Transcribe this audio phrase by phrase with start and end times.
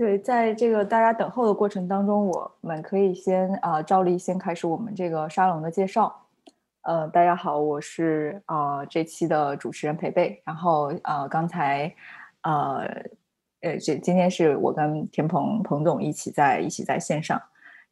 [0.00, 6.22] 对，在这个大家等候的过程当中，我们可以先啊，照例先开始我们这个沙龙的介绍。
[6.84, 10.42] 呃，大家好，我是啊这期的主持人培培。
[10.46, 11.94] 然后呃，刚才
[12.40, 12.78] 呃
[13.60, 17.38] 呃，这今天是我跟田鹏彭总一起在一起在线上。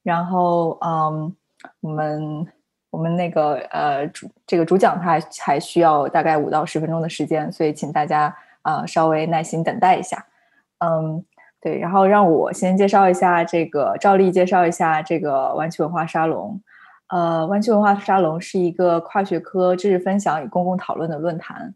[0.03, 1.37] 然后嗯，
[1.81, 2.47] 我们
[2.89, 10.25] 我们那个呃主这个主讲他还还需要大概五到十分钟的时间，所以请大家啊稍微耐心等待一下。
[10.79, 11.23] 嗯。
[11.61, 16.63] 对，然后让我先介绍一下这个，照例介绍一下这个湾区文化沙龙。
[17.09, 21.75] 呃，湾区文化沙龙是一个跨学科知识分享与公共讨论的论坛。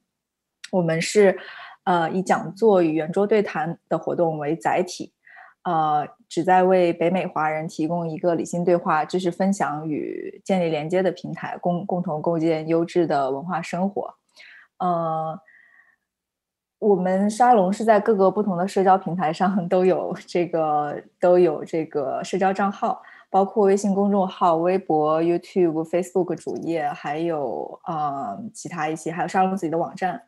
[0.70, 1.36] 我们是
[1.82, 5.12] 呃以讲座与圆桌对谈的活动为载体，
[5.64, 14.14] 呃，旨在为北美华人提供一个理性对话、知识分享与建立连接的平台，共共同构建优质的文化生活。
[14.78, 15.36] 呃。
[16.82, 23.00] 我们沙龙是在各个不同的社交平台上 都有这个都有这个社交账号，
[23.30, 30.20] 包括微信公众号、微博、YouTube、Facebook 主页，还有呃其他一些，还有沙龙自己的网站。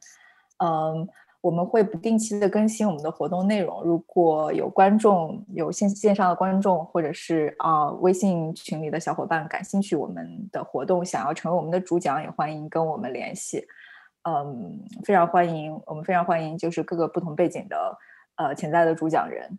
[0.59, 1.09] 嗯，
[1.41, 3.83] 我们会不定期的更新我们的活动内容。
[3.83, 13.67] 如果有观众有线线上的观众，或者是啊微信群里的小伙伴感兴趣我们的活动，想要成为我们的主讲，也欢迎跟我们联系。
[14.27, 17.99] 嗯，非常欢迎，我们非常欢迎，就是各个不同背景的
[18.37, 19.59] 呃潜在的主讲人。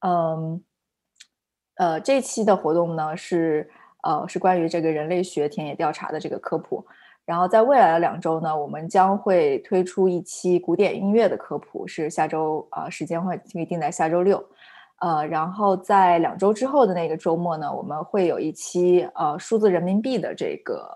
[0.00, 0.64] 嗯，
[1.76, 3.70] 呃，这期的活动呢是
[4.02, 6.84] 呃是关于这个人类学田野调查的这个科普。
[7.26, 14.42] 然后在未来的两周呢，我们将会推出一期古典音乐的科普，是下周啊时间会预定在下周六。
[15.00, 20.86] 呃，然后在两周之后的那个周末呢，我们会有一期呃数字人民币的这个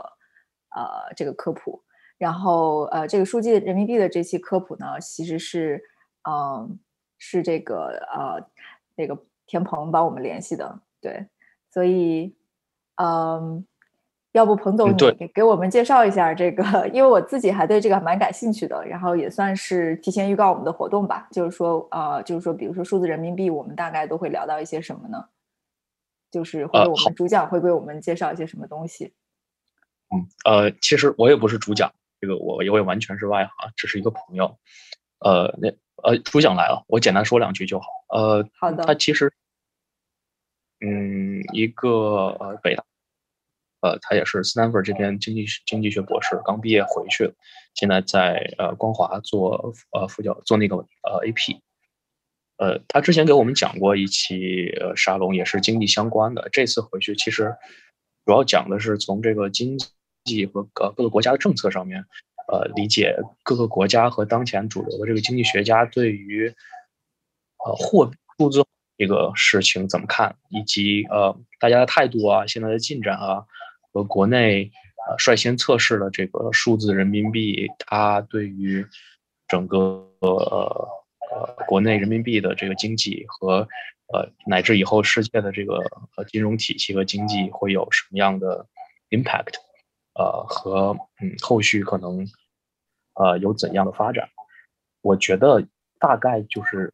[0.74, 1.82] 呃这个科普。
[2.18, 5.80] 然后，呃，这个数据人民币的这期科普呢，其实是，
[6.28, 6.78] 嗯，
[7.16, 8.44] 是这个呃，
[8.96, 9.16] 那个
[9.46, 11.28] 田鹏帮我们联系的，对，
[11.70, 12.34] 所以，
[12.96, 13.64] 嗯，
[14.32, 25.24] 要不彭总你给给我们介绍一下这个， 因为我自己还对这个蛮感兴趣的，然后也算是提前预告我们的活动吧，就是说，呃，就是说，比如说数字人民币，我们大概都会聊到一些什么呢？
[26.30, 29.14] 就是或者我们主讲会给我们介绍一些什么东西？
[30.10, 31.92] 嗯，呃，其实我也不是主讲。
[32.20, 34.58] 这个我我也完全是外行，只是一个朋友。
[35.20, 35.68] 呃，那
[36.02, 37.86] 呃，主讲来了，我简单说两句就好。
[38.08, 38.84] 呃，好的。
[38.84, 39.32] 他其实，
[40.80, 41.90] 嗯，一个
[42.38, 42.84] 呃北大，
[43.80, 47.34] 呃，他也是斯坦福这边经济经济学博士，刚毕业回去，
[47.74, 51.58] 现在在呃光华做呃副教做那个呃 AP。
[52.58, 56.48] 呃，他之前给我们讲过一期呃沙龙，也是经济相关的。
[56.52, 57.56] 这次回去其实
[58.24, 59.88] 主要讲的是从这个经济。
[60.28, 62.04] 济和各各个国家的政策上面，
[62.52, 66.54] 呃，理解各个国家和当前主流的这个经济学家对于
[67.64, 68.64] 呃货数字
[68.96, 73.46] 这个事情怎么看，以及呃大家的态度啊，现在的进展啊，
[73.92, 74.70] 和国内
[75.08, 78.86] 呃率先测试的这个数字人民币，它对于
[79.46, 79.78] 整个
[80.20, 80.88] 呃
[81.30, 83.68] 呃国内人民币的这个经济和
[84.12, 85.76] 呃乃至以后世界的这个
[86.16, 88.66] 呃金融体系和经济会有什么样的
[89.10, 89.54] impact？
[90.18, 92.26] 呃，和嗯，后续可能
[93.14, 94.28] 呃有怎样的发展？
[95.00, 95.64] 我觉得
[96.00, 96.92] 大概就是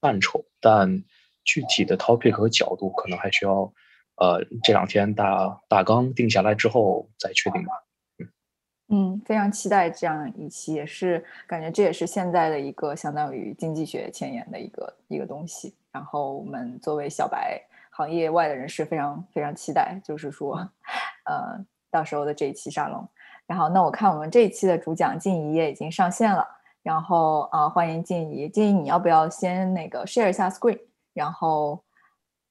[0.00, 1.04] 范畴，但
[1.44, 3.72] 具体的 topic 和角度可能还需要
[4.16, 7.72] 呃这两天大大纲定下来之后再确定吧。
[8.88, 15.74] 嗯，非常期待这样一期，也是感觉这也是现在的一个相当于经济学前沿的一个一个东西。
[15.92, 20.56] 然后我们作为小白行业外的人士，非常非常期待，就是说
[21.26, 21.64] 呃。
[21.94, 23.08] 到时候的这一期沙龙，
[23.46, 26.44] 然后那我看我们这一期的主讲静怡也已经上线了，
[26.82, 30.80] 然后啊欢迎静怡，静怡你要不要先那个 share 一下 screen，
[31.12, 31.84] 然后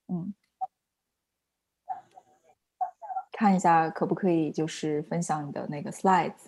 [0.08, 0.34] 嗯
[3.34, 6.46] 看一下可不可以就是分享你的那个 slides，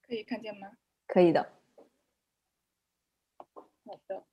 [0.00, 0.68] 可以看见吗？
[1.06, 1.50] 可以的。
[3.84, 4.24] 好的。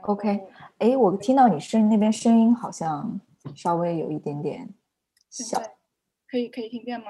[0.00, 3.20] OK，哎，我听到你声那边声音好像
[3.54, 4.74] 稍微有一点点
[5.30, 5.62] 小。
[6.30, 7.06] 可以可以听见吗？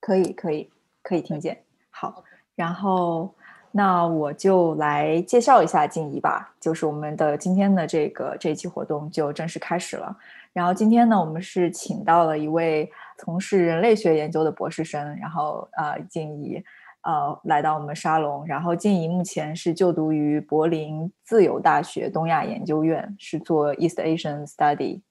[0.00, 0.70] 可以可以
[1.02, 1.62] 可以听见。
[1.90, 2.24] 好，
[2.54, 3.32] 然后
[3.70, 6.52] 那我就来介绍一下静怡吧。
[6.60, 10.16] 就是我们的今天的这个这一期活动就正式开始了。
[10.52, 16.62] 然后今天呢，我们是请到了一位从事人类学研究的博士生，然后呃静怡
[17.02, 18.44] 呃来到我们沙龙。
[18.46, 25.02] 然后静怡目前是就读于柏林自由大学东亚研究院，是做 East Asian Study。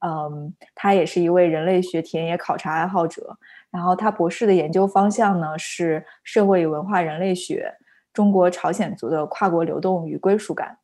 [0.00, 3.38] 嗯，他也是一位人类学田野考察爱好者。
[3.70, 7.72] 然后他博士的研究方向呢是社会与文化人类学、
[8.12, 10.78] 中国朝鲜族的跨国流动与归属感。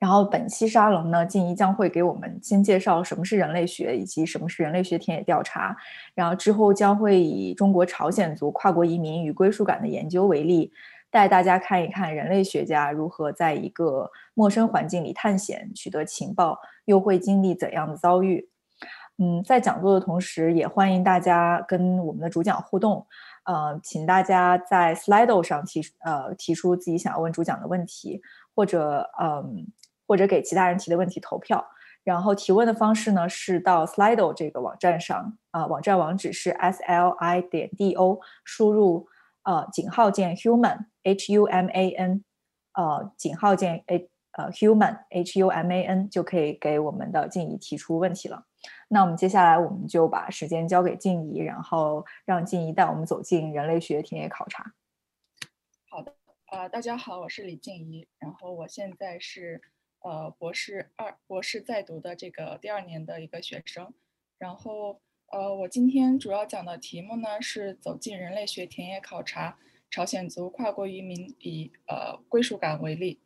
[0.00, 5.74] 然后本期沙龙呢，静怡将会给我们先介绍什么是人类学，以及什么是人类学田野调查。
[6.14, 10.70] 然后之后将会以中国朝鲜族跨国移民与归属感的研究为例，
[11.14, 18.50] 带大家看一看人类学家如何在一个陌生环境里探险、取得情报，又会经历怎样的遭遇。
[19.18, 23.06] 嗯，在讲座的同时，也欢迎大家跟我们的主讲互动。
[23.44, 28.20] 呃，请大家在 Slido 上提呃提出自己想要问主讲的问题，
[28.52, 29.68] 或者嗯
[30.08, 31.64] 或者给其他人提的问题投票。
[32.02, 39.06] 然后提问的方式呢是到 Slido 这个网站上，啊，网站网址是 s l i 点 d o，输入
[39.44, 42.24] 呃井号键 human h u m a n，
[42.72, 48.46] 呃井号键 a 呃 human h u m a n 就可以给我们的静怡提出问题了。
[48.88, 54.74] 那我们接下来我们就把时间交给静怡，然后让静怡带我们走进人类学田野考察。
[55.88, 56.14] 好的，
[56.50, 59.60] 呃，大家好，我是李静怡，然后我现在是
[60.00, 63.92] 呃博士二博士在读的这个第二年的一个学生，
[64.38, 65.00] 然后
[65.30, 69.58] 呃我今天主要讲的题目呢是走进人类学田野考察，
[69.90, 73.18] 朝鲜族跨国移民以呃归属感为例。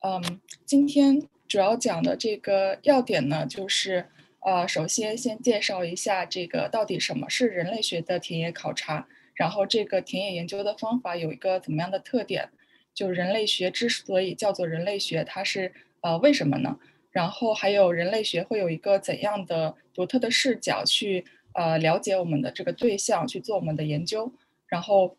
[0.00, 4.08] 嗯，今天主要讲的这个要点呢就是。
[4.40, 12.48] 呃，首先先介绍一下这个到底什么是人类学的田野考察，然后这个田野研究的方法有一个怎么样的特点？
[12.94, 16.78] 就人类学之所以叫做人类学，它是呃为什么呢？
[17.10, 24.32] 然后还有人类学会有一个怎样的独特的视角去呃了解我们的这个对象，去做我们的研究？
[24.66, 25.16] 然后，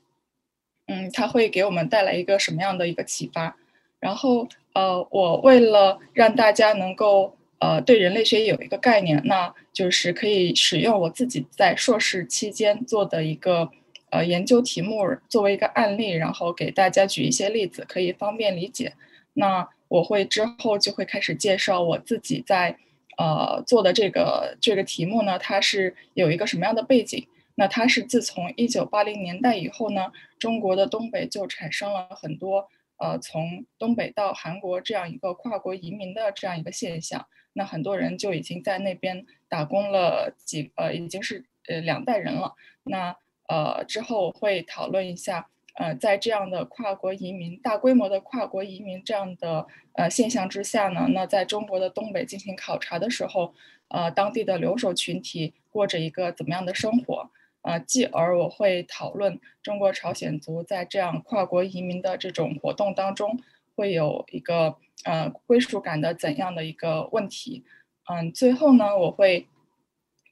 [0.87, 3.57] 嗯，它会给我们带来一个什么样的一个启发？
[3.99, 7.35] 然后呃，我为了让大家能够。
[7.61, 13.69] 呃，对人类学有一个概念，那就是可以使用我自己在硕士期间做的一个
[14.11, 18.93] 呃研究题目作为一个案例，然后给大家举一些例子，可以方便理解。
[19.33, 22.77] 那我会之后就会开始介绍我自己在
[23.17, 27.27] 呃做的这个这个题目呢，它是有一个什么样的背景？
[27.55, 37.27] 那它是自从一九八零年代以后呢，中国的东北就产生了很多呃从东北到韩国这样一个跨国移民的这样一个现象。
[37.51, 42.53] 那很多人就已经在那边打工了几呃，已经是呃两代人了。
[42.83, 43.17] 那
[43.49, 45.49] 呃之后会讨论一下，
[45.79, 53.53] 呃，在这样的跨国移民、大规模的跨国移民这样的呃现象之下呢，那在中国的东北进行考察的时候，
[53.87, 57.31] 呃，当地的留守群体过着一个怎么样的生活？
[57.61, 63.39] 呃，继而我会讨论中国朝鲜族在这样跨国移民的这种活动当中
[63.75, 64.75] 会有一个。
[65.05, 67.63] 呃，归属感的怎样的一个问题？
[68.09, 69.47] 嗯，最后呢，我会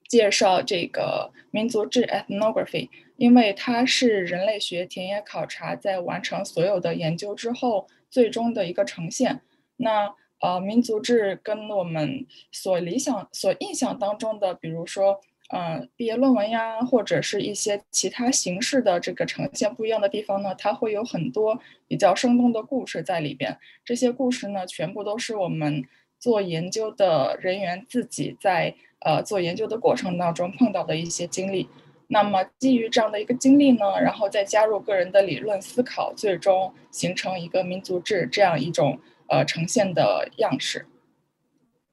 [0.10, 9.42] 介绍这个民族志 （ethnography），因为它是人类学田野考察在完成所有的研究之后最终的一个呈现。
[9.76, 15.20] 那呃，民族志跟我们所理想、所印象当中的，比如说。
[15.50, 23.58] 呃，毕业论文呀，或者是一些其他形式的这个呈现不一样的地方呢，它会有很多比较生动的故事在里边。
[23.86, 25.86] 这些故事呢，全部都是我们
[26.20, 31.70] 做研究的人员自己在呃做研究的过程当中碰到的一些经历。
[32.08, 39.00] 那么基于这样的一个经历呢，然后再加入个人的理论思考，最终形成一个民族志这样一种
[39.30, 40.88] 呃呈现的样式。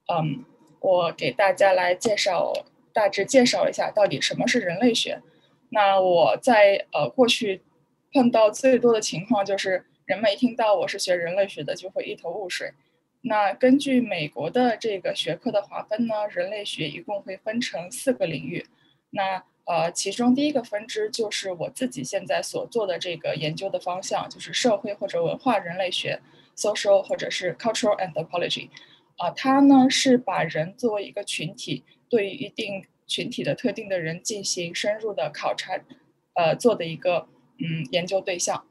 [0.07, 0.45] 嗯，
[0.79, 2.53] 我给大家来介绍。
[2.95, 5.21] 大致介绍一下到底什么是人类学。
[5.67, 7.61] 那我在呃过去
[8.13, 12.71] 碰到最多的情况就是，人们一听到我是学人类学的，就会一头雾水。
[13.19, 18.65] 那根据美国的这个学科的划分呢，人类学一共会分成四个领域。
[19.09, 26.21] 那呃，其中第一个分支就是我自己现在所做的这个研究的方向，就是社会或者文化人类学
[26.55, 28.69] （social 或者是 cultural anthropology）。
[29.17, 31.83] 啊，它呢是把人作为一个群体。
[32.07, 35.73] 对于一定群体的特定的人进行深入的考察，
[36.33, 38.63] 呃，做的一个嗯研究对象，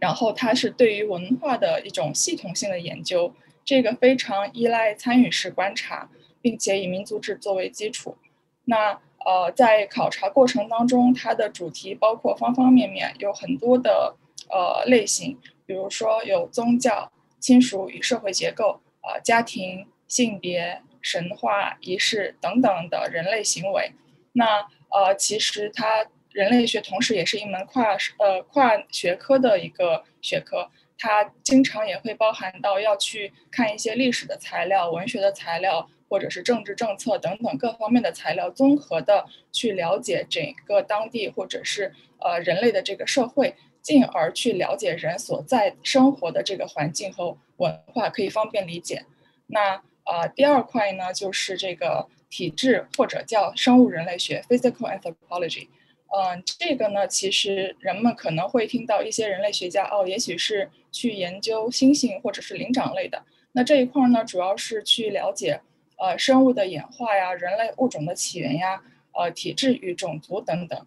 [0.00, 8.16] 然后它是对于文化的一种系统性的研究，这个非常依赖参与式观察，并且以民族志作为基础。
[8.64, 14.16] 那呃，在考察过程当中，它的主题包括方方面面，有很多的
[14.48, 20.82] 呃类型，比如说有宗教、亲属与社会结构、啊家庭、性别。
[21.02, 23.90] 神话仪式等等的人类行为，
[24.32, 49.06] 那呃，其实它人类学同时也是一门跨呃跨学科的一个学科，它经常也会包含到要去看一些历史的材料、文学的材料，或者是政治政策等等各方面的材料，综合的去了解整个当地或者是呃人类的这个社会，进而去了解人所在生活的这个环境和文化可以方便理解。
[49.46, 55.68] 那呃，第二块呢，就是这个体质或者叫生物人类学 （physical anthropology）。
[56.12, 63.22] 嗯，这个呢，其实人们可能会听到一些人类学家哦，也许是去研究猩猩或者是灵长类的。
[63.52, 65.60] 那这一块呢，主要是去了解
[66.00, 70.86] 呃生物的演化呀、人类物种的起源呀、呃体质与种族等等。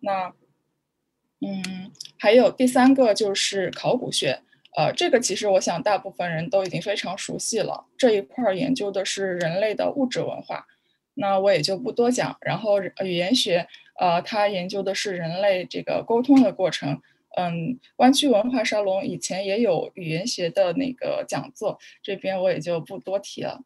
[0.00, 0.32] 那
[1.40, 4.40] 嗯，还有第三个就是考古学。
[4.76, 7.86] 呃，这个其实我想大部分人都已经非常熟悉了。
[7.96, 10.66] 这一块研究的是人类的物质文化，
[11.14, 12.36] 那我也就不多讲。
[12.40, 13.68] 然后语言学，
[14.00, 17.00] 呃，它研究的是人类这个沟通的过程。
[17.36, 23.62] 嗯，湾区文化沙龙以前也有语言学的那个讲座，这边我也就不多提了。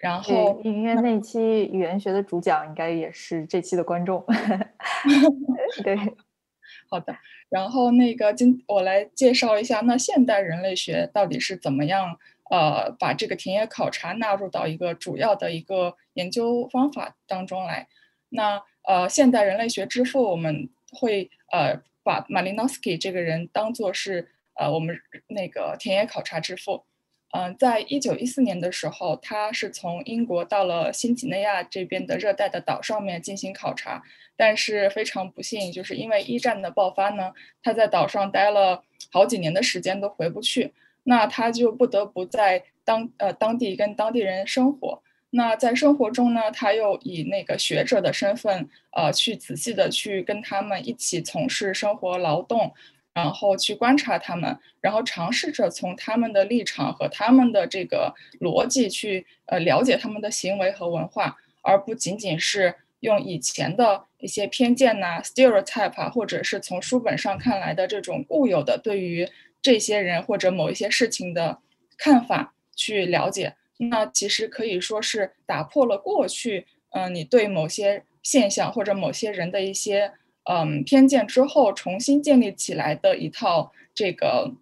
[0.00, 4.24] 然后，因为那期语言学的主讲应该也是这期的观众。
[5.84, 5.96] 对，
[6.88, 7.14] 好的。
[7.48, 12.16] 然后那个今我来介绍一下，那现代人类学到底是怎么样？
[12.50, 17.86] 呃，把这个田野考察纳入到一个主要的一个研究方法当中来。
[18.30, 26.84] 那呃，现代人类学之父，我们会呃把马林诺斯基这个人当做是呃我们那个田野考察之父。
[27.32, 34.02] 嗯，在一九一四年的时候，他是从英国到了新几内亚这边的热带的岛上面进行考察，
[34.36, 37.32] 但是非常不幸，就是因为一战的爆发呢，
[37.62, 38.82] 他在岛上待了
[39.12, 40.72] 好几年的时间都回不去，
[41.04, 45.00] 那他就不得不在当呃当地跟当地人生活。
[45.30, 52.72] 那在生活中呢，他又以那个学者的身份，呃，去仔细的去跟他们一起从事生活劳动。
[53.12, 69.28] 然后去观察他们，然后尝试着从他们的立场和他们的这个逻辑去呃了解他们的行为和文化，而不仅仅是用以前的一些偏见呐、stereotype 啊，或者是从书本上看来的这种固有的对于
[69.60, 71.58] 这些人或者某一些事情的
[71.98, 73.56] 看法去了解。
[73.78, 80.12] 那其实可以说是打破了过去嗯你对某些现象或者某些人的一些。
[80.50, 84.52] 嗯，偏见之后重新建立起来的一套这个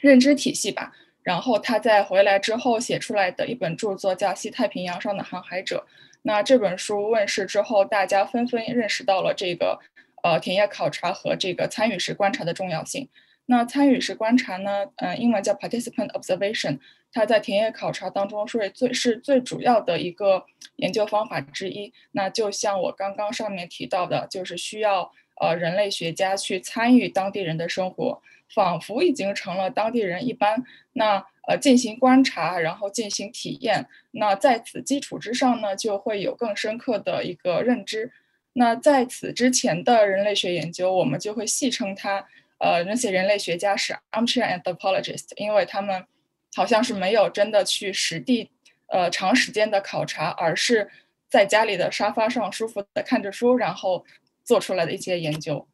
[0.00, 0.92] 认知体系吧。
[1.22, 5.86] 然后他在回来之后写出来的一本著作叫《西太平洋上的航海者》。
[6.22, 9.78] 那这本书问世之后，大家纷纷认识到了这个
[10.24, 13.08] 呃田野考察和这个参与式观察的重要性。
[13.46, 16.78] 那参与式观察呢，嗯，英文叫 participant observation。
[17.12, 20.44] 它在田野考察当中是最是最主要的一个
[20.76, 21.92] 研究方法之一。
[22.12, 28.22] 那就像我刚刚上面提到的，就是需要呃人类学家去参与当地人的生活，
[28.54, 30.62] 仿佛已经成了当地人一般。
[30.92, 33.88] 那呃进行观察，然后进行体验。
[34.12, 38.12] 那在此基础之上呢，就会有更深刻的一个认知。
[38.52, 46.04] 那在此之前的人类学研究，我们就会戏称它呃那些人类学家是 armchair anthropologist，因为他们。
[46.54, 48.50] 好像是没有真的去实地，
[48.88, 50.90] 呃，长时间的考察，而是
[51.28, 54.04] 在家里的沙发上舒服的看着书，然后
[54.42, 55.68] 做出来的一些研究。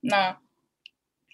[0.00, 0.38] 那，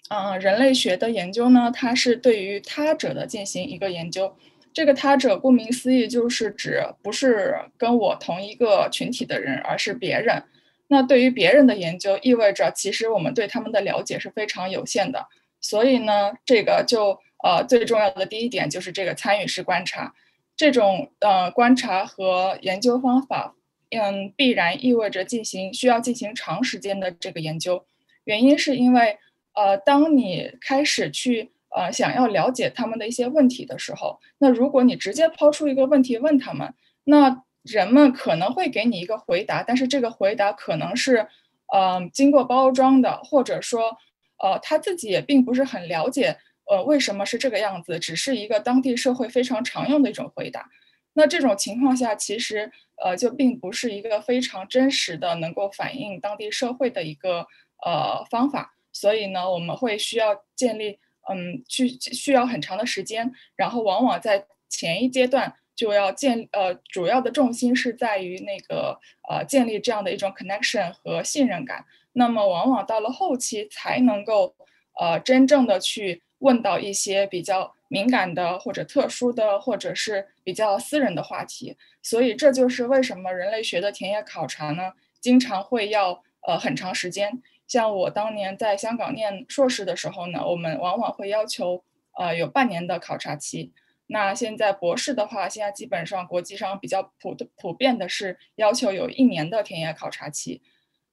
[0.09, 4.35] 嗯，人类学的研究呢，它是对于他者的进行一个研究。
[4.73, 10.43] 这个他者顾名思义就是指不是跟我同一个群体的人，而是别人。
[10.87, 15.27] 那对于别人的研究，意味着其实我们对他们的了解是非常有限的。
[15.61, 17.21] 所以呢，这个就。
[17.45, 20.15] 呃，最重要的第一点就是这个参与式观察，
[20.57, 23.53] 这种呃观察和研究方法，
[23.91, 27.85] 嗯，必然意味着进行需要进行长时间的这个研究。
[28.23, 29.19] 原因是因为，
[29.53, 36.73] 呃，当你开始去呃想要了解他们的一些问题的时候，那如果你直接抛出一个问题问他们，
[37.03, 41.27] 那人们可能会给你一个回答，但是这个回答可能是，
[41.71, 43.95] 呃，经过包装的，或者说，
[44.43, 46.39] 呃，他自己也并不是很了解。
[46.69, 47.99] 呃，为什么是这个样子？
[47.99, 50.69] 只是一个当地社会非常常用的一种回答。
[51.17, 52.69] 那这种情况下，其实
[53.01, 57.47] 呃，就并不是一个非常真实的能够反映当地社会的一个
[57.85, 58.75] 呃方法。
[58.91, 63.31] 所以呢，我们会需要建立，嗯，去需要很长的时间。
[63.55, 71.85] 然后往往在前一阶段就要建，呃，主要的重心是在于那个呃建立这样的一种 connection 和信任感。
[72.11, 74.55] 那么往往到了后期才能够
[74.99, 76.23] 呃真正的去。
[76.45, 87.41] 问到一些比较敏感的或者特殊的或者是比较私人的话题，所以这就是为什么人类学的田野考察呢，经常会要呃很长时间。
[87.67, 91.83] 像我当年在香港念硕士的时候呢，我们往往会要求
[92.19, 93.73] 呃有半年的考察期。
[94.07, 100.61] 那现在博士的话，现在基本上国际上比较普普遍的是要求有一年的田野考察期，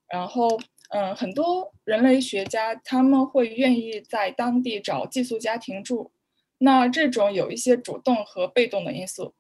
[0.09, 0.61] 然后。
[0.95, 6.13] 嗯，很多人类学家他们会愿意在当地找寄宿家庭住。
[6.59, 9.35] 那这种有一些主动和被动的因素。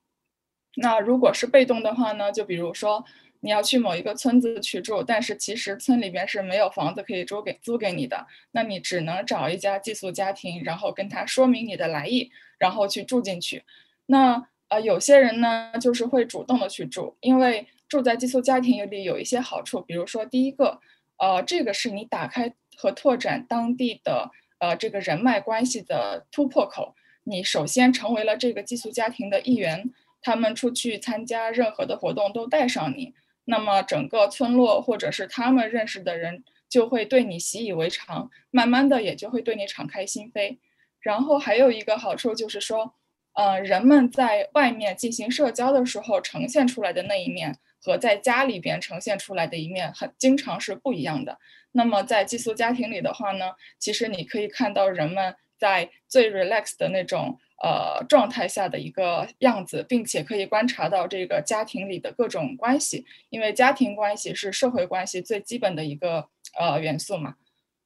[0.76, 3.04] 那如果是被动的话呢，就比如说
[3.40, 13.62] 你要去某一个村子去住，但是其实村里边是没有房子可以租给租给你的，那你只能找一家寄宿家庭，然后跟他说明你的来意，然后去住进去。
[14.06, 20.80] 那呃，有些人呢就是会主动的去住，因为住在寄宿家庭里有一些好处，比如说第一个，
[21.22, 29.92] 呃，这个是你打开和拓展当地的呃这个人脉关系的突破口，你首先成为了这个寄宿家庭的一员。
[30.24, 33.12] 他们出去参加任何的活动都带上你，
[33.44, 40.58] 那么整个村落或者是他们认识的人就会对你习以为常，慢慢的也就会对你敞开心扉。
[41.00, 42.94] 然后还有一个好处就是说，
[43.34, 51.38] 呃，人们在外面进行社交的时候呈现出来的那一面和在家里边呈现出来的一面很经常是不一样的。
[51.72, 57.38] 那么在寄宿家庭里的话呢，其实你可以看到人们在最 relax 的那种。
[57.64, 66.26] 呃，状态下的一个样子，并且可以观察到这个家庭里的各种关系，因为家庭关系是社会关系最基本的一个
[66.58, 67.36] 呃元素嘛。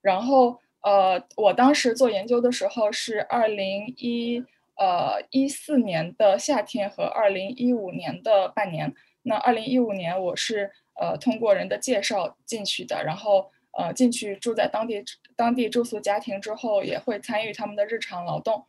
[0.00, 4.42] 然后呃，我当时做研究的时候是二零一
[4.78, 8.94] 呃一四年的夏天和二零一五年的半年。
[9.28, 15.04] 那二零一五年我是呃通过人的介绍进去的，然后呃进去住在当地
[15.34, 18.64] 当地住宿家庭之后，也会参与他们的日常劳动。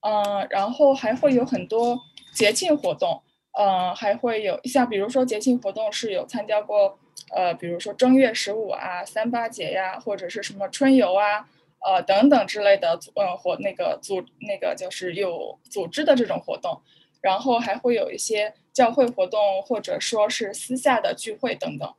[0.00, 1.98] 嗯，然后还会有很多
[2.32, 3.20] 节庆活动，
[3.58, 6.98] 嗯，还会有像比如说节庆活动是有参加过，
[7.34, 11.48] 呃，比如说正月十五啊、三八节呀，或者是什么春游啊，
[11.84, 16.80] 呃等等之类的，嗯，活那个组那个就是有组织的这种活动，
[17.20, 21.94] 然后还会有一些教会活动或者说是私下的聚会等等。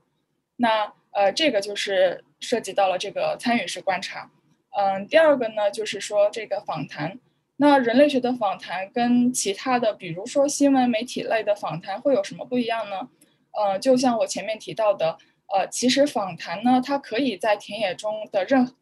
[0.56, 4.32] 那呃，这个就是涉及到了这个参与式观察。
[4.78, 7.20] 嗯，第二个呢，就是说这个访谈。
[7.58, 13.10] 那人类学的访谈跟其他的，比如说新闻媒体类的访谈会有什么不一样呢？
[13.52, 15.18] 呃，就像我前面提到的，
[15.54, 18.74] 呃，其实访谈呢，它可以在田野中的任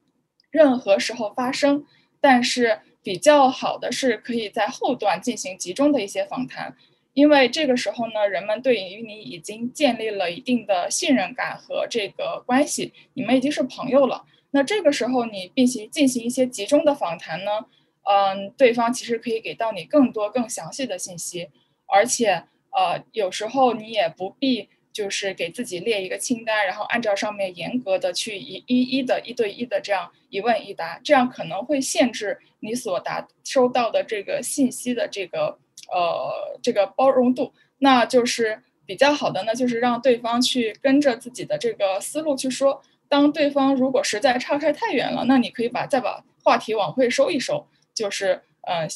[0.52, 1.84] 任何时候发生，
[2.22, 6.76] 但是比较好的是可以在后段进行集中的一些访谈，
[7.18, 14.24] 因为这个时候呢，人们对于你已经建立了一定的信任感和这个关系，你们已经是朋友了。
[14.52, 17.66] 那这个时候你并行进行一些集中的访谈呢？
[18.04, 21.50] 嗯，对方其实可以给到你更多、更详细的信息，
[21.88, 35.58] 而且，呃，有时候你也不必就是给自己列一个清单，然后按照上面严格的去一一一的一对一的这样一问一答，这样可能会限制你所答收到的这个信息的这个
[35.90, 37.54] 呃这个包容度。
[37.80, 42.82] 那就是比较好的呢，就是让对方去跟着自己的这个思路去说。
[43.10, 47.66] 当对方如果实在岔开太远了，那你可以把再把话题往回收一收。
[47.94, 48.88] 就是呃，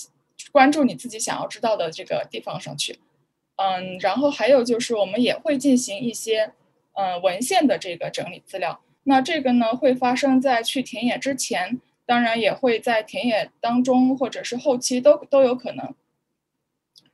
[0.52, 3.00] 关注你自己想要知道的这个地方上去，
[3.56, 6.52] 嗯，然后还有就是我们也会进行一些
[6.94, 8.82] 呃文献的这个整理资料。
[9.06, 15.96] 那这个呢会发生在去田野之前，当然也会在田野当中或者是后期都都有可能。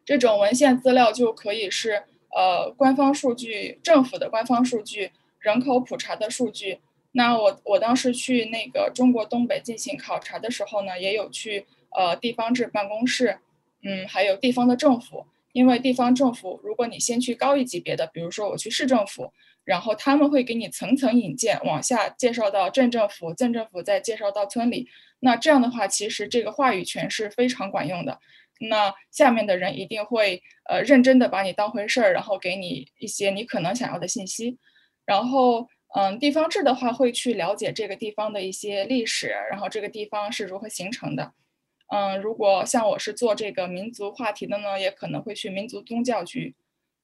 [0.08, 2.02] 这种文献资料就可以是
[2.36, 6.80] 呃官方数据、政府的官方数据、人口普查的数据。
[7.12, 11.68] 那我我当时去那个中国东北进行考察的时候呢，也有去。
[11.90, 13.40] 呃，地方志办公室，
[13.82, 19.32] 嗯，还有地方的政府，因为地方政府，如果你先去高一级别的，比如说我去市政府，
[19.64, 24.88] 然后他们会给你层层引荐，往下介绍到镇政府，镇政府再介绍到村里，
[25.22, 28.20] 那这样的话，其实这个话语权是非常管用的。
[28.60, 34.58] 那下面的人一定会呃认真的把你当回事儿，然后给你一些你可能想要的信息。
[35.06, 41.34] 然后，嗯，地方志的话会去了解这个地方的一些历史，然后这个地方是如何形成的。
[41.88, 46.54] 嗯，如果像我是做这个民族话题的呢，也可能会去民族宗教局，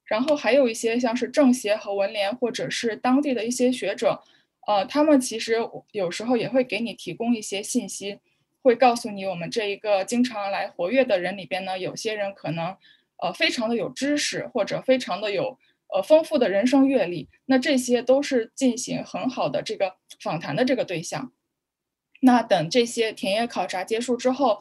[0.04, 4.22] 然后还有一些像是政协和文联，或者是当地的一些学者，
[4.66, 5.56] 呃，他们其实
[5.92, 8.18] 有时候也会给你提供一些信息，
[8.64, 12.74] 会告诉你我们这一个经常来活跃的人里边呢，有些人可能
[13.22, 15.58] 呃非常的有知识，或者非常的有
[15.94, 21.30] 呃丰富的人生阅历，那这些都是进行很好的这个访谈的这个对象。
[22.20, 24.60] 那等这些田野考察结束之后，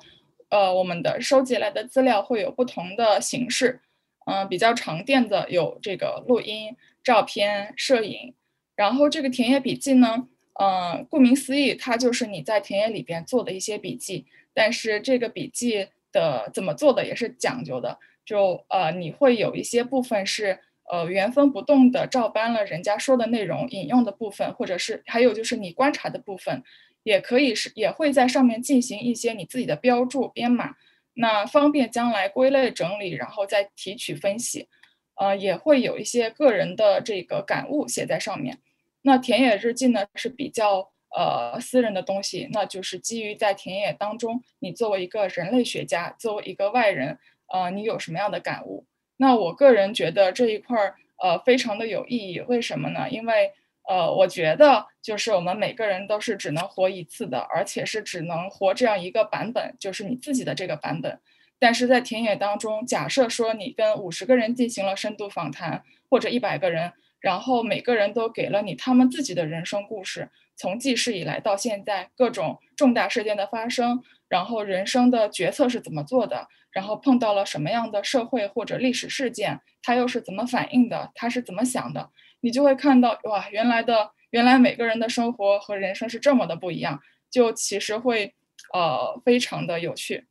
[0.49, 3.79] 呃，我们的收集来的资料会有不同的形式，
[4.25, 8.35] 嗯，比较常见的有这个录音、照片、摄影，
[8.75, 10.27] 然后这个田野笔记呢，
[10.59, 20.59] 嗯，顾名思义，它就是你在田野里边做的一些笔记，但是这个笔记的怎么做的也是讲究的，就呃，你会有一些部分是
[20.91, 26.63] 呃原封不动的照搬了人家说的内容，引用的部分，或者是还有就是你观察的部分。
[27.03, 30.75] 也可以是，也会在上面进行一些你自己的标注编码。
[31.15, 34.69] 那方便将来归类整理，然后再提取分析。
[35.15, 38.59] 呃，也会有一些个人的这个感悟写在上面。
[39.03, 47.19] 那田野日记呢是比较呃私人的东西，那就是基于在田野当中，你作为一个人类学家，作为一个外人，
[47.53, 48.85] 呃，你有什么样的感悟？
[49.17, 52.39] 那我个人觉得这一块儿呃非常的有意义。
[52.41, 53.07] 为什么呢？
[53.09, 53.51] 因为
[53.87, 61.19] 呃，我觉得就是我们每个人都是只能活一次的，而且是只能活这样一个版本，就是你自己的这个版本。
[61.59, 82.09] 但是在田野当中，假设说你跟五十个人进行了深度访谈，或者一百个人，然后每个人都给了你他们自己的人生故事，从记事以来到现在各种重大事件的发生，然后人生的决策是怎么做的，然后碰到了什么样的社会或者历史事件，他又是怎么反应的，他是怎么想的，
[82.41, 86.99] 你就会看到哇，原来的原来每个人的生活和人生是这么的不一样，
[87.31, 88.35] 就其实会
[88.73, 90.27] 呃非常的有趣。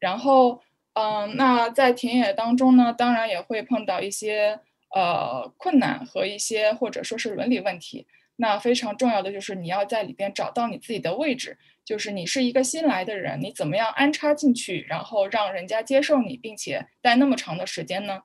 [0.00, 0.62] 然后，
[0.94, 4.60] 嗯，那在田野当中呢，当然也会碰到一些
[4.94, 8.06] 呃困难和一些或者说是伦理问题。
[8.36, 18.22] 那非常重要的就是你要在里边找到你自己的位置，就是你是一个新来的人，你怎么样安插进去，然后让人家接受你，并且待那么长的时间呢？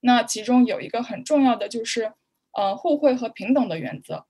[0.00, 2.12] 那其中有一个很重要的就是，
[2.52, 4.26] 呃，互惠和平等的原则，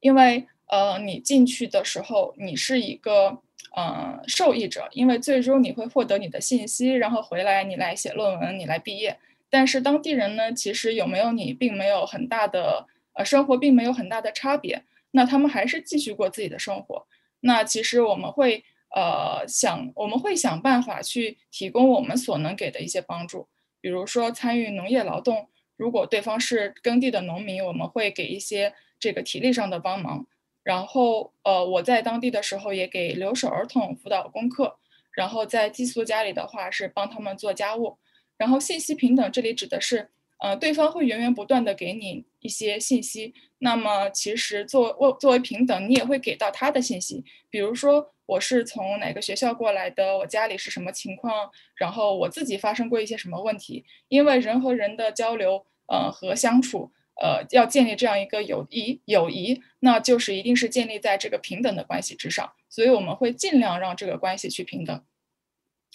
[0.00, 3.42] 因为呃，你进去的时候，你是一个。
[3.74, 9.18] 呃，受益者，因为最终你会获得你的信息，然后回来你来写论文，你来毕业。
[9.48, 14.84] 但是当地人呢，其实有没有你，并没有很大的呃生活，并没有很大的差别。
[15.12, 17.06] 那他们还是继续过自己的生活。
[17.40, 23.48] 那其实我们会呃想，我们会想办法去提供我们所能给的一些帮助，
[23.80, 30.26] 比如说参与农业劳动，如果对方是耕地的农民，我们会给一些这个体力上的帮忙。
[30.62, 34.78] 然后，呃，我在当地的时候也给留守儿童辅导功课，
[35.12, 37.98] 然后在寄宿家里的话是帮他们做家务。
[38.36, 56.92] 然后信息平等，这里指的是，呃，对方会源源不断的给你一些信息，那么其实作为作为平等，你也会给到他的信息，比如说我是从哪个学校过来的，我家里是什么情况，然后我自己发生过一些什么问题，因为人和人的交流，呃，和相处。
[57.18, 65.02] 呃，要建立这样一个友谊，友谊，那就是一定是建立在这个平等的关系之上，所以我们会尽量让这个关系去平等。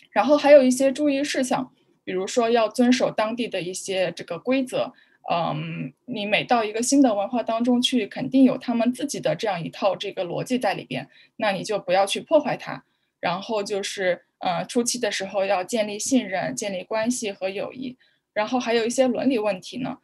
[0.09, 1.71] 然后还有一些注意事项，
[2.03, 4.93] 比如说要遵守当地的一些这个规则。
[5.31, 12.83] 嗯，你每到一个新的文化当中去，肯定有他们自己的这样一套这个逻辑在里边，那你就不要去破坏它。
[13.19, 17.97] 然后就是，呃，初期的时候要建立信任、建立关系和友谊。
[18.33, 19.99] 然后还有一些伦理问题呢。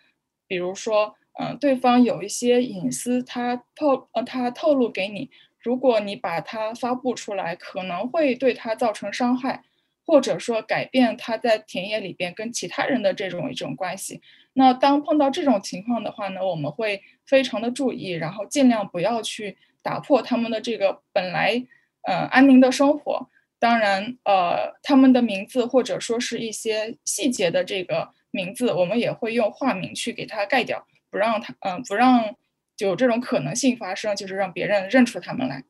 [0.47, 9.63] 比如说，嗯，对方有一些隐私，他透呃，他透露给你，如果你把它发布出来，可能会对他造成伤害，
[10.07, 14.21] 或者说改变他在田野里边跟其他人的这种一种关系。
[14.53, 21.63] 那当碰到这种情况的话呢，我们会非常的注意，然后尽量不要去打破他们的这个本来
[22.03, 23.29] 呃安宁的生活。
[23.59, 28.15] 当然，呃，他们的名字或者说是一些细节的这个。
[28.29, 32.35] 名字我们也会用化名去给它盖掉，不让它嗯不让
[32.77, 35.63] 有这种可能性发生，就是让别人认出他们来。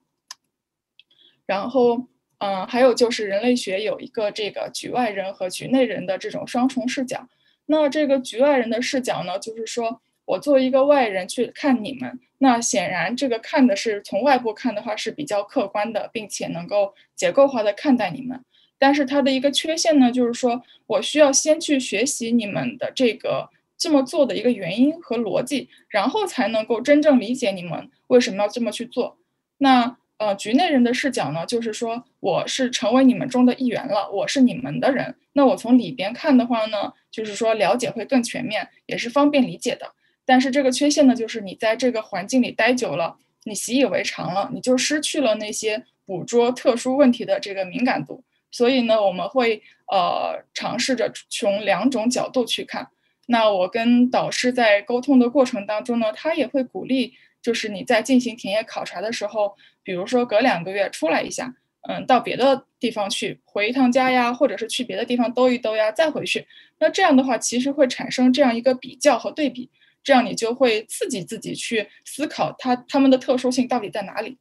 [1.46, 2.08] 然后
[2.40, 7.28] 嗯还有就是人类学有一个这个局外人和局内人的这种双重视角。
[7.66, 18.40] 那这个局外人的视角呢，就是说我作为一个外人去看你们，那显然这个看的是从外部看的话是比较客观的，并且能够结构化的看待你们。
[18.80, 29.18] 但是它的一个缺陷呢，就是说我需要先去学习你们的这个这么做的一个原因和逻辑，然后才能够真正理解你们为什么要这么去做。
[29.58, 35.16] 那呃，局内人的视角呢，就是说我是成为你们中的一员了，我是你们的人。
[35.34, 39.94] 那我从里边看的话呢，就是说了解会更全面，也是方便理解的。
[40.26, 48.24] 但是这个缺陷呢，就是你在这个环境里待久了，你习以为常了，你就失去了那些捕捉特殊问题的这个敏感度。
[48.50, 52.88] 所以呢，我们会呃尝试着从两种角度去看。
[53.28, 59.56] 那我跟导师在沟通的过程当中呢，他也会鼓励，就是你在进行田野考察的时候，
[59.88, 61.56] 比如说隔两个月出来一下，
[61.88, 66.46] 嗯，到别的地方去回一趟家呀，或者是去别的地方兜一兜呀，再回去。
[66.80, 69.70] 那这样的话，其实会产生这样一个比较和对比，
[70.04, 74.38] 这样你就会刺激自己去思考它它们的特殊性到底在哪里。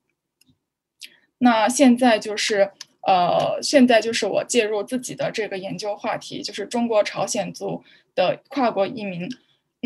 [1.39, 2.73] 那现在就是。
[3.09, 7.85] 呃，现在就是我介入自己的这个研究话题，就是中国朝鲜族
[8.17, 9.29] 的跨国移民。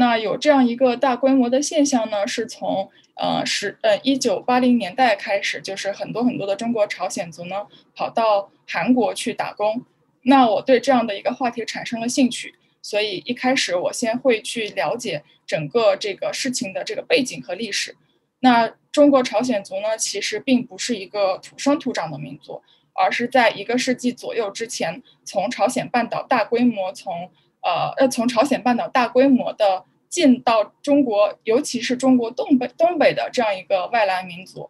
[0.00, 9.84] 那有这样一个大规模的现象呢，是从呃十呃一九八零年代开始，就是很多很多的中国朝鲜族呢跑到韩国去打工。
[10.22, 17.94] 那我对这样的一个话题产生了兴趣，所以一开始我先会去了解整个这个事情的这个背景和历史。
[18.40, 22.62] 那中国朝鲜族呢，其实并不是一个土生土长的民族，
[22.94, 34.68] 而是在一个世纪左右之前，从朝鲜半岛大规模从呃呃从朝鲜半岛大规模的进到中国，尤其是中国东北东北的这样一个外来民族。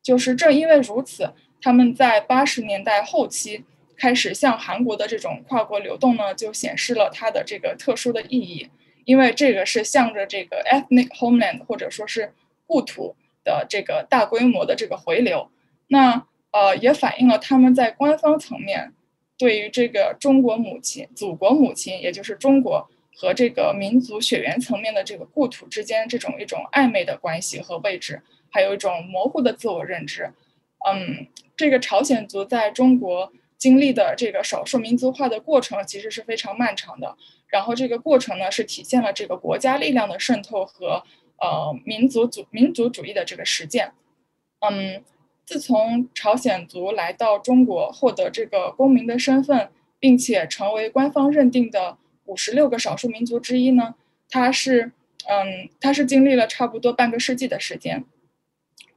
[0.00, 3.64] 就是正因为如此，他们在八十年代后期。
[3.94, 8.68] 开始向韩国的这种跨国流动呢，就显示了它的这个特殊的意义，
[9.04, 12.32] 因为这个是向着这个 ethnic homeland 或者说是
[12.66, 15.48] 故土的这个大规模的这个回流，
[15.86, 18.92] 那呃也反映了他们在官方层面
[19.38, 30.32] 对于这个中国母亲、祖国母亲，也就是中国和这个民族血缘层面的这个故土之间这种一种暧昧的关系和位置，还有一种模糊的自我认知。
[30.86, 33.32] 嗯，这个朝鲜族在中国。
[33.58, 41.04] 经历的这个少数民族化的过程其实是非常漫长的，然后这个过程呢是体现了这个国家力量的渗透和
[41.40, 43.92] 呃民族主民族主义的这个实践。
[44.68, 45.04] 嗯，
[45.46, 49.70] 自从朝鲜族来到中国获得这个公民的身份，
[50.00, 53.94] 并且成为官方认定的五十六个少数民族之一呢，
[54.28, 54.92] 它是
[55.28, 58.04] 嗯它是经历了差不多半个世纪的时间。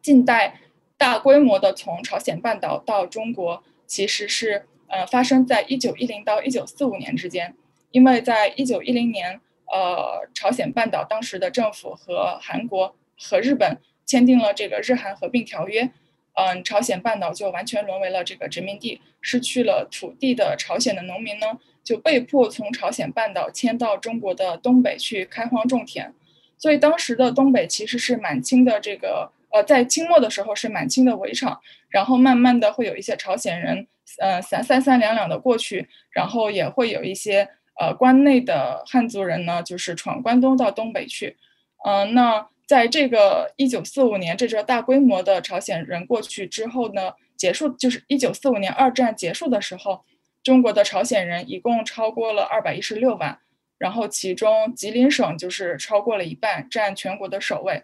[0.01, 0.59] 近代
[0.97, 3.63] 大规模的从朝鲜半岛到中国。
[3.87, 7.55] 其实是呃发生在一九一零到一九四五年之间，
[7.91, 9.39] 因为在一九一零年，
[9.71, 15.91] 呃朝鲜半岛当时的政府和韩国和日本签订了这个日韩合并条约，
[16.33, 26.13] 嗯朝鲜半岛就完全沦为了这个殖民地，失去了土地的朝鲜的农民呢就被迫从朝鲜半岛迁到中国的东北去开荒种田，
[26.57, 29.31] 所以当时的东北其实是满清的这个。
[29.51, 33.87] 呃，在清末的时候是满清的围场，然后慢慢的会有一些朝鲜人，
[34.19, 37.47] 呃，三三三两两的过去，然后也会有一些
[37.79, 41.37] 呃关内的汉族人呢，就是闯关东到东北去，
[41.85, 50.03] 嗯，那在这个一九四五年这阵大规模的朝鲜人过去之后呢，结束就是一九四五年二战结束的时候，
[50.45, 53.39] 中国的朝鲜人一共超过了二百一十六万，
[53.79, 57.83] 然后其中吉林省就是超过了一半，占全国的首位。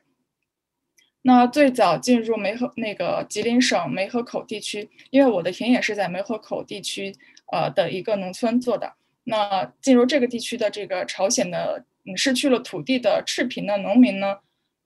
[1.24, 7.16] 那最早进入梅河那个吉林省梅河口地区，因为我的田野是在梅河口地区，
[7.52, 8.94] 呃的一个农村做的。
[9.24, 14.38] 那进入这个地区的这个朝鲜的嗯失去了土地的赤贫的农民呢，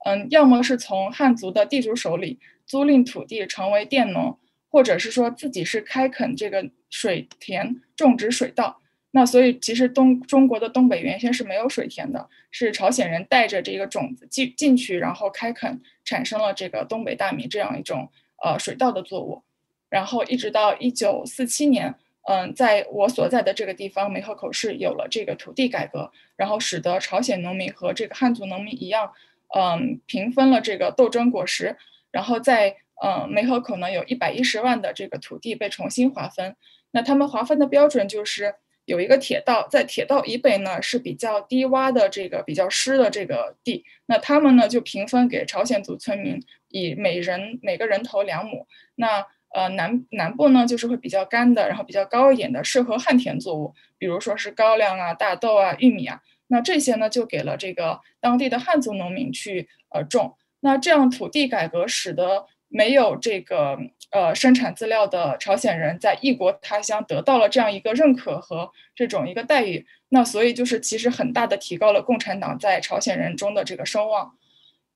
[0.06, 4.38] 嗯，要么是从汉族的地主手里租赁土地成为佃农，
[4.70, 8.80] 或者是说自己是开垦这个水田种植水稻。
[9.12, 18.10] 那所以其实东中国的东北原先是没有水田的，是朝鲜人带着这个种子进进去，然后开垦，产生了这个东北大米这样一种
[18.44, 19.42] 呃水稻的作物，
[19.88, 21.94] 然后一直到一九四七年，
[22.28, 29.10] 嗯，在我所在的这个地方梅河口市有了这个土地改革，然后使得朝鲜农民和这个汉族农民一样，
[29.56, 31.74] 嗯，平分了这个斗争果实，
[32.10, 36.56] 然后在嗯梅河口呢有一百一十万的这个土地被重新划分，
[36.90, 38.54] 那他们划分的标准就是。
[38.86, 48.64] 有一个铁道，在铁道以北呢是比较低洼的这个比较湿的这个地，那他们呢就平分给朝鲜族村民，以每人每个人头两亩。
[48.94, 56.20] 那呃南南部呢就是会比较干的，然后比较高一点的，适合旱田作物，比如说是高粱啊、大豆啊、玉米啊。
[56.46, 60.36] 那这些呢就给了这个当地的汉族农民去呃种。
[60.60, 63.78] 那这样土地改革使得没有这个。
[64.12, 74.32] 呃，生产资料的朝鲜人在异国他乡得到了这样一个认可和这种一个待遇，那所以就是其实很大的提高了共产党在朝鲜人中的这个声望，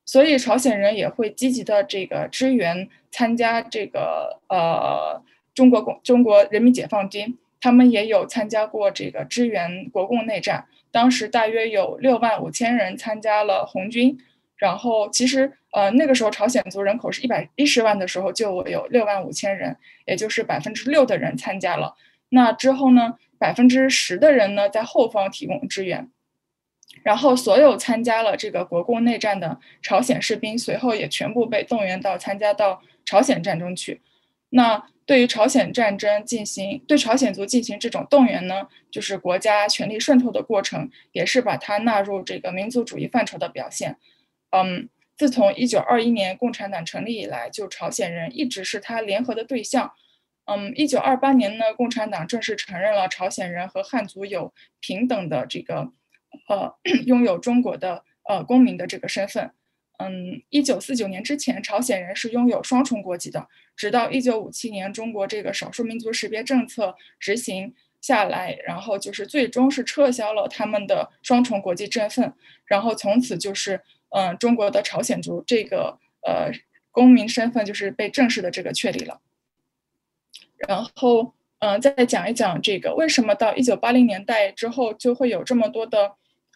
[0.07, 5.21] 所以朝鲜人也会积极的这个支援参加这个呃
[5.55, 14.17] 中国共中国人民解放军，他们也有参加过这个支援国共内战，当时大约有六万五千人参加了红军。
[14.57, 21.95] 然后其实，呃，那个时候朝鲜族人口是一百一十万的时候，就有六万五千人，也就是百分之六的人参加了。
[22.31, 26.11] 那之后呢，百分之十的人呢在后方提供支援。
[27.05, 34.01] 然后所有参加了这个国共内战的朝鲜士兵，随后也全部被动员到参加到朝鲜战争去。
[34.51, 43.97] 那对于朝鲜战争进行对朝鲜族进行这种动员呢，就是国家权力渗透的过程，也是把它纳入这个民族主义范畴的表现。
[44.51, 44.89] 嗯，
[45.21, 49.93] 自从一九二一年共产党成立以来，就朝鲜人一直是他联合的对象。
[50.47, 55.93] 嗯，一九二八年呢，共产党正式承认了朝鲜人和汉族有平等的这个，
[56.49, 59.51] 呃， 拥有中国的呃公民的这个身份。
[59.99, 63.47] 嗯，一九四九年之前，朝鲜人是拥有双重国籍的。
[63.77, 72.33] 直到一九五七年，中国这个少数民族识别政策执行下来，然后就是最终是撤销了他们的双重国籍身份，
[72.65, 76.51] 然后从此就是嗯，中国的朝鲜族这个呃
[76.91, 79.21] 公民身份就是被正式的这个确立了。
[80.57, 86.13] 然后嗯，再讲一讲这个为什么到一九八零年代之后就会有这么多的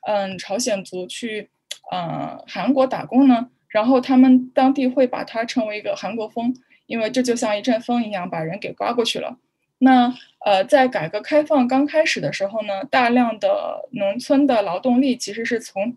[0.06, 1.50] 嗯朝鲜族去。
[1.92, 9.36] 呃，韩国打工呢，然后他们当地会把它称为一个韩国风，因为这就像一阵风一样把人给刮过去了。
[9.80, 10.14] 那
[10.46, 15.94] 呃，在改革开放刚开始的时候呢，大量的农村的劳动力其实是从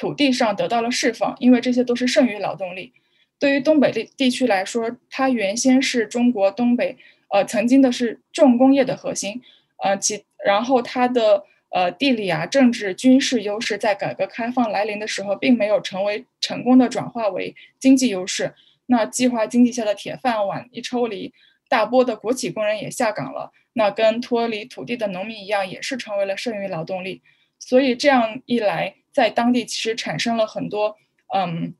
[0.00, 2.92] 土地上得到了释放，因为这些都是剩余劳动力。
[3.38, 6.96] 对于东北地地区来说，它原先是中国东北
[7.28, 9.42] 呃曾经的是重工业的核心，
[9.82, 11.44] 呃其然后它的。
[11.72, 18.52] 呃，地理啊，政治、军事优势在改革开放来临的时候，并没有成为成功的转化为经济优势。
[18.86, 21.32] 那计划经济下的铁饭碗一抽离，
[21.68, 23.52] 大波的国企工人也下岗了。
[23.74, 27.22] 那跟脱离土地的农民一样，也是成为了剩余劳动力。
[27.60, 30.96] 所以这样一来，在当地其实产生了很多
[31.34, 31.74] 嗯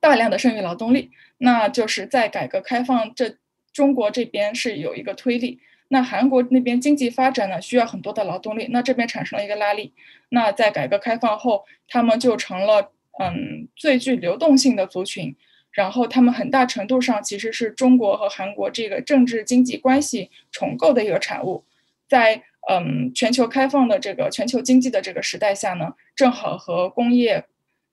[0.00, 1.10] 大量的剩余劳动力。
[1.38, 3.36] 那就是在改革开放这
[3.72, 5.60] 中国这边是有一个推力。
[5.88, 9.92] 那韩国那边经济发展呢，需要很多的劳动力，那这边产生了一个拉力。
[10.30, 15.36] 那在改革开放后，他们就成了嗯最具流动性的族群。
[15.70, 21.64] 然后他们很大程度上其实是中国和韩国这个政治经济关系重构的一个产物。
[22.08, 27.44] 在嗯全球开放的这个全球经济的这个时代下呢，正好和工业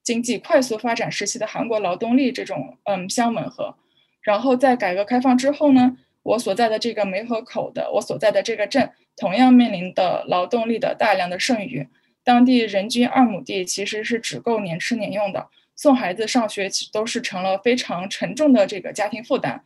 [0.03, 3.75] 经济快速发展时期的韩国劳动力这种嗯相吻合。
[4.21, 5.97] 然后在改革开放之后呢？
[6.23, 11.87] 我所在的这个梅河口的，我所在的这个镇，同样面临的劳动力的大量的剩余。
[12.23, 19.63] 当地人均二亩地其实是只够年吃年用的，送孩子上学都是成了非常沉重的这个家庭负担。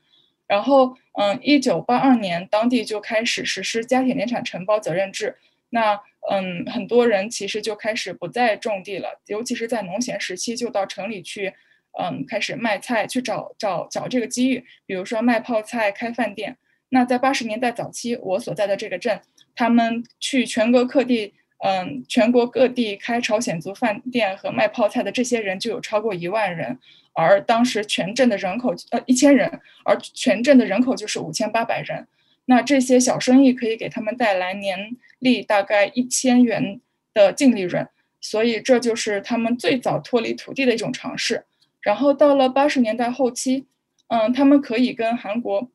[0.47, 5.38] 然后，嗯，一九八二年，当地就开始实施家庭联产承包责任制。
[5.69, 11.53] 那，嗯，很多人其实就开始不再种地了，尤其是在农闲时期，就到城里去。
[11.97, 16.58] 嗯，开始卖菜，去找找找这个机遇，比如说卖泡菜、开饭店。
[16.89, 19.21] 那在八十年代早期，我所在的这个镇，
[19.55, 26.77] 他们去全国各地，嗯，全国各地开朝鲜族饭店和卖泡菜的这些人就有超过一万人，
[27.15, 32.08] 而当时全镇的人口呃一千人，而全镇的人口就是五千八百人。
[32.45, 36.80] 那这些小生意可以给他们带来年利大概一千元
[37.13, 37.88] 的净利润，
[38.21, 41.45] 所以这就是他们最早脱离土地的一种尝试。
[41.82, 43.65] 然后到了八十年代后期，
[44.08, 45.71] 嗯，他们可以跟韩国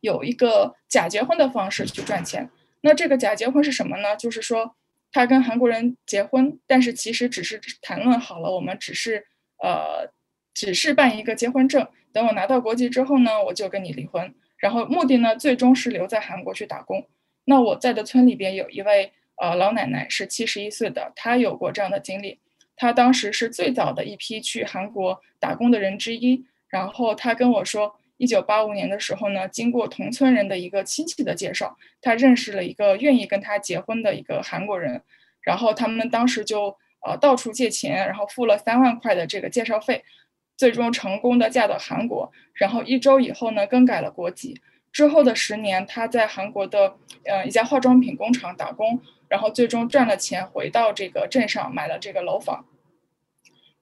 [0.00, 2.50] 有一个假结婚的方式去赚钱。
[2.80, 4.16] 那这个假结婚是什么呢？
[4.16, 4.74] 就是说
[5.12, 9.26] 他跟韩国人结婚，但是其实只是谈论好了，我们只是
[9.62, 10.12] 呃，
[10.56, 11.86] 只是办一个结婚证。
[12.14, 14.34] 等我拿到国籍之后呢，我就跟你离婚。
[14.56, 17.06] 然后目的呢，最终是留在韩国去打工。
[17.44, 22.40] 那我在的村里边有一位呃老奶奶是七十一岁的，她有过这样的经历。
[22.74, 26.46] 她当时是最早的一批去韩国打工的人之一。
[26.68, 35.02] 然后她跟我说，一九八五年的时候呢，经过同村人的一个亲戚的介绍，她认识了一个愿意跟她结婚的一个韩国人。
[35.42, 40.02] 然后他们当时就呃到处借钱，然后付了三万块的这个介绍费，
[40.56, 42.32] 最终成功的嫁到韩国。
[42.54, 44.60] 然后一周以后呢，更改了国籍。
[44.90, 49.00] 之后的十年，她在韩国的呃一家化妆品工厂打工。
[49.28, 52.64] 然后最终赚了钱，回到这个镇上买了这个楼房。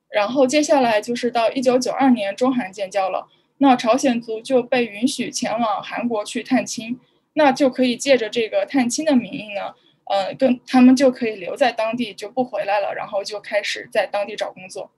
[0.09, 6.99] 然后接下来就是到一九九二年中韩建交了，那朝鲜族就被允许前往韩国去探亲，
[7.35, 9.75] 那就可以借着这个探亲的名义呢，
[10.07, 14.91] 呃，跟他们就可以留在当地就不回来了，然后就开始在当地找工作。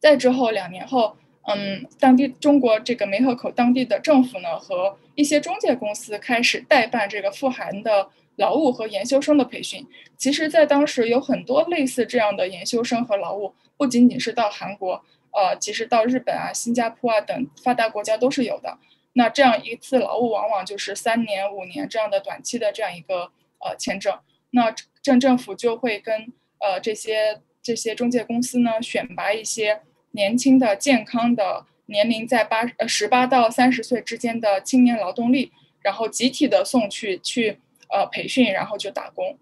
[0.00, 8.10] 再之后两年后，嗯，当地中国这个梅河口当地的政府呢和一些中介公司开始代办这个赴韩的。
[8.36, 9.86] 劳务和研修生的培训，
[10.16, 18.78] 其实，在当时有很多类似这样的研修生和劳务，不仅仅是到韩国，呃，其实到日本啊、新加坡啊等发达国家都是有的。
[19.12, 24.18] 那这样一次劳务，往往就是三年、五年这样的短期的这样一个呃签证。
[24.52, 29.82] 那镇政府就会跟呃这些这些中介公司呢，选拔一些
[30.12, 35.52] 年轻的、健康的、年龄在八呃十八到三十岁之间的青年劳动力，
[35.82, 37.58] 然后集体的送去去。
[37.92, 39.36] 呃，培训然后就打工，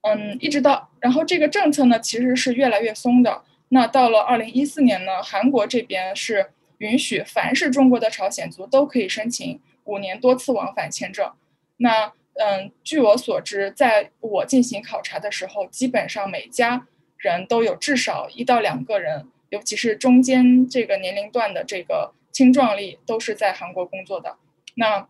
[0.00, 3.42] 嗯，一直到然后这个政策呢，其实是越来越松的。
[3.68, 11.30] 那到了二零一四年呢，韩国这边是允许凡是中国的朝鲜族都可以申请五年多次往返签证。
[11.76, 16.86] 那嗯，据我所知，在我进行考察的时候，基本上每家
[17.18, 24.38] 人都有至少一到两个人，尤其是中间这个年龄段的这个青壮力，都是在韩国工作的。
[24.76, 25.06] 那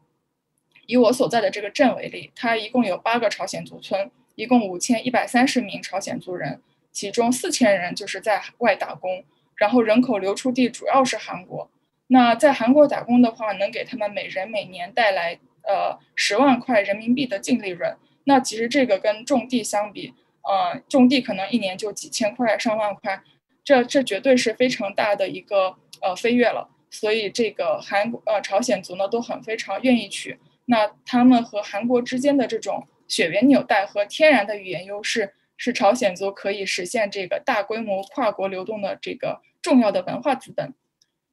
[0.87, 9.25] 以我所在的这个镇为例，它一共有八个朝鲜族村，一共五千一百三十名朝鲜族人，其中四千人就是在外打工，
[9.55, 11.71] 然后人口流出地主要是韩国。
[12.09, 17.97] 那在韩国打工的话，能给他们每人每年带来呃十万块人民币的净利润。
[18.25, 20.13] 那其实这个跟种地相比，
[20.43, 23.23] 呃，种地可能一年就几千块、上万块，
[23.65, 26.69] 这这绝对是非常大的一个呃飞跃了。
[26.91, 30.39] 所以这个韩呃朝鲜族呢都很非常愿意去。
[30.67, 40.75] 那他们和韩国之间的这种血缘纽带和天然的语言优势，是朝鲜族可以实现这个大规模跨国流动的这个重要的文化资本。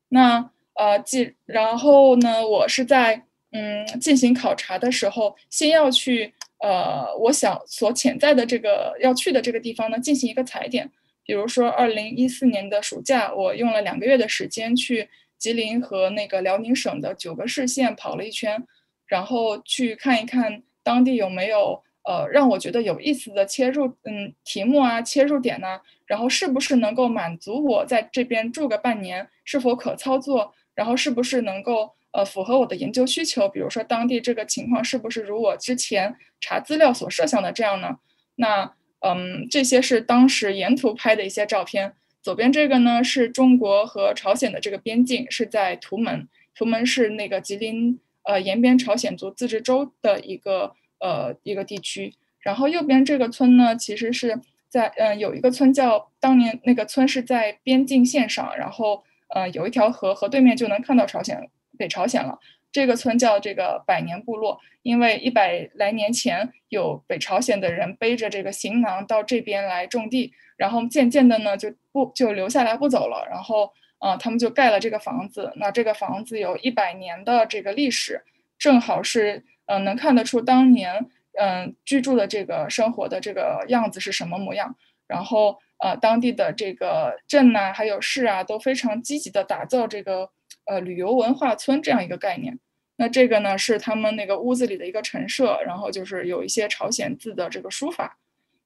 [0.07, 10.89] 那呃，既然后呢，我是在嗯进行考察的时候，先要去呃我想所潜在的这个要去的这个地方呢进行一个踩点。
[11.29, 15.07] 比如说，二零一四年的暑假，我用了两个月的时间去
[15.37, 18.65] 吉林和那个辽宁省的九个市县跑了一圈。
[19.05, 25.79] 然后去看一看当地有没有呃让我觉得有意思的切入嗯题目啊切入点呢？
[26.07, 30.55] 然后是不是能够满足我在这边住个半年是否可操作？
[30.73, 33.47] 然后是不是能够呃符合我的研究需求？
[33.47, 37.99] 比如说当地这个情况是不是如我之前查资料所设想的这样呢？
[38.33, 41.93] 那嗯这些是当时沿途拍的一些照片。
[42.21, 47.99] 左边这个呢是中国和朝鲜的这个边境，是在图门，图门是那个吉林。
[48.23, 62.37] 呃，延边朝鲜族自治州的一个呃一个地区，然后右边这个村呢，其实是在嗯有一个村叫当年那个村是在边境线上，然后呃有一条河，河对面就能看到朝鲜北朝鲜了。
[62.71, 73.71] 这个村叫这个百年部落，因为一百来年前有北朝鲜的人背着这个行囊到这边来种地，然后渐渐的呢就不就留下来不走了，然后。
[73.99, 75.51] 啊，他们就盖了这个房子。
[75.57, 78.23] 那这个房子有一百年的这个历史，
[78.57, 81.05] 正好是嗯，能看得出当年
[81.37, 84.73] 嗯居住的这个生活的这个样子是什么模样。
[85.05, 90.29] 然后呃，当地的这个镇呐，还有市啊，都非常积极的打造这个
[90.69, 92.59] 呃旅游文化村这样一个概念。
[92.95, 98.17] 那这个呢是他们那个屋子里的一个陈设，然后就是有一些朝鲜字的这个书法。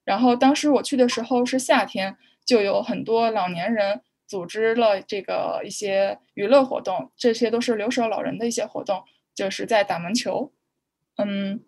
[0.04, 4.02] 然后当时我去的时候是夏天，就有很多老年人。
[4.26, 10.50] 组织了这个一些娱乐活动，这些都是留守老人的一些活动，就是在打门球。
[11.18, 11.60] 嗯，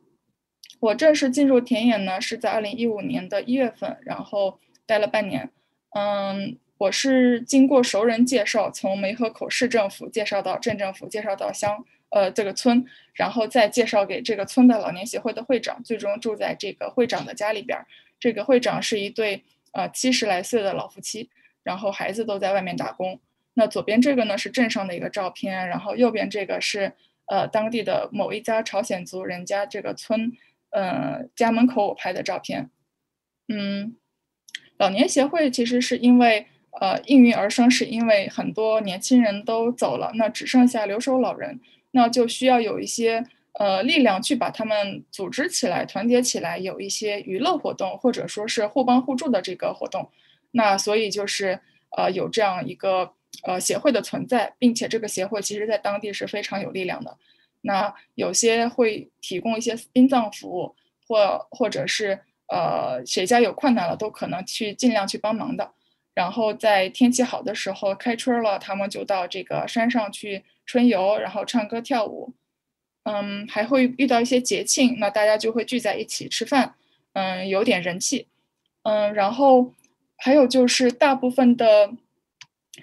[0.81, 5.51] 我正式进入田野呢是在二零一五年的一月份，然后待了半年。
[5.91, 17.79] 嗯，我是经过熟人介绍，从梅河口市政府介绍到镇政府，介绍到乡呃这个村，然后再介绍给这个村的老年协会的会长，最终住在这个会长的家里边。
[18.19, 21.31] 这个会长是一对呃七十来岁的老夫妻。
[21.63, 23.19] 然后孩子都在外面打工。
[23.55, 26.93] 那左边这个呢是镇上的一个照片，然后右边这个是
[27.27, 30.31] 呃当地的某一家朝鲜族人家这个村，
[30.71, 32.71] 呃家门口我拍的照片。
[33.49, 33.97] 嗯，
[34.79, 36.47] 老年协会其实是因为
[36.81, 41.61] 呃应运而生，是因为很多年轻人都走了，那只剩下留守老人，
[41.93, 50.11] 那就需要有一些呃力量去把他们组织起来、团结起来，有一些娱乐活动或者说是互帮互助的这个活动。
[50.53, 51.61] 那所以就是
[51.97, 53.13] 呃有这样一个
[53.45, 57.17] 呃协会的存在，并且这个协会其实在当地是非常有力量的。
[57.63, 60.75] 那有些会提供一些殡葬服务，
[61.09, 65.73] 或或者是呃谁家有困难了，都可能去尽量去帮忙的。
[66.17, 72.35] 然后在天气好的时候开春了，他们就到这个山上去春游，然后唱歌跳舞。
[73.05, 76.75] 嗯，还会遇到一些节庆，那大家就会聚在一起吃饭，
[77.13, 78.27] 嗯，有点人气。
[78.83, 79.73] 嗯，然后。
[80.19, 81.93] 还有就是大部分的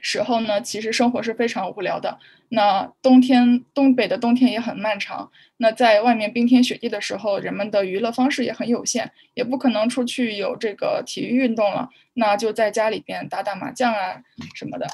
[0.03, 2.19] 时候呢，其实生活是非常无聊的。
[2.55, 5.31] 那冬天，东北的冬天也很漫长。
[5.57, 11.89] 那在外面冰天雪地的时候，人们的娱乐方式也很有限，也不可能出去有这个体育运动了。
[12.13, 14.21] 那就在家里边打打麻将啊
[14.53, 14.85] 什么的。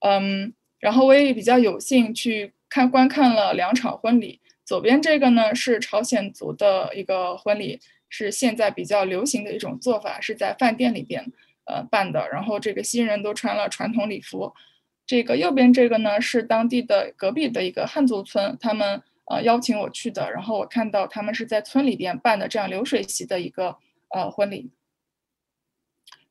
[0.00, 4.40] 嗯，然后我也比较有幸去看观看了两场婚礼。
[4.64, 7.78] 左边这个呢是朝鲜族的一个婚礼，
[8.08, 11.24] 是现在比较流行的一种做法，是在饭店里边。
[11.66, 14.52] 呃，办的，然后这个新人都穿了传统礼服。
[15.06, 20.30] 这个右边这个呢，是当地的隔壁的一个汉族村，他们呃邀请我去的。
[20.32, 23.76] 然后我看到他们是在村里边办的这样流水席的一个
[24.08, 24.70] 呃婚礼。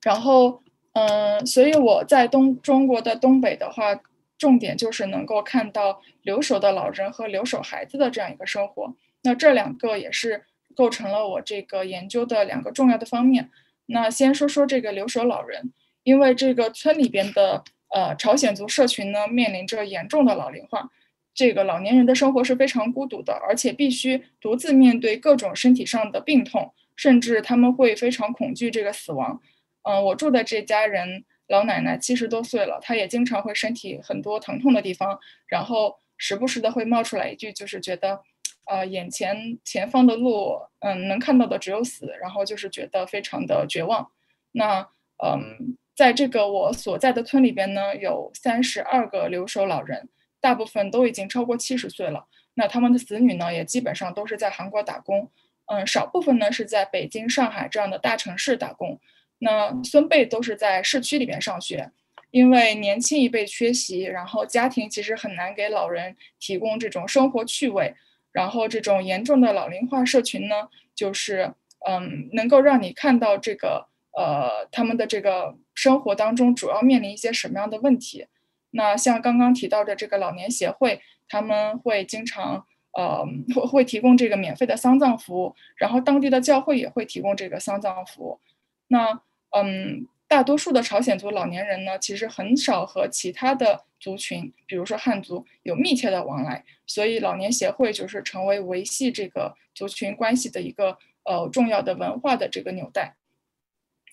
[0.04, 0.62] 然后
[0.94, 4.00] 嗯，所以我在东中国的东北的话，
[4.38, 8.94] 重点就是能够看到留守的老人和留守孩子的这样一个生活。
[9.24, 10.46] 那这两个也是
[10.76, 13.50] 构成了我这个研究的两个重要的方面。
[13.88, 15.74] 那先说说这个留守老人，
[16.04, 17.64] 因为这个村里边的
[17.96, 20.92] 呃朝鲜族社群呢，面临着严重的老龄化，
[21.34, 29.40] 这个老年人的生活是非常孤独的，而且必须独自面对各种身体上的病痛，甚至他们会非常恐惧这个死亡。
[29.84, 35.18] 嗯，我住的这家人老奶奶七十多岁了，她也经常会身体很多疼痛的地方，
[35.48, 38.22] 然后时不时的会冒出来一句，就是觉得。
[38.68, 44.10] 呃，眼前前方的路，嗯，能看到的只有死，然后就是觉得非常的绝望。
[44.54, 44.90] 那，
[45.24, 50.10] 嗯，在这个我所在的村里边呢，有三十二个留守老人，
[50.42, 52.26] 大部分都已经超过七十岁了。
[52.56, 55.32] 那他们的子女呢，也基本上都是在韩国打工，
[55.68, 59.00] 嗯，少部分呢是在北京、上海这样的大城市打工。
[59.40, 61.92] 那孙辈都是在市区里边上学，
[62.32, 67.94] 因为年轻一辈缺席，然后家庭其实很难给老人提供这种生活趣味。
[68.32, 71.54] 然后这种严重的老龄化社群呢，就是
[71.88, 78.28] 嗯，能够让你看到这个呃他们的这个生活当中主要面临一些什么样的问题。
[78.72, 88.40] 那像刚刚提到的这个老年协会，他们会经常呃会会提供这个免费的丧葬服务，然后当地的教会也会提供这个丧葬服务。
[88.88, 90.08] 那嗯。
[90.28, 103.16] 大多数的朝鲜族老年人呢，其实很少和其他的族群，比如说汉族有密切的往来，所以老年协会就是成为维系这个族群关系的一个呃重要的文化的这个纽带。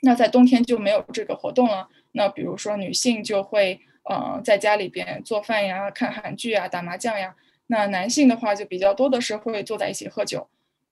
[0.03, 1.89] 那在冬天就没有这个活动了。
[2.13, 7.35] 那比如说女性就会呃在家里边做饭呀、看韩剧啊、打麻将呀。
[7.69, 10.49] 那男性的话就比较多的是会坐在一起喝酒。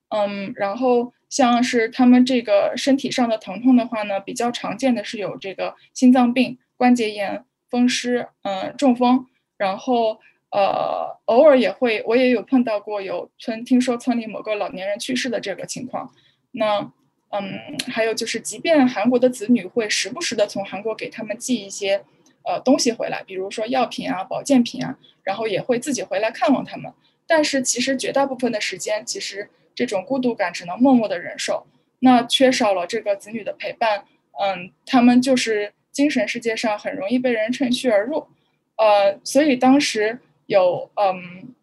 [0.08, 10.18] 嗯，然后像是他们这个身体上的疼痛的话呢，比较常见的是有这个心脏病、关节炎、风湿，嗯，中风，然后
[10.50, 16.12] 呃，偶尔也会，我也有碰到过有村听说村里某个老年人去世的这个情况。
[16.52, 16.90] 那
[17.30, 22.04] 嗯，还有就是，即便韩国的子女会时不时的从韩国给他们寄一些
[22.44, 26.92] 呃东西回来，比如说药品啊、保健品啊，然后也会自己回来看望他们，
[27.26, 29.50] 但是其实绝大部分的时间，其实。
[29.72, 31.66] 这种孤独感只能默默的忍受，
[32.00, 34.04] 那缺少了这个子女的陪伴，
[34.38, 38.26] 嗯，他们就是精神世界上很容易被人趁虚而入，
[38.76, 41.54] 呃，所以当时有嗯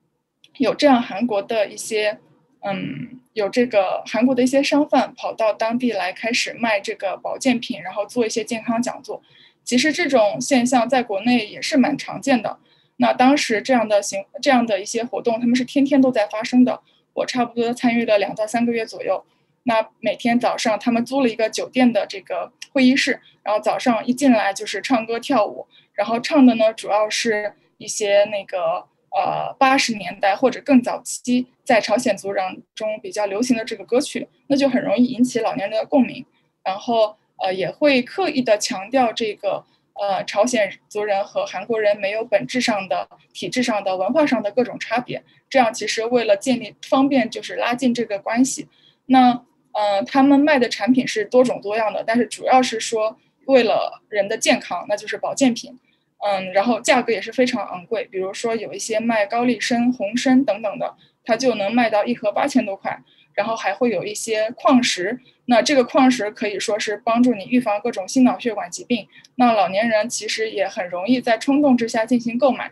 [0.58, 2.18] 有这样韩国的一些
[2.62, 9.22] 嗯有这个韩国的一些商贩跑到当地来开始卖这个保健品，然后做一些健康讲座。
[9.64, 12.58] 其实这种现象在国内也是蛮常见的。
[12.96, 16.82] 那当时这样的行这样的一些活动，他们是天天都在发生的。
[17.14, 19.24] 我差不多参与了两到三个月左右，
[19.64, 36.26] 那每天早上他们租了一个酒店的这个会议室，然后早上一进来就是唱歌跳舞，然后唱的呢主要是一些那个呃八十年代或者更早期在朝鲜族人中比较流行的这个歌曲，那就很容易引起老年人的共鸣，
[36.64, 39.66] 然后呃也会刻意的强调这个。
[40.00, 45.24] 呃，朝鲜族人和韩国人没有本质上的、体制上的、文化上的各种差别。
[45.50, 48.68] 这样其实为了建立方便，就是拉近这个关系。
[49.08, 55.80] 那呃，他们卖的产品是多种多样的，但是主要是说为了人的健康，那就是保健品。
[56.20, 58.06] 嗯，然后价格也是非常昂贵。
[58.06, 60.96] 比如说有一些卖高丽参、红参等等的，
[61.28, 63.04] 它就能卖到一盒八千多块。
[63.38, 69.08] 然后还会有一些矿石，那这个矿石可以说是帮助你预防各种心脑血管疾病。
[69.36, 72.72] 那老年人其实也很容易在冲动之下进行购买，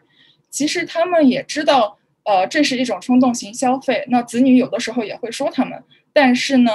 [0.49, 4.05] 其实他们也知道，呃，这是一种冲动型消费。
[4.07, 6.71] 那子女有的时候也会说他们，但是呢，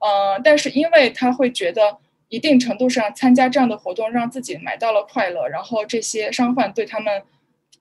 [0.00, 1.96] 呃，但是因为他会觉得
[2.28, 7.22] 一定程度上参加这样的活动让自己买到了快乐，然后这些商贩对他们，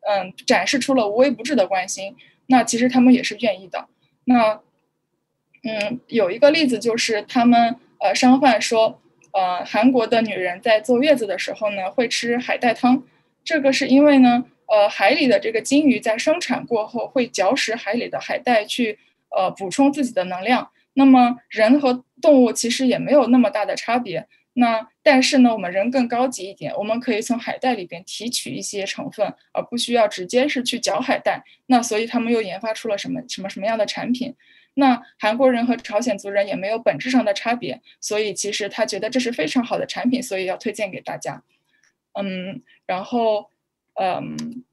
[0.07, 2.15] 嗯，展示出了无微不至的关心，
[2.49, 3.87] 那其实他们也是愿意的。
[4.25, 4.59] 那。
[5.61, 9.01] 嗯，有一个例子就是他们呃商贩说，
[9.33, 13.03] 呃韩国的女人在坐月子的时候呢会吃海带汤，
[13.43, 18.97] 这个是因为呢呃海里的这个金鱼在生产过后会嚼食海里的海带去
[19.35, 20.69] 呃补充自己的能量。
[20.93, 24.29] 那么人和动物其实也没有那么大的差别，
[24.59, 31.43] 那但是呢我们人更高级一点，我们可以从海带里边提取一些成分，而不需要直接是去嚼海带。
[31.67, 34.35] 那所以他们又研发出了什么什么什么样的产品？
[34.75, 41.41] 那韩国人和朝鲜族人也没有本质上的差别，所以其实他觉得这是非常好的产品，所以要推荐给大家。
[42.13, 43.49] 嗯，然后，
[43.95, 44.63] 嗯，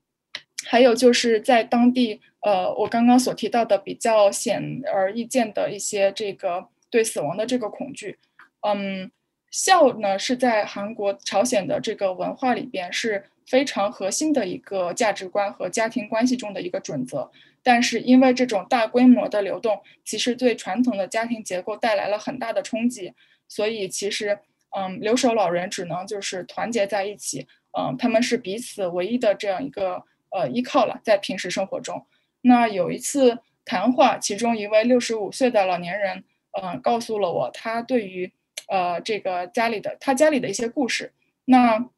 [0.64, 8.18] 还有就是在当地，呃，我刚刚所提到的比较显而易见的一些这个对死亡的这个恐惧。
[8.62, 9.10] 嗯，
[9.56, 17.30] 孝呢是在韩国、朝鲜的这个文化里边是非常核心的一个价值观和家庭关系中的一个准则。
[17.62, 23.14] 但是因为这种大规模的流动，其实对传统的家庭结构带来了很大的冲击，
[23.48, 24.38] 所以其实，
[24.76, 32.04] 嗯，留守老人只能就是团结在一起，嗯，他们是彼此唯一的这样一个呃依靠了，在平时生活中。
[32.42, 36.24] 那有一次谈话，其中一位六十五岁的老年人，
[36.60, 38.30] 嗯，告诉了我他对于
[38.66, 41.12] 呃这个家里的他家里的一些故事。
[41.44, 41.88] 那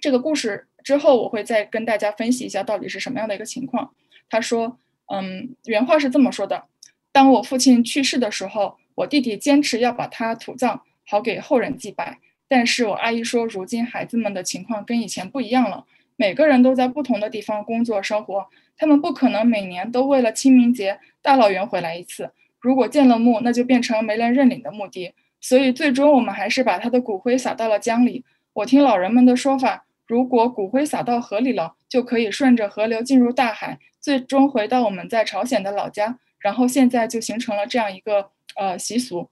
[0.00, 3.94] 这个故事之后，我会再跟大家分析一下到底是什么样的一个情况。
[4.28, 4.78] 他说，
[5.12, 6.64] 嗯，原话是这么说的：
[7.12, 10.82] 当我父亲去世的时候，我弟弟坚持要把他土葬。
[11.06, 15.84] 好给后人祭拜，但是我阿姨说，如今孩子们的情况跟以前不一样了，
[16.14, 18.46] 每个人都在不同的地方工作生活，
[18.76, 22.30] 他们不可能每年都为了清明节大老远回来一次。
[22.60, 28.24] 如果建了墓，那就变成没人认领的墓地，所以最终我们还是把他的骨灰撒到了江里。
[28.52, 36.18] 我听老人们的说法，如果骨灰撒到河里了，就可以顺着河流进入大海，最终回到我们在朝鲜的老家。
[36.38, 39.28] 然后现在就形成了这样一个呃习俗。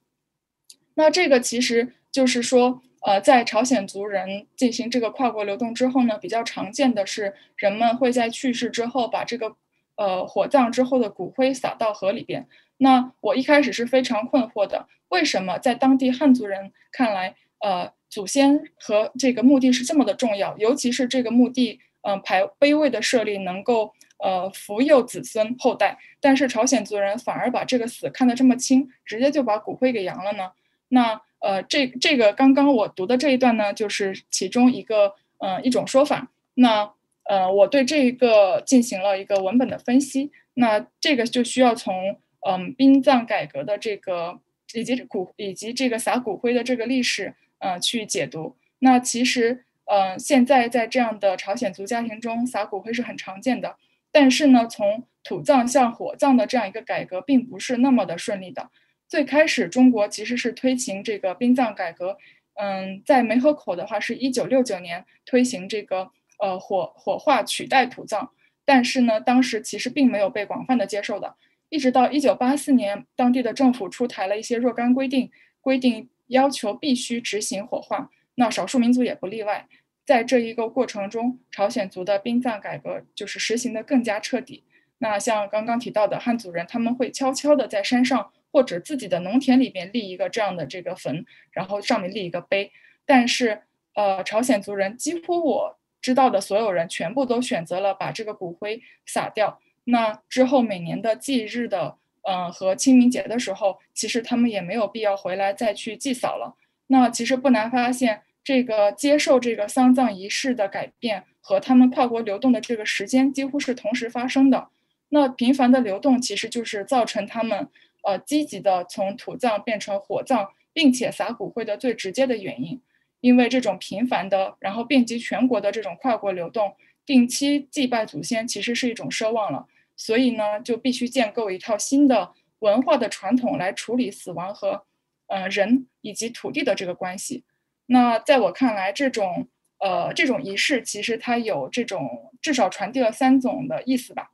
[0.93, 9.55] 那这个其实就是说，呃，在朝鲜族人进行这个跨国流动之后呢，比较常见的是人们会在去世之后把这个，
[9.95, 12.47] 呃，火葬之后的骨灰撒到河里边。
[12.79, 30.51] 那我一开始是非常困惑的，为什么在当地汉族人看来，呃，祖先和这个墓地是这么的重要，尤其是这个墓地，嗯，排碑位的设立能够，呃，福佑子孙后代，但是朝鲜族人反而把这个死看得这么轻，直接就把骨灰给扬了呢？
[30.89, 36.31] 那呃，这这个刚刚我读的这一段呢，就是其中一个嗯一种说法。
[36.55, 36.91] 那
[37.23, 40.31] 呃，我对这一个进行了一个文本的分析。
[40.55, 42.17] 那这个就需要从
[42.47, 44.39] 嗯殡葬改革的这个
[44.73, 48.55] 以及骨以及这个撒骨灰的这个历史呃去解读。
[48.79, 53.77] 那其实嗯现在在这样的朝鲜族家庭中撒骨灰是很常见的，
[54.11, 58.69] 但是呢，从土葬向火葬的这样一个改革，并不是那么的顺利的。
[59.07, 62.17] 最开始，中国其实是推行这个殡葬改革。
[62.55, 68.31] 嗯，在梅河口的话，是一九六九年推行这个呃火火化取代土葬，
[68.65, 71.35] 但是呢，当时其实并没有被广泛的接受的。
[71.69, 79.67] 一直到一九八四年，当地的政府出台了一些若干规定，规定要求必须执行火化，那少数民族也不例外。
[80.05, 84.63] 在这一个过程中，朝鲜族的殡葬改革就是实行的更加彻底。
[84.97, 88.31] 那像刚刚提到的汉族人，他们会悄悄的在山上。
[88.51, 92.71] 或者自己的农田里边立一个这样的这个坟，然后上面立一个碑。
[93.05, 93.61] 但是，
[93.93, 99.61] 呃，朝鲜族人几乎我知道的所有人全部都选择了把这个骨灰撒掉。
[99.89, 106.55] 那之后每年的祭日的，嗯，和清明节的时候，其实他们也没有必要回来再去祭扫了。
[106.87, 114.69] 那其实不难发现，这个接受这个丧葬仪式的改变和他们跨国流动的这个时间几乎是同时发生的。
[115.09, 117.69] 那频繁的流动其实就是造成他们。
[118.01, 122.79] 呃，积极的从土葬变成火葬，并且撒骨灰的最直接的原因，
[123.19, 126.73] 因为这种频繁的，然后遍及全国的这种跨国流动，
[127.05, 129.67] 定期祭拜祖先，其实是一种奢望了。
[129.99, 134.85] 所以呢，就必须建构一套新的文化的传统来处理死亡和，
[135.27, 137.43] 呃，人以及土地的这个关系。
[137.87, 144.31] 那在我看来，这种呃这种仪式，其实它有这种至少传递了三种的意思吧。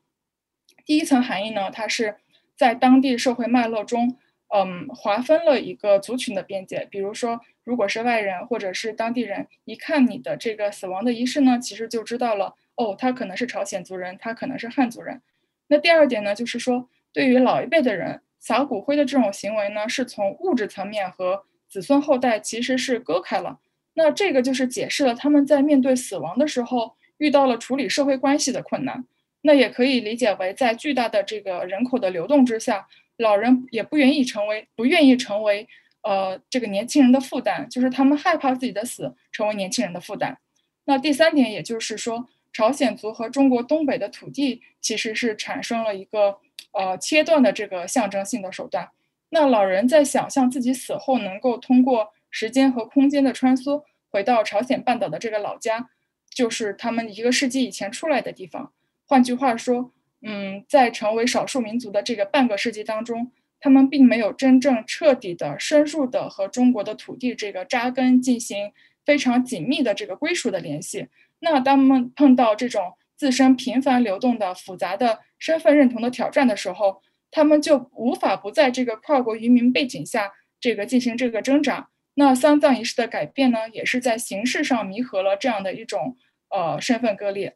[0.86, 2.18] 第一层含义呢，它是。
[2.58, 4.18] 在当地社会脉络中，
[4.56, 6.88] 嗯，划分了一个族群的边界。
[6.90, 15.22] 比如说，如果是外人或者是当地人，一看你的这个死亡的仪式呢，其实就知道了，哦，他可能是朝鲜族人，他可能是汉族人。
[15.68, 23.60] 那第二点呢，就是说，对于老一辈的人，撒骨灰的这种行为呢，是从物质层面和子孙后代其实是割开了。
[23.96, 29.06] 那这个就是解释了他们在面对死亡的时候遇到了处理社会关系的困难。
[29.42, 32.88] 那也可以理解为，在巨大的这个人口的流动之下，
[33.18, 35.68] 老人也不愿意成为不愿意成为
[36.02, 40.38] 呃这个年轻人的负担，就是他们害怕自己的死成为年轻人的负担。
[40.86, 46.38] 那第三点，也就是说，朝鲜族和中国东北的土地其实是产生了一个
[46.72, 48.88] 呃切断的这个象征性的手段。
[49.28, 55.90] 那老人在想象自己死后能够通过时间和空间的穿梭回到朝鲜半岛的这个老家，
[56.30, 58.72] 就是他们一个世纪以前出来的地方。
[59.06, 59.92] 换句话说，
[60.22, 68.72] 嗯，在成为少数民族的这个半个世纪当中，他们并没有真正彻底的、深入的和中国的土地这个扎根，进行
[69.04, 71.10] 非常紧密的这个归属的联系。
[71.46, 81.90] 那当他们碰到这种自身频繁流动的复杂的身份认同的挑战的时候，他们就无法不在这个跨国移民背景下这个进行这个挣扎。
[82.16, 86.18] 那丧葬仪式的改变呢，也是在形式上弥合了这样的一种
[86.50, 87.56] 呃身份割裂。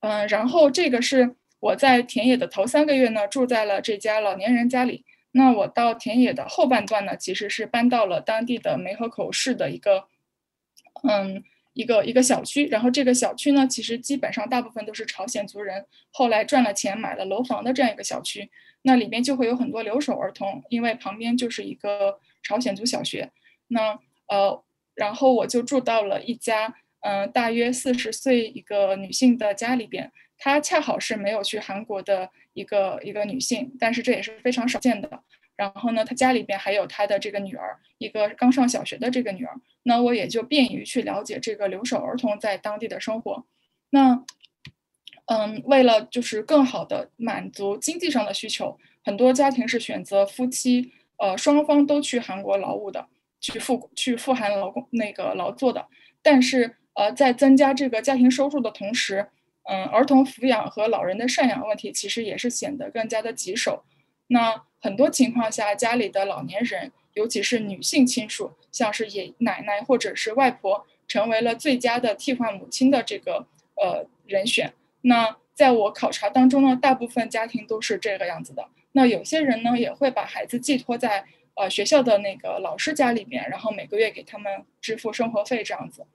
[0.00, 5.04] 嗯，然后这个是我在田野的头三个月呢，住在了这家老年人家里。
[5.32, 10.08] 那我到田野的后半段呢，其实是搬到了当地的梅河口市的一个，
[11.06, 11.44] 嗯，
[11.76, 12.66] 一个一个小区。
[12.68, 18.50] 然后这个小区呢，其实基本上大部分都是朝鲜族人后来赚了钱买了楼房的这样一个小区。
[18.82, 23.30] 那里面就会有很多留守儿童，因为旁边就是一个朝鲜族小学。
[23.68, 23.98] 那
[24.28, 24.64] 呃，
[24.94, 30.10] 然后我就住到了一家，嗯，大约四十岁一个女性的家里边。
[30.38, 35.08] 她恰好是没有去韩国的一个一个女性，但是这也是非常少见的。
[35.56, 39.58] 然后呢，他家里边还有他的这个女儿，一个刚上小学的这个女儿。
[39.84, 43.46] 那我也就便于去了解这个留守儿童在当地的生活。
[43.90, 44.24] 那，
[45.26, 53.06] 嗯，为了就是更好的满足经济上的需求，很多家庭是选择夫妻呃双方都去韩国劳务的，
[53.40, 55.86] 去赴去赴韩劳工那个劳作的。
[56.20, 59.28] 但是呃，在增加这个家庭收入的同时，
[59.68, 63.84] 嗯，儿童抚养和老人的赡养问题其实也是显得更加的棘手。
[64.28, 73.46] 那很多情况下，家里的老年人，尤其是女性亲属，像是爷爷奶奶或者是外婆，成为了最佳的替换母亲的这个
[73.76, 74.72] 呃人选。
[75.02, 78.68] 那在我考察当中呢，大部分家庭都是这个样子的。
[78.92, 81.24] 那有些人呢，也会把孩子寄托在
[81.54, 86.06] 呃学校的那个老师家里面，然后每个月给他们支付生活费这样子。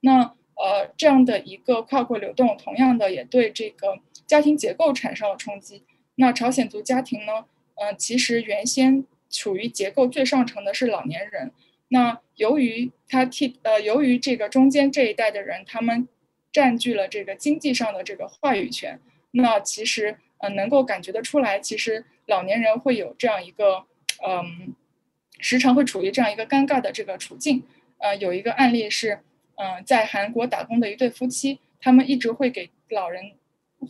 [0.00, 5.84] 那呃，这样的一个跨国流动，同样的也对这个家庭结构产生了冲击。
[6.16, 7.44] 那朝鲜族家庭呢？
[7.80, 11.52] 呃，其实原先处于结构最上层的是老年人。
[11.88, 16.06] 那由于他替呃，由于这个中间这一代的人，他们
[16.52, 19.00] 占据了这个经济上的这个话语权。
[19.30, 23.84] 那其实呃，能够感觉得出来，其实老年人会有这样一个
[24.26, 24.74] 嗯，
[25.38, 27.62] 时常会处于这样一个尴尬的这个处境。
[27.98, 29.20] 呃，有一个案例是。
[29.60, 33.32] 嗯，在韩国打工的一对夫妻，他们一直会给老人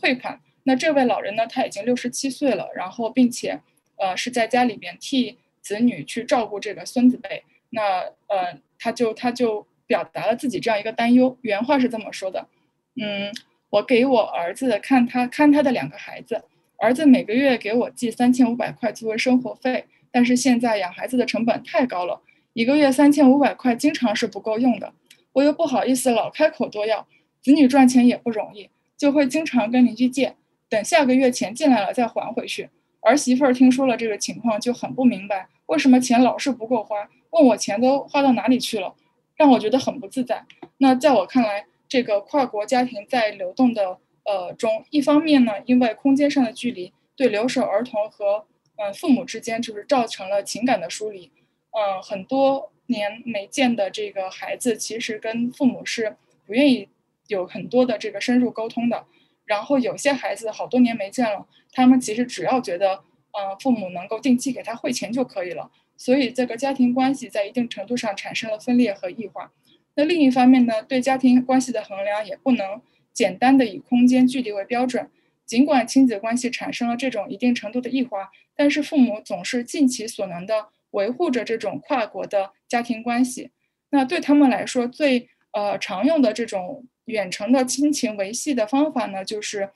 [0.01, 0.41] 汇款。
[0.63, 3.61] 那这位老人呢，他已经六十七岁了，然后并且，
[3.99, 7.43] 呃，是在家里边替子女去照顾这个孙子辈。
[7.69, 12.47] 那呃，他就他就表达了自己这样一个担忧，原话是这么说的：
[12.95, 13.31] 嗯，
[13.69, 16.41] 我给我儿子看他看他的两个孩子，
[16.77, 22.21] 儿子每个月给我寄三千五百块作为生活费，但是现在养孩子的成本太高了，
[22.53, 24.93] 一个月三千五百块经常是不够用的。
[25.33, 27.07] 我又不好意思老开口多要，
[27.41, 30.35] 子女赚钱也不容易，就会经常跟邻居借，
[30.67, 32.69] 等下个月钱进来了再还回去。
[33.01, 38.93] 儿媳妇儿听说了这个情况，就很不明白为什么钱老是不够花，问我钱都花到哪里去了，
[39.35, 40.45] 让我觉得很不自在。
[40.77, 48.45] 那在我看来，这个跨国家庭在流动的呃中，一方面呢，因为空间上的距离，对留守儿童和
[48.77, 51.31] 嗯父母之间就是造成了情感的疏离，
[51.71, 52.71] 嗯，很多。
[52.91, 56.15] 年没见的这个孩子，其实跟父母是
[56.47, 56.89] 不愿意
[57.27, 59.05] 有很多的这个深入沟通的。
[59.45, 65.71] 然后有些孩子好多年没见了，他们其实只要觉得，呃，父母能够定期给他汇钱就可以了。
[65.97, 69.51] 所以这个家庭关系在一定程度上产生了分裂和异化。
[69.95, 72.81] 那另一方面呢，对家庭关系的衡量也不能
[73.13, 75.09] 简单的以空间距离为标准。
[75.45, 80.69] 尽管亲子关系产生了这种一定程度的异化，但是父母总是尽其所能的。
[80.91, 83.51] 维护着这种跨国的家庭关系，
[83.91, 89.69] 那对他们来说最呃常用的这种远程的亲情维系的方法呢，就是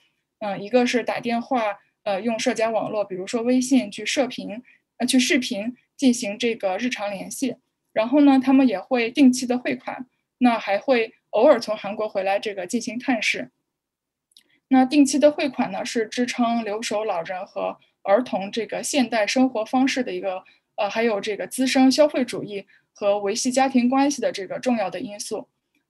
[0.44, 4.62] 嗯，一个是打电话，呃，用社交网络，比如说微信去射频，
[4.98, 7.56] 呃，去视频进行这个日常联系。
[7.94, 10.06] 然后呢，他们也会定期的汇款，
[10.40, 13.52] 那还会偶尔从韩国回来这个进行探视。
[14.68, 20.44] 那定期的汇款呢，是支撑留守老人和儿童这个现代生活方式的一个。
[20.76, 22.66] 呃，还有这个滋生消费主义
[22.96, 25.48] 和维系家庭关系的这个重要的因素。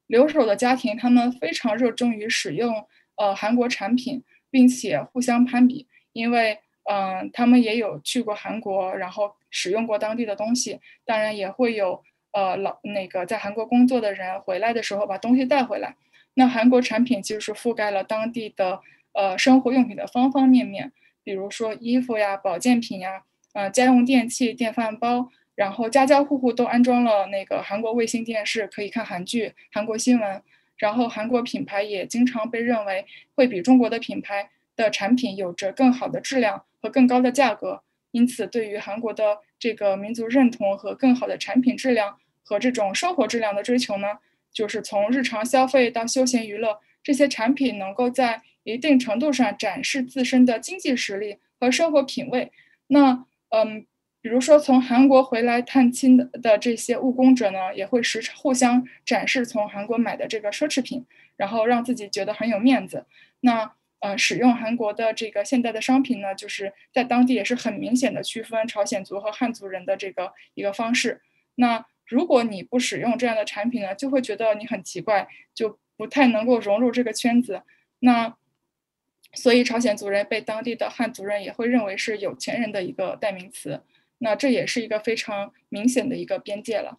[0.08, 2.86] 留守的家庭，他们非常热衷于使用
[3.16, 10.80] 呃韩国产品，并且互相攀比，因为嗯，他们也有去过韩国，然后使用过当地的东西。
[11.04, 15.96] 当然，也会有呃老那个在韩国工作的人回来的时候把东西带回来。
[16.36, 18.80] 那韩国产品其实覆盖了当地的
[19.14, 20.92] 呃生活用品的方方面面，
[21.24, 23.24] 比如说衣服呀、保健品呀。
[23.54, 30.42] 呃，家用电器、电饭煲，然后家家户户都安装了那个韩国卫星电视，可以看韩剧、韩国新闻。
[30.78, 33.06] 然后韩国品牌也经常被认为
[33.36, 37.84] 会比中国的品牌的产品有着更好的质量和更高的价格。
[38.12, 44.20] 因此，对于韩国的这个民族认同和更好的产品质量和这种生活质量的追求呢，
[44.52, 52.52] 就是从日常消费到休闲娱乐，这些产品能够在一定程度上展示自身的经济实力和生活品味。
[52.88, 53.26] 那。
[53.56, 53.86] 嗯，
[54.24, 61.06] 比如说从韩国回来探亲的的这些务工者呢，也会时常互相展示从韩国买的这个奢侈品，
[61.36, 63.06] 然后让自己觉得很有面子。
[63.42, 71.22] 那呃使用韩国的这个现代的商品呢，就是在当地也是很明显的区分朝鲜族和汉族人的这个一个方式。
[71.56, 77.64] 那如果你不使用这样的产品呢，就会觉得你很奇怪，就不太能够融入这个圈子。
[78.00, 78.34] 那
[79.34, 83.82] 所以朝鲜族人被当地的汉族人也会认为是有钱人的一个代名词。
[84.24, 86.98] 那这也是一个非常明显的一个边界了。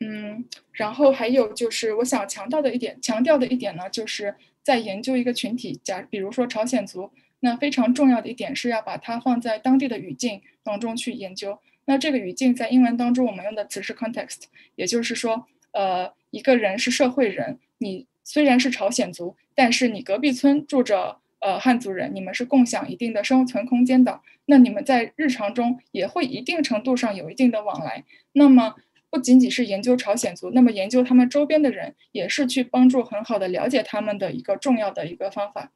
[0.00, 7.10] 嗯，然后还有就是我想强调的一点，强调的一点呢，就是在研究一个群体，假比如说朝鲜族，
[7.40, 11.58] 那非常重要的一点是要把它放在当地的语境当中去研究。
[11.86, 14.42] 那这个语境在英文当中我们用的词是 context，
[14.74, 28.04] 也就是说，呃，一个人是社会人，你虽然是朝鲜族，但是你隔壁村住着呃汉族人，你们是共享一定的生存空间的，那你们在日常中也会一定程度上有一定的往来。
[28.32, 28.74] 那么
[29.10, 35.72] 不仅仅是研究朝鲜族，那么研究他们周边的人，也是去帮助很好的了解他们的一个重要的一个方法。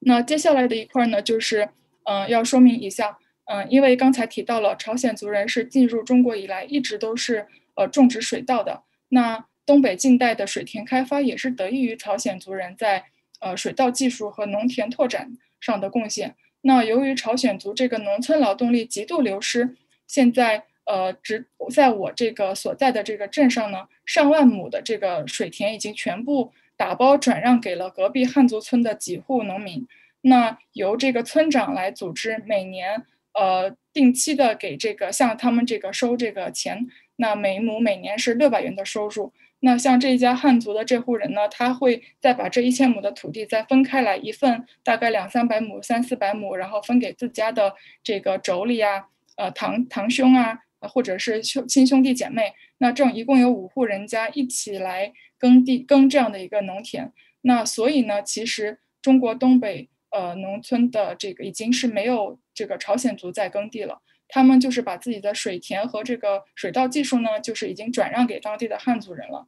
[0.00, 1.68] 那接下来的一块呢，就是
[2.04, 13.04] 嗯，要说明一下，嗯，因为刚才提到了朝鲜族人是进入中国以来一直都是呃种植水稻的，那东北近代的水田开发也是得益于朝鲜族人在
[13.40, 16.36] 呃水稻技术和农田拓展上的贡献。
[16.62, 19.76] 那由于朝鲜族这个农村劳动力极度流失，
[20.06, 20.64] 现在。
[20.86, 29.86] 呃，只在我这个所在的这个镇上呢，上万亩的这个水田已经全部打包转让给了隔壁汉族村的几户农民。
[30.22, 36.88] 那由这个村长来组织，每年呃定期的给这个向他们这个收这个钱。
[37.16, 39.32] 那每亩每年是六百元的收入。
[39.60, 49.04] 那像这一家汉族的这户人呢，他会再把这一千亩的土地再分开来一份，大概两三百亩、三四百亩，然后分给自家的这个妯娌啊、
[49.36, 50.60] 呃堂堂兄啊。
[50.82, 64.00] 或者是兄亲兄弟姐妹，那这一共有五户人家一起来耕地耕这样的一个农田，那所以呢，其实中国东北呃农村的这个已经是没有这个朝鲜族在耕地了，
[64.30, 69.46] 他们就是把自己的水田和这个水稻技术呢，就是已经转让给当地的汉族人了。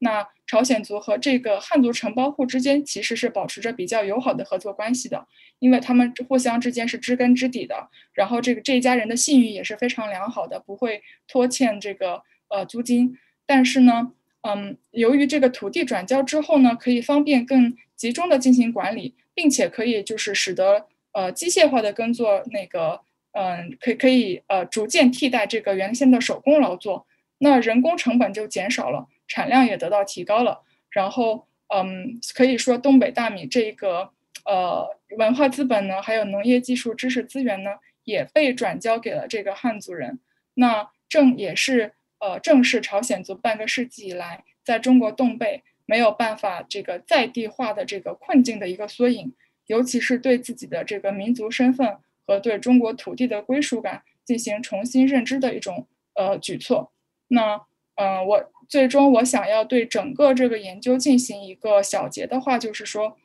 [0.00, 5.26] 那朝鲜族和这个汉族承包户之间其实是保持着比较友好的合作关系的，
[5.60, 7.88] 因为他们互相之间是知根知底的。
[8.12, 13.16] 然后这个这一家人的信誉也是非常良好的，不会拖欠这个呃租金。
[13.46, 14.12] 但是呢，
[14.42, 23.00] 嗯，由于这个土地转交之后呢，可以方便更集中的进行管理，并且可以就是使得呃机械化的耕作那个
[23.34, 27.06] 嗯可以可以呃逐渐替代这个原先的手工劳作，
[27.38, 29.06] 那人工成本就减少了。
[29.26, 30.60] 产量也得到提高了，
[30.90, 34.10] 然后，嗯，可以说东北大米这个
[34.44, 37.70] 呃文化资本呢，还有农业技术知识资源呢，
[38.04, 40.20] 也被转交给了这个汉族人。
[40.52, 49.32] 那正也是呃正是朝鲜族半个世纪以来在中国东北没有办法这个在地化的这个困境的一个缩影，
[49.66, 51.96] 尤其是对自己的这个民族身份
[52.26, 56.92] 和对中国土地的归属感进行重新认知的一种呃举措。
[57.28, 57.60] 那。
[57.96, 63.16] 嗯，我最终我想要对整个这个研究进行一个小结的话，就是说，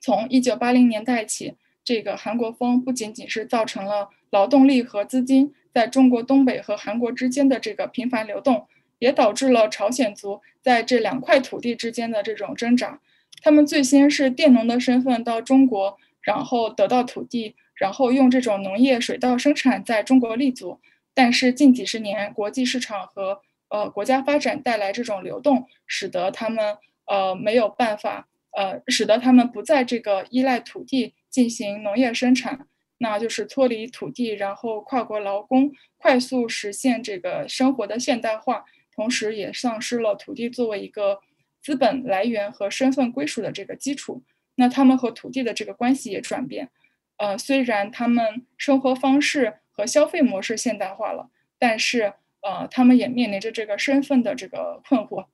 [0.00, 1.52] 从一九八零年代起，
[1.84, 8.66] 这个韩国风不仅仅是造成了劳动力和资金在中国东北和韩国之间的这个频繁流动，
[9.00, 13.02] 也导致了朝鲜族在这两块土地之间的这种挣扎。
[13.42, 20.80] 他们最先是佃农的身份到中国，然后得到土地，然后用这种农业水稻生产在中国立足。
[21.12, 32.68] 但是近几十年，国际市场和呃，国家发展带来这种流动，使得他们呃没有办法，呃，使得他们不在这个依赖土地进行农业生产，
[32.98, 38.64] 那就是脱离土地，然后跨国劳工，快速实现这个生活的现代化，
[38.94, 41.20] 同时也丧失了土地作为一个
[41.60, 44.22] 资本来源和身份归属的这个基础。
[44.56, 46.70] 那他们和土地的这个关系也转变，
[47.18, 52.14] 呃，虽然他们生活方式和消费模式现代化了，但是。
[52.46, 55.24] 呃，他们也面临着这个身份的这个困惑，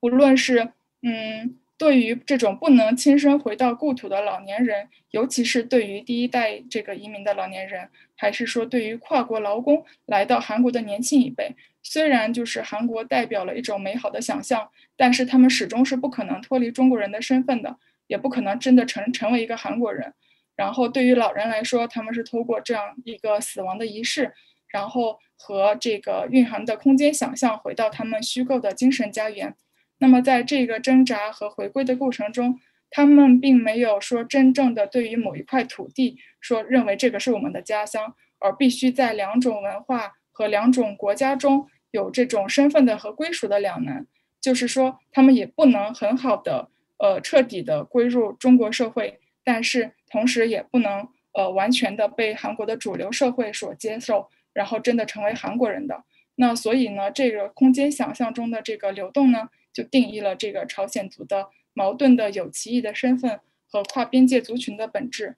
[0.00, 0.72] 无论是
[1.02, 17.76] 嗯，对于这种不能亲身回到故土的老年人，尤其是对于第一代这个移民的老年人，还是说对于跨国劳工来到韩国的年轻一辈，虽然就是韩国代表了一种美好的想象，但是他们始终是不可能脱离中国人的身份的，
[18.08, 20.12] 也不可能真的成成为一个韩国人。
[20.56, 24.34] 然后对于老人来说，他们是通过这样一个死亡的仪式。
[24.68, 29.54] 然后和这个蕴含的空间想象回到他们虚构的精神家园。
[29.98, 44.06] 那么在这个挣扎和回归的过程中，他们并没有说真正的对于某一块土地说认为这个是我们的家乡，而必须在两种文化和两种国家中有这种身份的和归属的两难。
[44.40, 56.02] 就是说，他们也不能很好的呃彻底的归入中国社会，但是同时也不能呃完全的被韩国的主流社会所接受，然后真的成为韩国人的。
[56.34, 63.38] 那所以呢，这个空间想象中的这个流动呢，就定义了这个朝鲜族的矛盾的有歧义的身份
[63.70, 65.36] 和跨边界族群的本质。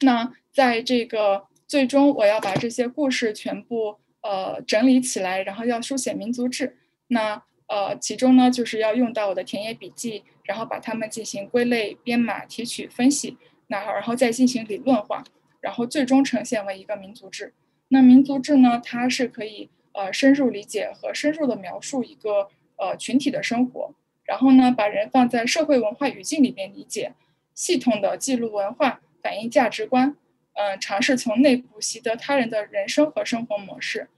[0.00, 6.78] 那在这个最终，我要把这些故事全部呃整理起来，然后要书写民族志。
[7.08, 13.36] 那呃，其中呢，就是要用到我的田野笔记，然后把它们进行归类、编码、提取、分析，
[13.68, 15.24] 那然后再进行理论化，
[15.60, 17.52] 然后最终呈现为一个民族志。
[17.88, 23.94] 那民族志呢，它是可以呃深入理解和深入的描述一个呃群体的生活，
[24.24, 27.14] 然后呢，把人放在社会文化语境里面理解，
[27.54, 29.00] 系统的记录文化。
[29.22, 30.16] 反映价值观，
[30.52, 34.08] 嗯，尝试从内部习得他人的人生和生活模式。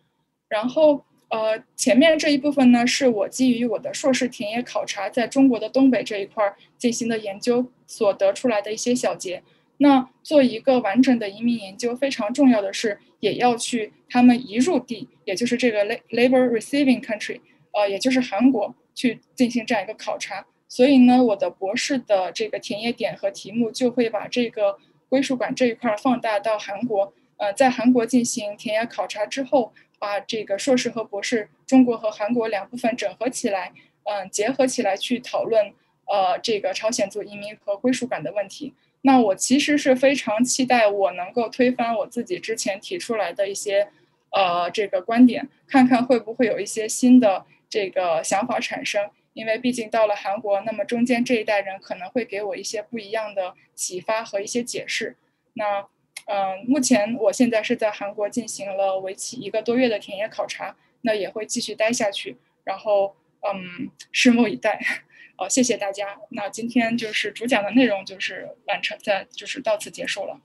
[0.48, 9.42] 然后，呃，前面这一部分呢，是我基于我的硕士田野考察，在中国的东北这一块进行的研究所得出来的一些小结。
[9.78, 17.40] 那做一个完整的移民研究，非常重要的是，也要去他们移入地，也就是这个 labor receiving country，
[17.72, 20.46] 呃，也就是韩国，去进行这样一个考察。
[20.66, 24.78] 所以呢，我的博士的这个田野点和题目就会把这个。
[25.10, 33.72] 归属感这一块放大到韩国，呃，在韩国进行田野考察之后，把这个硕士和博士中国和韩国两部分整合起来，
[34.04, 35.72] 嗯，结合起来去讨论，
[36.06, 38.74] 呃，这个朝鲜族移民和归属感的问题。
[39.02, 43.88] 那我其实是非常期待我能够推翻我自己之前提出来的一些，
[44.30, 49.10] 呃，这个观点，看看会不会有一些新的这个想法产生。
[49.34, 55.16] 因为毕竟到了韩国，那么中间这一代人可能会给我一些不一样的启发和一些解释。
[55.52, 55.86] 那，
[56.28, 62.36] 嗯，目前我现在是在韩国进行了为期一个多月的田野考察，那也会继续待下去。
[62.64, 64.78] 然后，嗯，拭目以待。
[65.38, 66.18] 哦，谢谢大家。
[66.30, 70.40] 那今天就是主讲的内容就是完成，在就是到此结束了。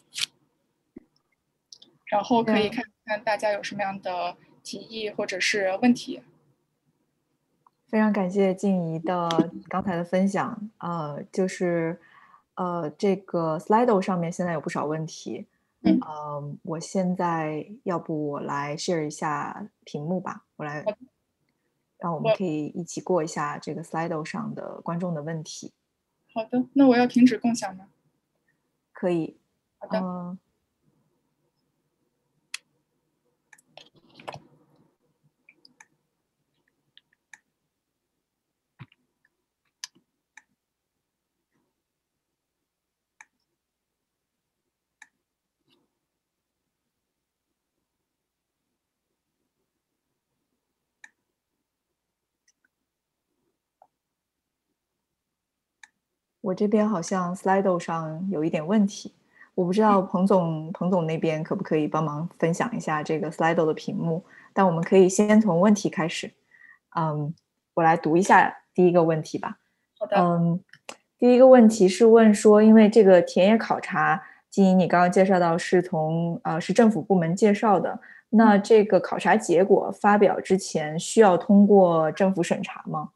[2.06, 6.22] 然后可以看看大家有什么样的提议或者是问题。
[7.90, 12.00] 非常感谢静怡的刚才的分享，呃，就是，
[12.56, 15.46] 呃，这个 Slido 上面现在有不少问题，
[15.84, 20.84] 嗯，呃，我现在要不我来 share 一下屏幕吧，我来，
[21.98, 25.74] 让我们可以一起过一下这个 Slido 上的观众的问题。
[26.34, 27.88] 好的，那我要停止共享吗？
[28.92, 29.38] 可以。
[29.78, 30.38] 好的。
[56.44, 59.14] 我这边好像 Slido 上有一点问题，
[59.56, 64.22] 我不知道彭总彭总那边可不可以帮忙分享一下这个 Slido 的屏幕？
[64.52, 66.30] 但我们可以先从问题开始。
[66.98, 67.34] 嗯，
[67.76, 69.58] 我来读一下第一个问题吧。
[69.98, 70.18] 好的。
[70.18, 70.60] 嗯，
[71.18, 77.98] 第一个问题是问说，因为这个田野考察，金莹你刚刚介绍到是从呃是政府部门介绍的，
[78.32, 83.12] 那这个考察结果发表之前需要通过政府审查吗？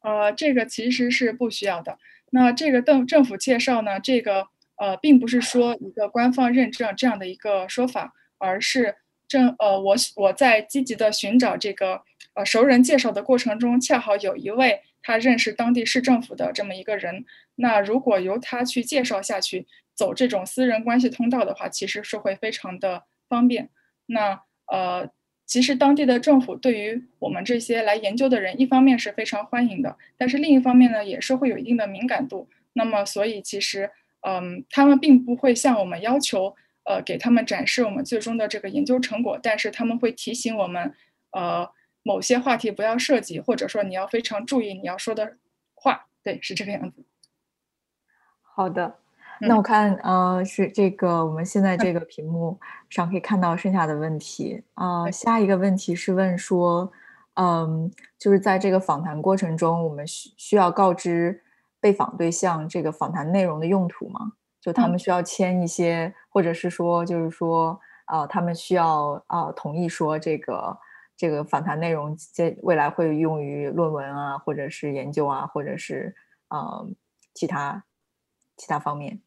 [0.00, 1.98] 呃，这个其实是不需要的。
[2.30, 4.00] 那这个政政府介绍呢？
[4.00, 8.96] 这个呃，并不是说一个官方认证这样的一个说法，而是
[9.28, 12.02] 正呃，我我在积极的寻找这个
[12.34, 17.24] 呃熟人介绍的过程中，恰好有一位他认识当地市政府的这么一个人。
[17.54, 23.70] 那如果由他去介绍下去，走这种私人关系通道的话，其实是会非常的方便。
[24.06, 25.10] 那呃。
[25.46, 32.48] 其实当地的政府对于我们这些来研究的人，一方面是非常欢迎的，但是另一方面呢，也是会有一定的敏感度。
[32.72, 33.90] 那么，所以其实，
[34.20, 40.92] 嗯，他们并不会向我们要求，呃，给他们展示我们最终的这个研究成果，但是他们会提醒我们，
[41.30, 41.70] 呃，
[42.02, 45.36] 某些话题不要涉及，或者说你要非常注意你要说的
[45.74, 46.08] 话。
[46.24, 47.04] 对，是这个样子。
[48.42, 48.98] 好的。
[49.40, 52.58] 那我看，呃，是这个，我们现在这个屏幕
[52.88, 55.10] 上可以看到剩下的问题啊。
[55.10, 56.90] 下一个问题是问说，
[57.34, 61.42] 嗯，就是在这个访谈过程中，我们需需要告知
[61.80, 64.32] 被访对象这个访谈内容的用途吗？
[64.60, 70.76] 就他们需要签一些，或者是说，就是说，呃，他们需要啊同意说这个
[71.16, 76.14] 这个访谈内容接未来会用于论文啊，或者是研究啊，或者是
[76.48, 76.88] 呃
[77.32, 77.84] 其他
[78.56, 79.20] 其他方面。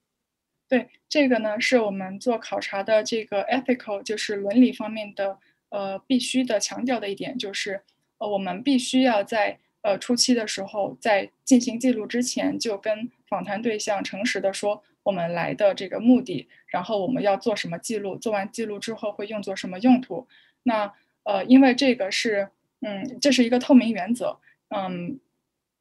[0.69, 5.39] 对这个呢，是我们做考察的这个 ethical，就是伦理方面的，
[5.69, 7.81] 呃，必须的强调的一点，就是，
[8.19, 20.27] 呃，我们必须要在呃初期的时候，在进行记录之前，就跟访谈对象诚实的说我们来的这个目的，然后我们要做什么记录，做完记录之后会用作什么用途。
[20.63, 20.93] 那
[21.23, 22.49] 呃，因为这个是
[22.81, 24.39] 嗯，这是一个透明原则，
[24.69, 25.19] 嗯，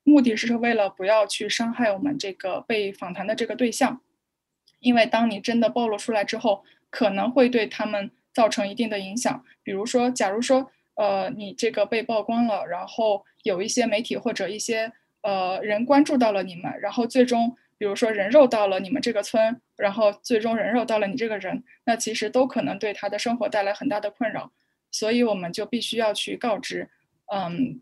[0.02, 4.00] 目的是为了不要去伤害我们这个被访谈的这个对象，
[4.80, 9.44] 因为当你真的暴露出来之后，可能会对他们造成一定的影响。
[9.62, 24.50] 比如说，假如说呃你这个被曝光了，然后有一些媒体或者一些呃人关注到了你们，然后最终比如说人肉到了你们这个村，然后最终人肉到了你这个人，那其实都可能对他的生活带来很大的困扰。
[24.90, 26.88] 所以我们就必须要去告知，
[27.26, 27.80] 嗯，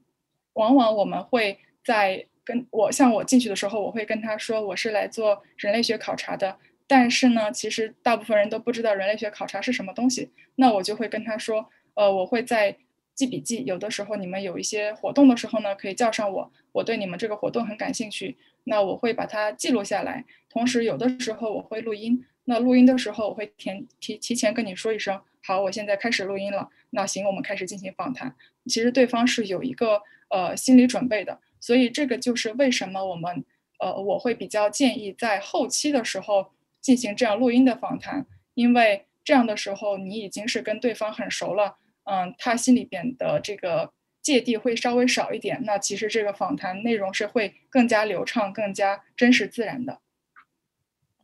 [0.55, 6.59] 往往我们会在跟我像我进去的时候，我会跟他说我是来做人类学考察的，
[6.89, 10.30] 但是呢，其实大部分人都不知道人类学考察是什么东西。
[10.57, 12.76] 那我就会跟他说，呃，我会在
[13.14, 20.24] 记笔记，有的时候你们有一些活动的时候呢，可以叫上我，我对你们这个活动很感兴趣，那我会把它记录下来。
[20.49, 26.68] 同时，有的时候我会录音，那录音的时候我会提提提前跟你说一声，好，我现在开始录音了。
[26.91, 28.34] 那行，我们开始进行访谈。
[28.66, 33.45] 其实对方是有一个呃心理准备的，所以这个就是为什么我们
[33.78, 36.53] 呃我会比较建议在后期的时候
[36.87, 38.24] 进行这样录音的访谈，
[38.55, 43.91] 因为这样的时候你已经是跟对方很熟了，嗯，他心里边的这个
[44.22, 45.61] 芥蒂会稍微少一点。
[45.64, 49.99] 那其实这个访谈内容是会更加流畅、更加真实自然的。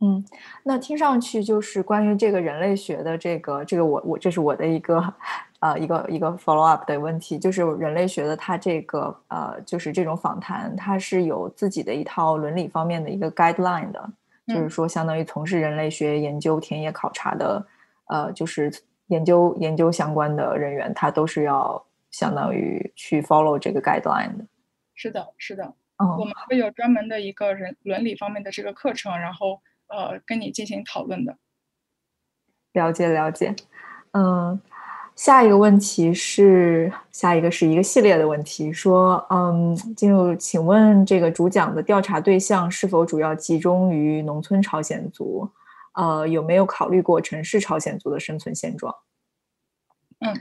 [0.01, 0.25] 嗯，
[0.65, 5.13] 那听上去就是关于这个人类学的这个这个我我这是我的一个。
[5.63, 14.09] 呃，一个一个 follow up 的问题，就是人类学的它这个呃，就是这种访谈，它是有自己的一套伦理方面的一个 guideline 的，
[14.47, 17.65] 就是说，相当于从事人类学研究、田野考察的，
[18.07, 18.71] 呃，就是
[19.07, 24.45] 研究研究相关的人员，他都是要相当于去 follow 这个 guideline 的。
[24.95, 31.37] 是的，是的，我们会有专门的一个人伦理方面的这个课程，然后呃，跟你进行讨论的。
[32.73, 33.55] 了解，了解，
[34.11, 34.59] 嗯。
[35.15, 45.47] 下一个问题是，下一个是一个系列的问题，说，嗯，进入，请问这个主讲的调查对象是否主要集中于农村朝鲜族？
[45.93, 48.93] 呃，有没有考虑过城市朝鲜族的生存现状？
[50.19, 50.33] 嗯，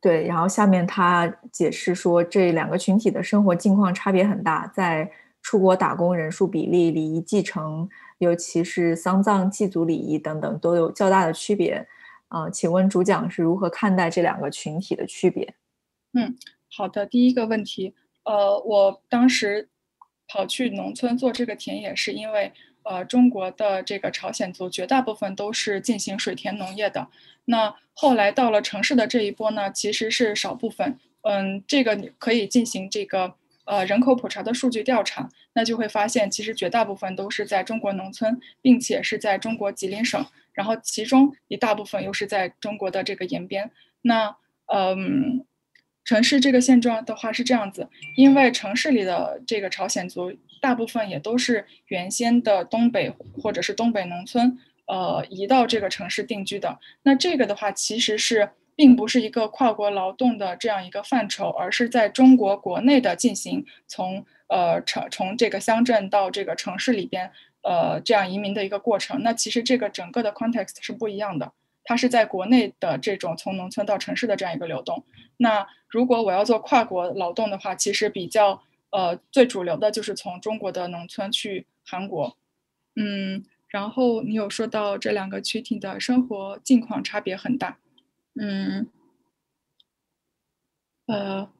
[0.00, 0.26] 对。
[0.26, 5.10] 然后下面他解释说，这两个群体的生活境况差别很大，在
[5.42, 7.86] 出国打工人数比例、礼仪继承，
[8.16, 11.86] 尤其是丧葬祭祖礼仪等等，都有较大的区别。
[12.30, 15.54] 啊，请问主讲是如何看待这两个群体的区别？
[16.12, 16.36] 嗯，
[16.70, 19.68] 好的，第一个问题，呃，我当时
[20.28, 22.52] 跑去农村做这个田野，是因为
[22.84, 27.08] 呃，中国的这个朝鲜族绝大部分都是进行水田农业的。
[27.46, 30.98] 那后来到了城市的这一波呢，其实是少部分。
[31.22, 33.34] 嗯，这个你可以进行这个
[33.70, 40.26] 呃人口普查的数据调查，那就会发现，其实绝大部分都是在中国农村，并且是在中国吉林省。
[40.52, 43.70] 然后其中一大部分又是在中国的这个延边，
[44.02, 45.46] 那嗯，
[46.04, 53.08] 城市这个现状的话是这样子，因为城市里的这个朝鲜族大部分也都是原先的东北
[53.40, 56.80] 或者是东北农村，呃，移到这个城市定居的。
[57.04, 58.50] 那这个的话其实是
[58.80, 67.30] 并不是一个跨国劳动的这样一个范畴，而是在中国国内的进行从呃城从这个乡镇到这个城市里边。
[67.62, 71.52] 呃，这样移民的一个过程，那其实这个整个的 context 是不一样的。
[71.84, 75.04] 它是在国内的这种从农村到城市的这样一个流动。
[75.36, 82.34] 那如果我要做跨国劳动的话，其实比较呃最主流的就是从中国的农村去韩国。
[82.96, 87.76] 嗯，然后你有说到这两个群体的生活境况差别很大。
[88.34, 88.88] 嗯，
[91.06, 91.50] 呃。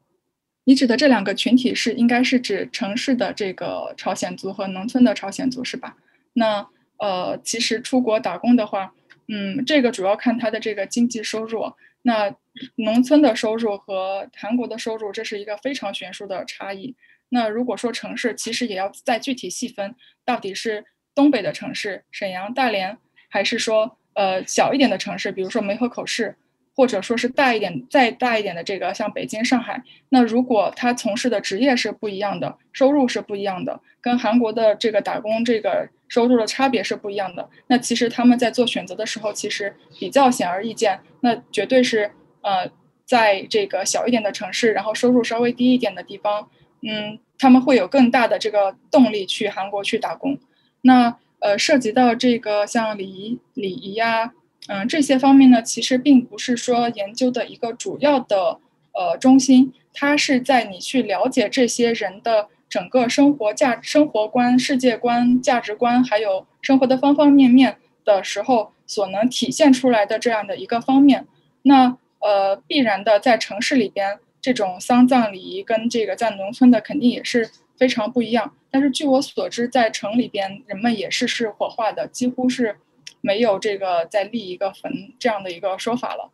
[0.64, 5.96] 你指的这两个群体是应该是指城市的这个朝鲜族和农村的朝鲜族是吧？
[6.34, 6.68] 那
[6.98, 8.94] 呃，其实出国打工的话，
[9.26, 11.72] 嗯，这个主要看他的这个经济收入。
[12.02, 12.36] 那
[12.76, 16.94] 农村的收入和韩国的收入，这是一个非常悬殊的差异。
[17.30, 20.84] 那如果说城市，其实也要再具体细分，到底是
[21.14, 22.96] 东北的城市沈阳、大连，
[23.28, 26.36] 还是说呃小一点的城市，比如说梅河口市。
[26.80, 42.70] 或者说是大一点、再大一点的这个，像北京、上海，那如果他从事的职业是不一样的，收入是不一样的，跟韩国的这个打工这个收入的差别是不一样的，那其实他们在做选择的时候，其实比较显而易见，那绝对是呃，
[43.04, 46.48] 在这个小一点的城市，然后收入稍微低一点的地方，
[46.80, 50.38] 嗯，他们会有更大的这个动力去韩国去打工。
[50.80, 54.32] 那呃，涉及到这个像礼仪、礼仪呀。
[54.68, 58.60] 嗯，这些方面呢，其实并不是说研究的一个主要的
[58.92, 59.72] 呃中心。
[59.92, 71.26] 它是在你去了解这些人的整个生活价、生活观、世界观、价值观，还有生活的方方面面的时候，所能体现出来的这样的一个方面。
[71.62, 78.54] 那呃，必然的在城市里边，这种丧葬礼仪跟这个在农村的肯定也是非常不一样。
[78.70, 82.76] 但是据我所知，在城里边，人们也是是火化的，几乎是
[83.20, 86.30] 没有这个再立一个坟这样的一个说法了。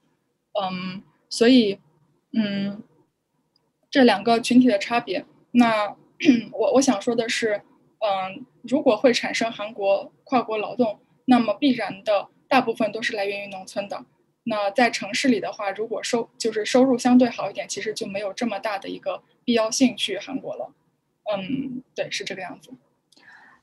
[0.60, 1.78] 嗯，所以，
[2.32, 2.82] 嗯，
[3.90, 5.96] 这两个群体的差别，那
[6.52, 7.62] 我我想说的是，
[7.98, 14.04] 嗯，如果会产生韩国跨国劳动，那么必然的大部分都是来源于农村的。
[14.44, 20.72] 那在城市里的话，如果收就是收入相对好一点，其实就没有这么大的一个必要性去韩国了。
[21.30, 22.70] 嗯，对，是这个样子。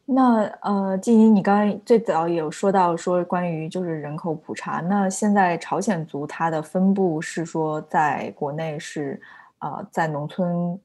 [0.06, 9.20] 那呃，静怡，你刚刚最早有说到说关于就是人口普查，那现在朝鲜族它的分布是说在国内是
[9.60, 10.78] 呃在农村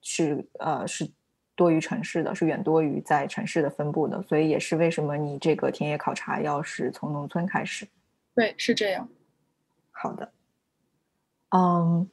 [0.00, 1.10] 是呃是
[1.56, 7.84] 多于城市的，是远多于在城市的分布的，所以也是为什么你这个田野考察要是从农村开始？
[8.34, 9.08] 对，是这样。
[9.90, 10.30] 好的，
[11.50, 12.08] 嗯，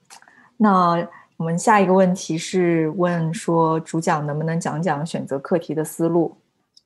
[0.57, 1.07] 那。
[1.44, 6.38] 我们下一个问题是问说，主讲能不能讲讲选择课题的思路？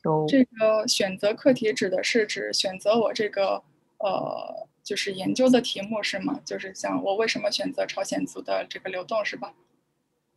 [0.04, 3.62] 有这个选择课题指的是指选择我这个
[4.00, 6.40] 呃，就是研究的题目是吗？
[6.44, 9.54] 就是像我为什么选择朝鲜族的这个流动是吧？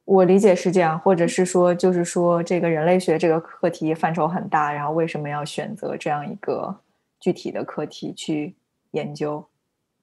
[0.05, 6.79] 我理解是这样，或者是说，就是说这个人类学这个课题范畴很大，然后为什么要选择这样一个
[7.19, 8.55] 具体的课题去
[8.91, 9.49] 研究？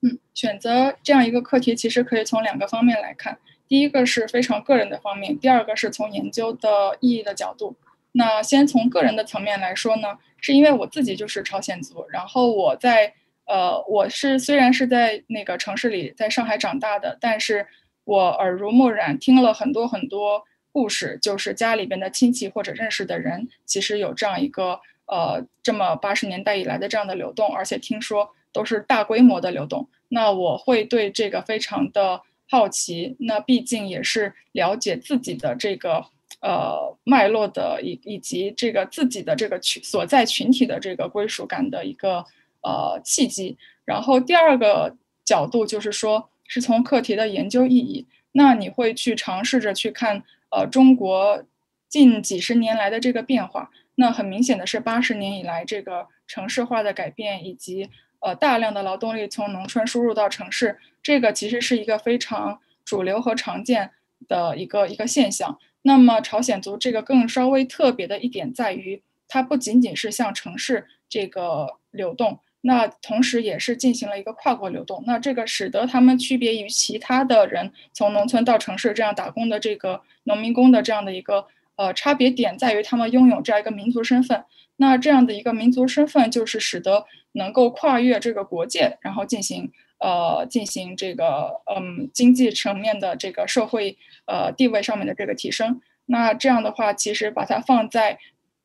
[0.01, 3.37] 嗯，选择这样一个课题其实可以从两个方面来看。
[3.67, 7.75] 第一个是非常个人的方面，第二个是从研究的意义的角度。
[8.13, 13.13] 那先从个人的层面来说呢，是因为我自己就是朝鲜族，然后我在
[13.45, 17.67] 呃，我是虽然是在那个城市里，在上海长大的，但是
[18.05, 29.87] 我耳濡目染，听了很多很多故事，就是家里边的亲戚或者认识的人，其实有这样一个呃，这么八十年代以来的这样的流动，而且听说都是大规模的流动。
[30.07, 32.21] 那我会对这个非常的。
[32.49, 36.05] 好奇，那毕竟也是了解自己的这个
[36.41, 42.23] 呃脉络的，以以及这个自己的这个群所在群体的这个归属感的一个
[42.61, 43.57] 呃契机。
[43.83, 44.95] 然后第二个
[45.25, 48.07] 角度就是说，是从课题的研究意义。
[48.31, 51.43] 那你会去尝试着去看呃中国
[51.89, 53.69] 近几十年来的这个变化。
[53.95, 57.89] 那很明显的是，八十年以来这个城市化的改变以及。
[58.19, 63.91] 呃，大量的劳动力从农村输入到城市，这个其实是一个非常主流和常见
[64.27, 65.57] 的一个一个现象。
[65.83, 75.01] 那么朝鲜族这个更稍微特别的一点在于，它不仅仅是向城市这个流动，那同时也是进行了一个跨国流动。
[75.07, 81.47] 那这个使得他们区别于其他的人从农村到城市这样打工的这个农民工的这样的一个
[81.77, 84.43] 呃差别点在于，他们拥有这样一个民族身份。
[84.75, 95.81] 那这样的一个民族身份，就是使得能够跨越这个国界，然后进行呃进行这个嗯经济层面的这个社会呃地位上面的这个提升。
[96.05, 98.19] 那这样的话，其实把它放在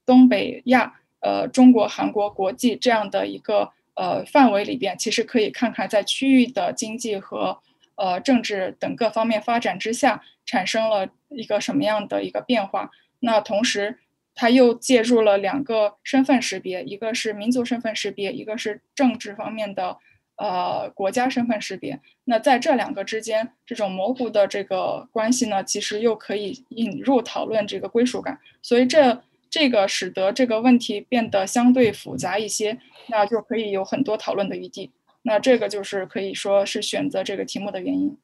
[0.05, 7.59] 东北亚呃中国、韩国国际这样的一个呃范围里边，其实可以看看在区域的经济和
[7.97, 12.91] 呃政治等各方面发展之下，产生了一个什么样的一个变化。
[13.21, 13.99] 那同时。
[14.35, 19.99] 他又介入了两个身份识别，一个是民族身份识别，一个是政治方面的，
[20.37, 22.01] 呃，国家身份识别。
[22.25, 28.39] 那在这两个之间，这种模糊的这个关系呢，其实又可以引入讨论这个归属感。
[28.63, 32.79] 所以这这个使得这个问题变得相对复杂一些，
[33.09, 34.91] 那就可以有很多讨论的余地。
[35.23, 38.17] 那这个就是可以说是选择这个题目的原因。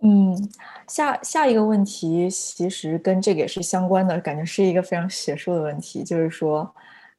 [0.00, 0.48] 嗯，
[0.86, 6.72] 下下一个问题其实跟这个也是相关的，感觉是一个非常学术的问题，就是说，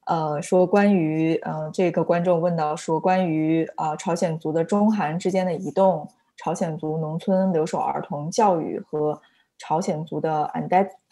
[0.10, 9.22] 呃，说关于呃这个观众问到说关于啊朝鲜族的中韩之间的移动，朝鲜族农村留守儿童教育和
[9.60, 10.52] 朝鲜族的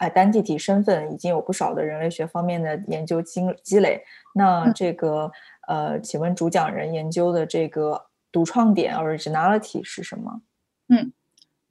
[0.00, 4.02] identity 身份，已经有不少的人类学方面的研究积积累。
[4.34, 5.30] 那这个
[5.68, 10.40] 呃，请问主讲人研究的这个独创点 originality 是什么？
[10.88, 11.12] 嗯。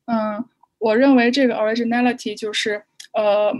[0.06, 0.46] 嗯，
[0.78, 3.52] 我认为这个 originality 就是，呃，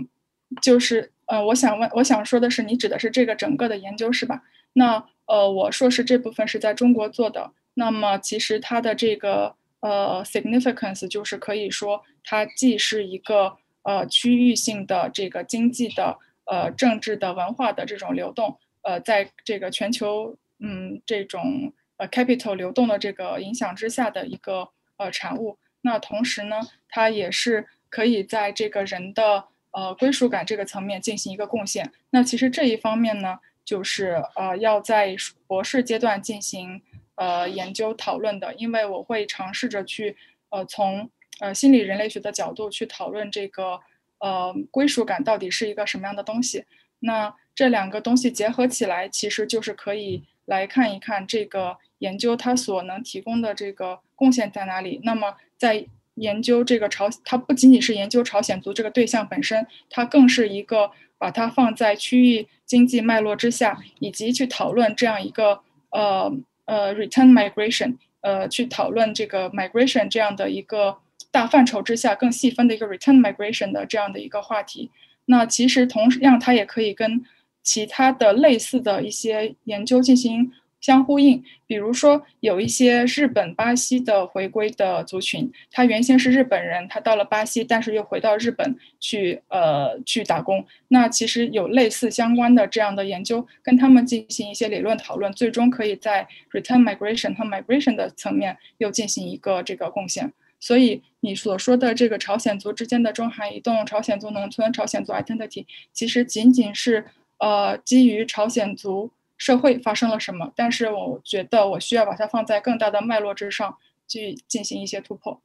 [0.62, 4.42] 就是呃，我想问，我想说的是，你指的是这个整个的研究是吧？
[4.72, 25.58] 那呃，我硕士这部分是在中国做的，那么其实它的这个呃 significance 就是可以说，它既是一个呃区域性的这个经济的呃政治的文化的这种流动，呃，在这个全球嗯这种呃 capital 流动的这个影响之下的一个呃产物。
[25.82, 26.56] 那同时呢，
[26.88, 29.44] 它也是可以在这个人的
[29.78, 31.92] 呃归属感这个层面进行一个贡献。
[32.10, 35.14] 那其实这一方面呢，就是呃要在
[35.46, 36.82] 博士阶段进行
[37.14, 40.16] 呃研究讨论的，因为我会尝试着去
[40.50, 43.78] 呃从呃心理人类学的角度去讨论这个
[44.18, 46.64] 呃归属感到底是一个什么样的东西。
[47.00, 55.00] 那这两个东西结合起来，其实就是可以来看一看这个研究它所能提供的这个贡献在哪里。
[55.04, 55.86] 那么在
[56.18, 66.32] 研究这个朝，它不仅仅是研究朝鲜族这个对象本身，它更是一个把它放在区域经济脉络之下，以及去讨论这样一个呃
[66.66, 70.98] 呃 return migration，呃去讨论这个 migration 这样的一个
[71.30, 74.90] 大范畴之下更细分的一个 return migration 的这样的一个话题。
[75.26, 77.24] 那其实同样，它也可以跟
[77.62, 81.42] 其他的类似的一些研究进行相呼应。
[81.66, 90.64] 比如说，有一些日本、巴西的回归的族群，他原先是日本人，他到了巴西，但是又回到日本去，呃，去打工。
[90.88, 100.32] 那其实有类似相关的这样的研究，跟他们进行一些理论讨论，最终可以在 return migration 和 migration 的层面又进行一个这个贡献。
[100.60, 107.04] 所以你所说的这个朝鲜族之间的中韩移动、朝鲜族农村、朝鲜族 identity，其实仅仅是
[107.38, 115.40] 呃基于朝鲜族社会发生了什么，但是我觉得我需要把它放在更大的脉络之上去进行一些突破。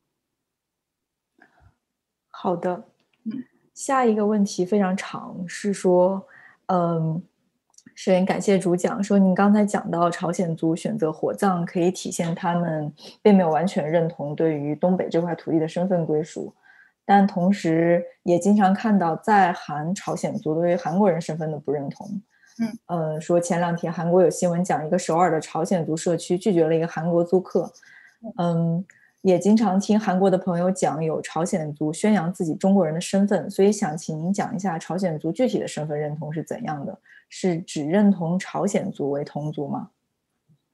[2.30, 2.84] 好的，
[3.24, 6.28] 嗯，下一个问题非常长，是说，
[6.65, 7.24] 嗯。
[7.95, 12.91] 首先感谢主讲，说您刚才讲到朝鲜族选择火葬，可以体现他们
[13.22, 16.56] 并没有完全认同对于东北这块土地的身份归属，
[17.06, 22.20] 但同时也经常看到在韩朝鲜族对于韩国人身份的不认同。
[22.59, 27.71] 嗯，呃，说前两天韩国有新闻讲一个首尔的朝鲜族社区拒绝了一个韩国租客。
[28.38, 28.85] 嗯。
[29.23, 36.99] 也经常听韩国的朋友讲，有朝鲜族宣扬自己中国人的身份，所以想请您讲一下朝鲜族具体的身份认同是怎样的？
[37.30, 39.91] 是只认同朝鲜族为同族吗？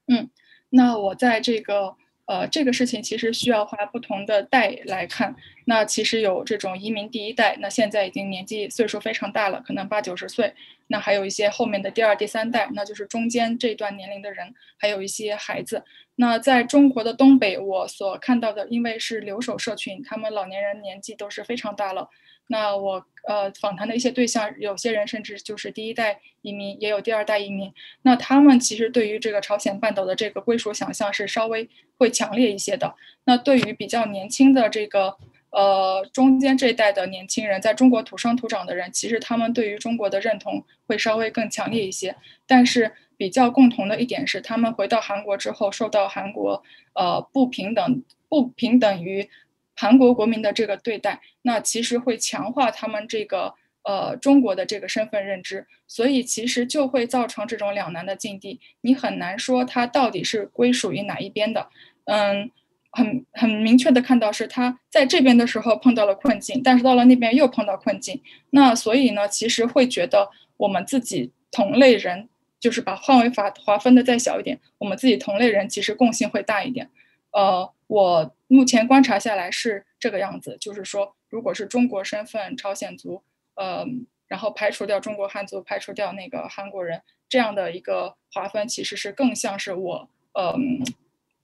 [0.08, 0.28] 嗯，
[0.68, 1.94] 那我在这个。
[2.30, 5.34] 呃，这个事情其实需要花不同的代来看。
[5.64, 10.54] 那其实有这种移民第一代，那现在已经年纪岁数非常大了，可能八九十岁。
[10.86, 15.82] 那还有一些后面的第二、第三代，那就是中间这段年龄的人，还有一些孩子。
[16.14, 22.08] 那在中国的东北，我所看到的，因为是留守社群，他们老年人年纪都是非常大了。
[22.52, 27.72] 那我呃访谈的一些对象，有些人甚至就是第一代移民，也有第二代移民。
[28.02, 32.92] 那他们其实对于这个朝鲜半岛的这个归属想象是稍微会强烈一些的。
[33.24, 35.16] 那对于比较年轻的这个
[35.50, 42.16] 呃中间这一代的年轻人，在中国土生土长的人，其实他们对于中国的认同会稍微更强烈一些。
[42.48, 46.64] 但是比较共同的一点是，他们回到韩国之后，受到韩国
[46.94, 49.30] 呃不平等不平等于。
[49.80, 58.60] 韩国国民的这个对待，那其实会强化他们这个呃中国的这个身份认知，所以其实就会造成这种两难的境地。
[58.82, 61.70] 你很难说他到底是归属于哪一边的。
[62.04, 62.50] 嗯，
[62.92, 68.20] 很很明确的看到是他在这边的时候碰到了困境，但是到了那边又碰到困境。
[68.50, 70.28] 那所以呢，其实会觉得
[70.58, 72.28] 我们自己同类人，
[72.58, 76.90] 就是把范围划划分的再小一点，我们自己同类人其实共性会大一点。
[77.32, 83.22] 呃，我目前观察下来是这个样子，就是说，如果是中国身份朝鲜族，
[83.54, 83.86] 呃，
[84.26, 90.56] 然后排除掉中国汉族，排除掉那个韩国人，这样的一个划分，其实是更像是我，呃，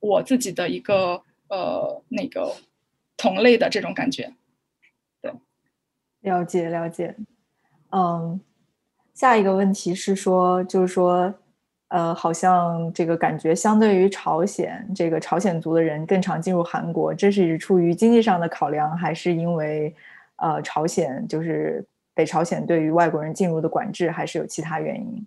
[0.01, 2.57] 我自己的一个呃那个
[3.17, 4.35] 同类的这种感觉。
[5.23, 5.33] 对，
[6.23, 7.15] 了解了解。
[7.93, 8.41] 嗯，
[9.15, 11.39] 下一个问题是说，就是说。
[11.89, 19.95] 呃，好像这个感觉相对于朝鲜，这个朝鲜族的人更常进入韩国，这是出于经济上的考量，还是因为
[20.37, 25.27] 呃朝鲜就是北朝鲜对于外国人进入的管制，还是有其他原因？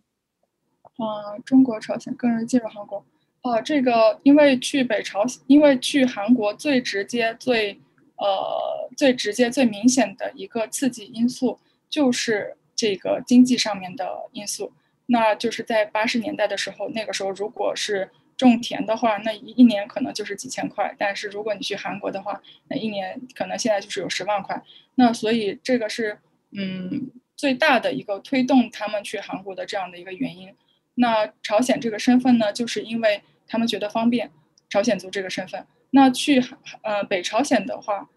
[0.98, 3.06] 啊，中国朝鲜更容易进入韩国。
[3.42, 7.80] 啊，这个因为去北朝鲜，因为去韩国最直接、最
[8.18, 11.58] 呃最直接、最明显的一个刺激因素
[11.90, 14.74] 就是这个经济上面的因素。
[15.12, 20.96] 那就是在八十年代的时候，那个时候如果是种田的话，那一一年可能就是几千块。
[21.00, 24.64] 但是如果你去韩国的话，那一年可能现在就是有十万块。
[24.96, 26.20] 那所以这个是
[26.52, 30.54] 嗯最大的一个推动他们去韩国的这样的一个原因。
[30.94, 34.32] 那朝鲜这个身份呢，就是因为他们觉得方便，
[34.70, 35.66] 朝鲜族这个身份。
[35.90, 36.40] 那去
[36.84, 38.08] 呃北朝鲜的话，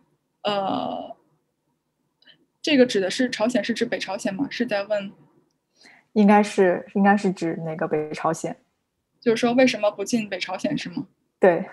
[0.42, 1.16] 呃，
[2.60, 4.46] 这个指的是朝鲜是指北朝鲜吗？
[4.50, 5.10] 是在问？
[6.14, 8.56] 应该是应该是指那个北朝鲜，
[9.20, 11.06] 就是说为什么不进北朝鲜是吗？
[11.40, 11.64] 对，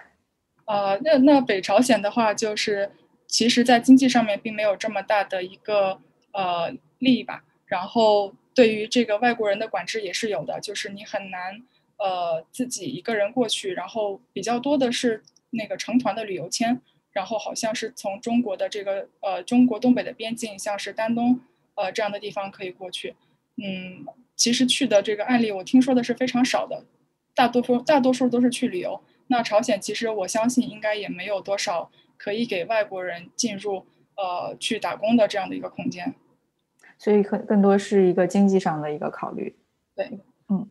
[0.66, 2.92] 呃，那那北朝鲜的话，就是
[3.28, 6.00] 其实在经济上面并没有这么大的一个
[6.32, 7.44] 呃利益吧。
[7.66, 11.62] 然后对于这个外国人的管制也是有的，就是你很难
[11.98, 15.22] 呃自己一个人过去，然后比较多的是
[15.52, 21.40] 那个成团的旅游签，然后好像是从中国的这个呃中国东北的边境，像是丹东
[21.76, 23.16] 呃这样的地方可以过去。
[23.62, 24.06] 嗯，
[24.36, 26.86] 其实去的这个案例我听说的是非常少的，
[27.36, 29.02] 大多数大多数都是去旅游。
[29.28, 36.16] 那朝鲜其实我相信应该也没有多少可以给外国人进入呃去打工的这样的一个空间，
[36.98, 39.56] 所以更更多是一个经济上的一个考虑。
[39.96, 40.70] 对，嗯，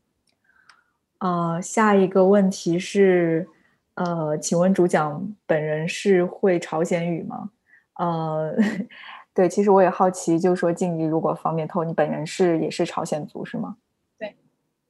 [1.18, 3.48] 呃，下一个问题是，
[3.94, 7.50] 呃，请问主讲本人是会朝鲜语吗？
[7.94, 8.54] 呃，
[9.38, 13.76] 对，其实我也好奇，就是说静怡如果方便透，你本人是也是朝鲜族是吗？
[14.18, 14.34] 对，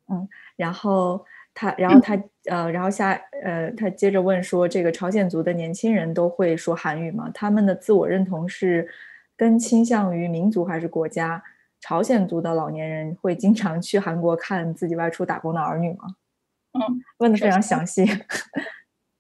[0.08, 0.26] 嗯，
[0.56, 1.22] 然后。
[1.54, 7.28] 他，然后他，呃，然后下，呃，他接着问说，这个朝鲜族的年轻人都会说韩语吗？
[7.34, 8.88] 他们的自我认同是
[9.36, 11.42] 更倾向于民族还是国家？
[11.80, 16.14] 朝鲜族的老年人会经常去韩国看自己外出打工的儿女吗？
[16.74, 18.04] 嗯，问的非常详细。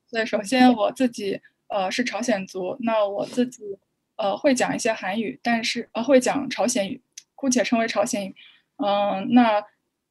[0.08, 3.76] 对，首先 我自己，呃，是朝鲜族，那我自己，
[4.18, 7.00] 呃，会讲一些韩语，但是呃，会讲朝鲜语，
[7.34, 8.36] 姑且称为朝鲜语。
[8.76, 9.64] 嗯，那。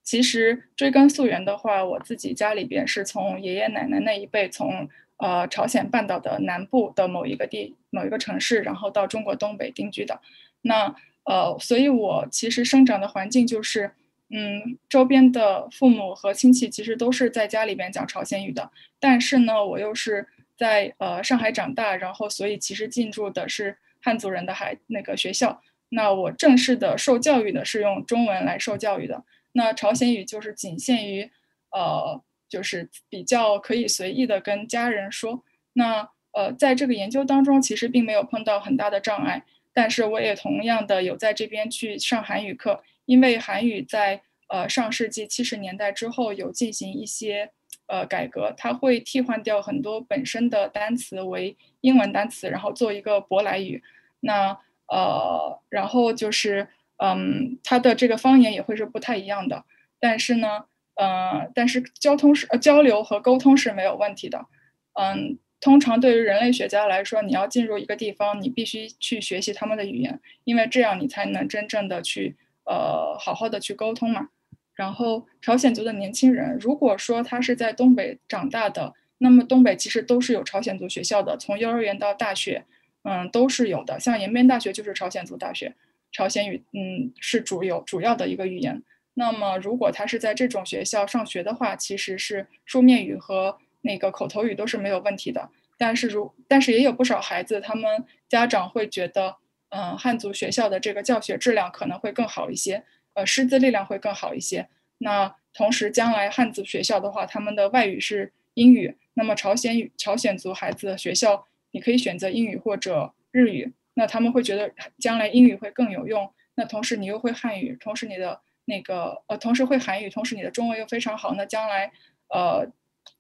[0.10, 10.22] 其实追根溯源的话，我自己家里边是从爷爷奶奶那一辈从呃朝鲜半岛的南部的某一个地某一个城市，然后到中国东北定居的。
[10.62, 13.92] 那呃，所以我其实生长的环境就是，
[14.30, 18.72] 嗯，周边的父母和亲戚其实都是在家里边讲朝鲜语的。
[19.02, 20.26] 但是呢，我又是
[20.56, 25.62] 在呃上海长大，然后所以其实进驻的是汉族人的孩那个学校。
[25.90, 29.24] 那我正式的受教育的是用中文来受教育的。
[29.54, 31.32] 那朝鲜语就是仅限于，
[31.72, 35.44] 呃，就是比较可以随意的跟家人说。
[35.74, 39.44] 那呃，在这个研究当中，其实并没有碰到很大的障碍。
[39.74, 47.52] 但是我也同样的有在这边去上韩语课，因为韩语在呃上世纪七十年代之后有进行一些
[47.86, 51.56] 呃改革，它会替换掉很多本身的单词为
[51.88, 53.82] 英文单词，然后做一个舶来语。
[54.20, 54.58] 那
[54.88, 56.68] 呃，然后就是。
[57.00, 59.66] 嗯，它的这个方言也会是不太一样的，
[60.00, 60.66] 但是呢，
[60.96, 64.48] 呃，但是交通是呃交流和沟通是没有问题的。
[64.94, 72.36] 嗯，通常对于人类学家来说，你要进入一个地方，你必须去学习他们的语言，因为这样你才能真正的去
[72.66, 74.30] 呃好好的去沟通嘛。
[74.74, 82.66] 然后朝鲜族的年轻人，如果说他是在东北长大的，那么东北其实都是有朝鲜族学校的，从幼儿园到大学，
[83.04, 84.00] 嗯，都是有的。
[84.00, 85.74] 像延边大学就是朝鲜族大学。
[86.12, 88.82] 朝鲜语，嗯，是主有主要的一个语言。
[89.16, 95.50] 那么，如果他是在这种学校上学的话，其实是书面语和那个口头语都是没有问题的。
[95.78, 99.36] 但是，如但是也有不少孩子，他们家长会觉得，
[99.70, 102.84] 嗯，汉族学校的这个教学质量可能会更好一些，
[103.14, 104.70] 呃，师资力量会更好一些。
[105.00, 108.96] 那同时，将来汉族学校的话，他们的外语是英语。
[109.18, 113.74] 那么，朝鲜语朝鲜族孩子的学校，你可以选择英语或者日语。
[113.96, 116.32] 那他们会觉得将来英语会更有用。
[116.54, 121.34] 那同时你又会汉语，同时你的那个呃，同时会韩语，同时你的中文又非常好。
[121.34, 121.92] 那将来
[122.30, 122.72] 呃，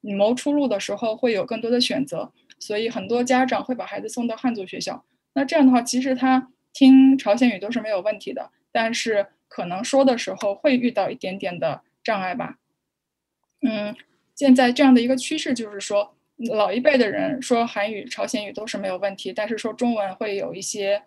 [0.02, 2.32] 你谋出路的时候会有更多的选择。
[2.60, 5.04] 所以很多家长会把孩子送到汉族学校。
[5.34, 12.58] 那这样的话，其实他听朝鲜语都是没有问题的，但是可能说的时候会遇到一点点的障碍吧。
[13.62, 13.96] 嗯，
[14.38, 16.14] 现在这样的一个趋势就是说。
[16.52, 21.02] 老一辈的人说韩语、朝鲜语都是没有问题，但是说中文会有一些，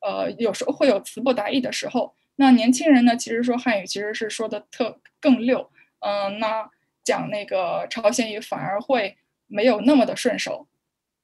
[0.00, 2.14] 呃，有时候会有词不达意的时候。
[2.36, 5.68] 那年轻人呢，其实说汉语其实是说的特更溜，
[5.98, 6.70] 嗯，那
[7.02, 9.16] 讲那个朝鲜语反而会
[9.48, 10.68] 没有那么的顺手，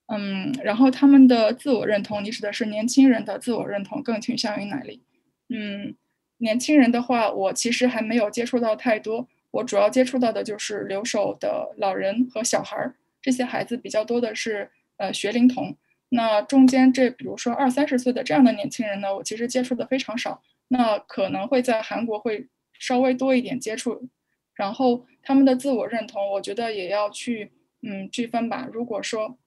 [0.09, 5.05] 嗯，然后他们的自我认同，你指的是年轻人的自我认同更倾向于哪里？
[5.48, 5.94] 嗯，
[6.39, 12.97] 年轻人的话，我其实还没有接触到太多，我主要接触到的就是留守的老人和小孩儿。
[13.22, 15.76] 这些孩子比较多的是呃学龄童，
[16.09, 22.48] 那中间这比如说二三十岁的这样的年轻人呢，我其实接触的非常少，那可能会在韩国会
[22.81, 24.09] 稍微多一点接触，
[24.55, 27.52] 然后他们的自我认同，我觉得也要去
[27.82, 28.68] 嗯区分吧。
[28.72, 29.39] 如果说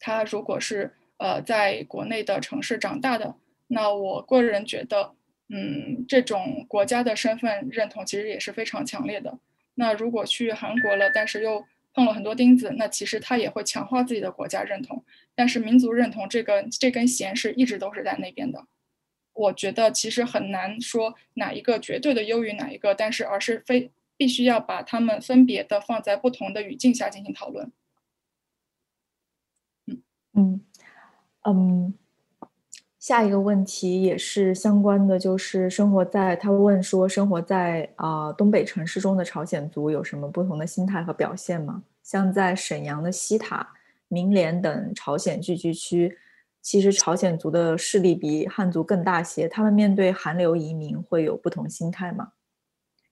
[0.00, 3.36] 他如果是呃在国内的城市长大的，
[3.68, 5.14] 那我个人觉得
[5.54, 9.38] 嗯这种国家的身份认同其实也是非常强烈的。
[9.74, 11.62] 那如果去韩国了，但是又
[11.92, 15.04] 碰了很多钉子，那其实他也会强化自己的国家认同，
[15.34, 18.66] 但是民族认同这个这根弦是一直都是在那边的。
[19.34, 27.70] 我觉得其实很难说哪一个绝对的优于哪一个，但是而是非必须要把他们分别的放在不同的语境下进行讨论。
[30.34, 30.64] 嗯
[31.44, 31.94] 嗯，
[33.02, 41.82] 下一个问题也是相关的，就是生活在他问说，生活在啊东北城市中的朝鲜族有什么不同的心态和表现吗？
[42.04, 43.68] 像在沈阳的西塔、
[44.06, 46.16] 明廉等朝鲜聚居区，
[46.60, 52.34] 其实朝鲜族的势力比汉族更大些，他们面对韩流移民会有不同心态吗？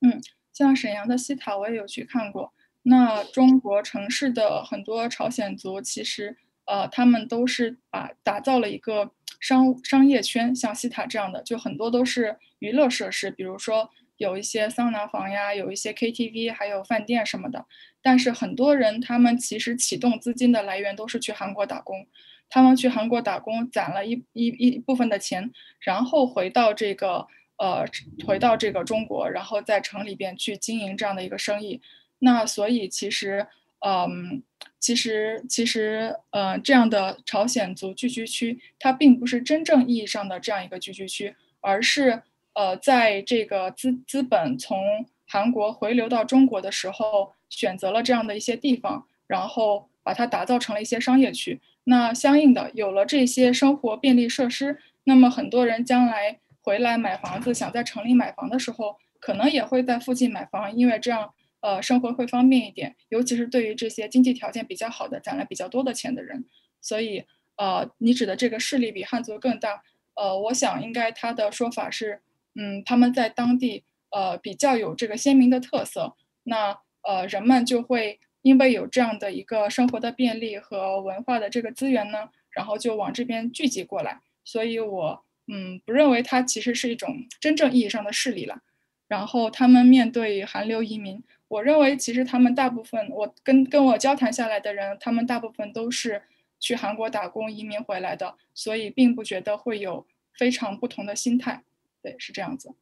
[0.02, 0.20] 嗯，
[0.52, 2.52] 像沈阳的西塔，我也有去看过。
[2.84, 6.36] 那中国城市的很多朝鲜族，其实
[6.70, 9.10] 呃，他们都是把打造了一个
[9.40, 17.66] 商商业圈，像西塔这样的，就很多都是娱乐设施，比如说有一些桑拿房呀，有一些 KTV，还有饭店什么的。
[18.00, 22.06] 但是很多人他们其实启动资金的来源都是去韩国打工，
[22.48, 27.26] 他们去韩国打工攒了一一一部分的钱，然后回到这个
[27.58, 27.84] 呃
[28.24, 31.80] 回到这个中国，然后在城里边去经营这样的一个生意。
[32.20, 33.48] 那所以其实，
[33.86, 34.42] 嗯，
[34.78, 51.58] 其实其实，呃，这样的朝鲜族聚居区，它并不是真正意义上的这样一个聚居区，而是，呃，在这个资资本从韩国回流到中国的时候，选择了这样的一些地方，然后把它打造成了一些商业区。
[51.84, 61.32] 那相应的，有了这些生活便利设施，那么很多人将来回来买房子，想在城里买房的时候，可能也会在附近买房，因为这样。
[61.60, 66.46] 呃，生活会方便一点，尤其是对于这些经济条件比较好的、攒了比较多的钱的人。
[66.80, 67.24] 所以，
[67.56, 69.82] 呃，你指的这个势力比汉族更大。
[70.14, 72.22] 呃，我想应该他的说法是，
[72.54, 76.16] 嗯，他们在当地呃比较有这个鲜明的特色。
[76.44, 84.20] 那呃，人们就会因为有这样的一个生活的便利和文化的这个资源呢，然后就往这边聚集过来。
[84.44, 88.62] 所以我嗯不认为它其实是一种真正意义上的势力了。
[89.08, 91.22] 然后他们面对韩流移民。
[91.50, 96.22] 我认为，其实他们大部分，我跟跟我交谈下来的人，他们大部分都是
[96.60, 100.06] 去韩国打工移民回来的，所以并不觉得会有
[100.38, 101.64] 非常不同的心态。
[102.00, 102.72] 对，是这样子。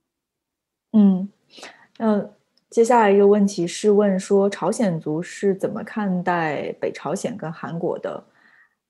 [0.93, 1.31] 嗯，
[1.97, 2.35] 呃，
[2.69, 8.23] 接下来一个问题是问说，朝鲜族是怎么看待北朝鲜跟韩国的？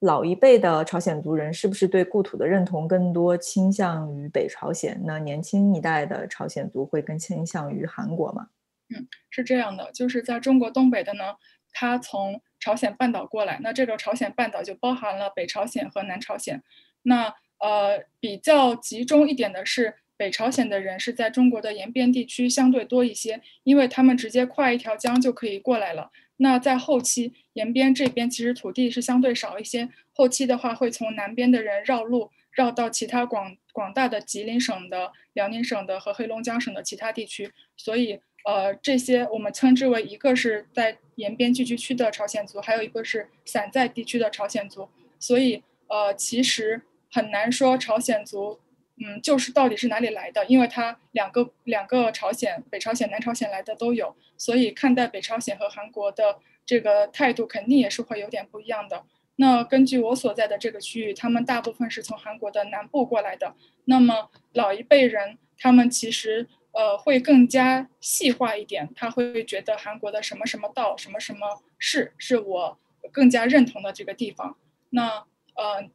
[0.01, 5.01] 老一辈的朝鲜族人是不是对故土的认同更多倾向于北朝鲜？
[5.05, 8.49] 那年轻一代的朝鲜族会更倾向于韩国吗？
[8.91, 11.37] 嗯，是这样的，就是在中国东北的呢，
[11.73, 16.63] 他从朝鲜半岛过来，那这个朝鲜半岛就包含了北朝鲜和南朝鲜。
[17.03, 26.11] 那呃，比较集中一点的是北朝鲜的人是在中国的延边地区相对多一些，因为他们直接跨一条江就可以过来了。
[26.39, 38.21] 那在后期延边这边其实土地是相对少一些，后期的话会从南边的人绕路绕到其他广广大的吉林省的、辽宁省的和黑龙江省的其他地区，所以。
[38.45, 44.89] 呃，这些我们称之为一个是在延边聚居区的朝鲜族，还有一个是散在地区的朝鲜族。
[45.19, 48.61] 所以，呃，其实很难说朝鲜族，
[48.97, 54.17] 嗯，就是到底是哪里来的，因为它两个两个朝鲜，北朝鲜、南朝鲜来的都有。
[54.39, 59.05] 所以，看待北朝鲜和韩国的这个态度，肯定也是会有点不一样的。
[59.37, 63.55] 那根据我所在的这个区域，他们大部分是从韩国的南部过来的。
[63.85, 66.49] 那么老一辈人，他们其实。
[66.79, 72.79] 呃，会更加细化一点，他会觉得韩国的什么什么道，什么什么市是我
[73.11, 74.57] 更加认同的这个地方。
[74.91, 75.27] 那
[75.57, 75.91] 呃，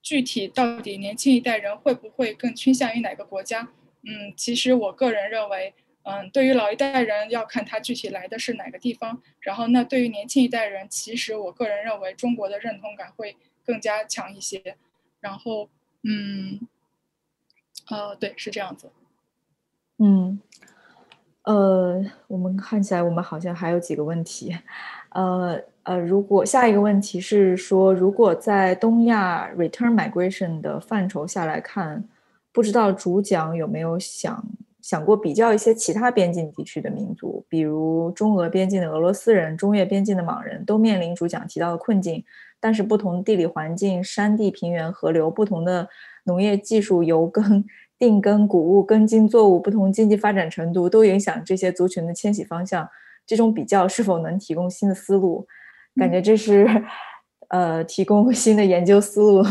[0.00, 3.72] 具体到底年轻一代人会不会更倾向于哪个国家？
[4.04, 5.74] 嗯，其实我个人认为，
[6.04, 9.20] 嗯，对于老一代人要看他具体来的是哪个地方。
[9.40, 14.76] 然后，那对于年轻一代人，其实我个人认为中国的认同感会更加强一些。
[15.18, 15.68] 然后，
[16.04, 16.60] 嗯，
[17.90, 18.92] 呃，对，是这样子。
[19.98, 20.38] 嗯，
[21.44, 24.54] 呃，我们看起来我们好像还有几个问题，
[25.10, 32.04] 呃呃，如果下一个问题是说，如果在东亚 return migration 的范畴下来看，
[32.52, 34.44] 不知道主讲有没有想
[34.82, 42.22] 想过比较一些其他边境地区的民族，比如中俄边境的俄罗斯人、中越边境的莽人，都面临主讲提到的困境，
[42.60, 45.88] 但是不同地理环境、山地、平原、河流、不同的
[46.24, 47.64] 农业技术、油耕。
[47.98, 52.88] 定根谷物、根茎作物不同经济发展程度都影响这些族群的迁徙方向。
[53.26, 55.46] 这种比较是否能提供新的思路？
[55.96, 56.66] 感觉这是
[57.48, 59.42] 呃提供新的研究思路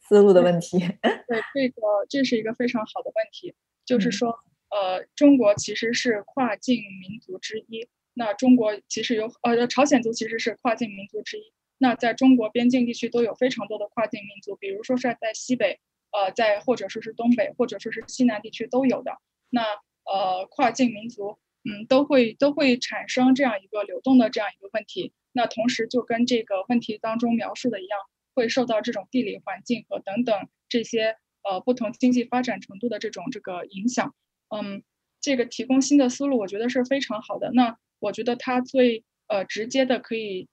[0.00, 0.78] 思路的问题。
[1.28, 3.54] 对，这个这是一个非常好的问题。
[3.84, 4.30] 就是说，
[4.70, 7.88] 呃，中国其实是跨境民族之一。
[8.14, 11.42] 那中国其实有呃朝鲜族其实是跨境民族之一。
[11.78, 15.80] 那在中国边境地区都有非常多的跨境民族，比如说是在西北。
[16.12, 19.18] 呃，在或者说是东北，或者说是西南地区都有的。
[19.50, 19.62] 那
[20.04, 25.12] 呃，跨境民族，嗯，都会都会产生这样一个流动的这样一个问题。
[25.32, 27.98] 那同时就跟这个问题当中描述的一样，
[28.34, 34.14] 会受到这种地理环境和等等这些呃不同经济发展程度的这种这个影响。
[34.48, 34.82] 嗯，
[35.20, 37.50] 这个提供新的思路，我觉得是非常好的。
[37.52, 40.48] 那我觉得它最呃直接的可以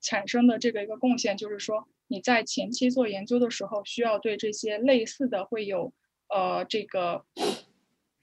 [0.00, 5.90] 产生的这个一个贡献，就是说你在前期做研究的时候，需要对这些类似的会有
[6.28, 7.24] 呃这个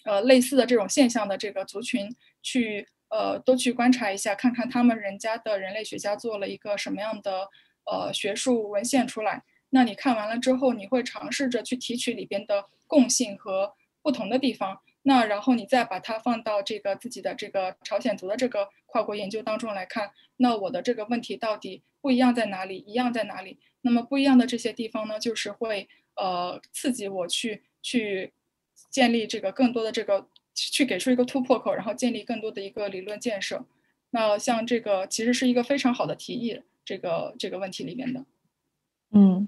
[0.05, 7.49] 呃类似的这种现象的这个族群去呃都去观察一下，看看他们人家的人类学家做了一个什么样的
[7.89, 9.43] 呃学术文献出来。
[9.71, 14.79] 那你看完了之后，你会尝试着去提取里边的共性和不同的地方。
[15.01, 23.57] 那然后你再把它放到这个自己的这个朝鲜族的这个跨国研究当中来看，那我的这个问题到底不一样在哪里，一样在哪里？
[23.81, 28.33] 那么不一样的这些地方呢，就是会呃刺激我去去
[28.89, 33.65] 建立这个更多的这个去给出一个突破口，然后建立更多的一个理论建设。
[34.11, 38.25] 那像这个其实是一个非常好的提议，这个这个问题里面的，
[39.11, 39.47] 嗯。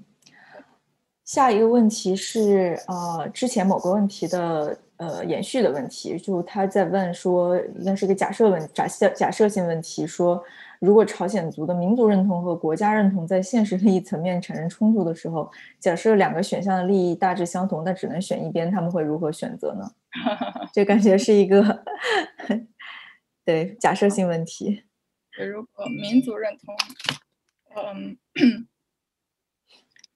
[1.23, 10.43] 下一个问题是，呃，之前某个问题的呃延续的问题，就他在问说，应该是一个假设问假设假设性问题，说
[10.79, 19.91] 如果朝鲜族的民族认同和国家认同在现实利益层面产生冲突的时候，假设两个选项的利益大致相同，但只能选一边，他们会如何选择呢？
[20.71, 21.83] 这感觉是一个
[23.43, 24.83] 对假设性问题。
[25.51, 26.75] 如果民族认同，
[27.75, 28.17] 嗯。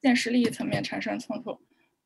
[0.02, 1.60] 现实利益层面产生冲突，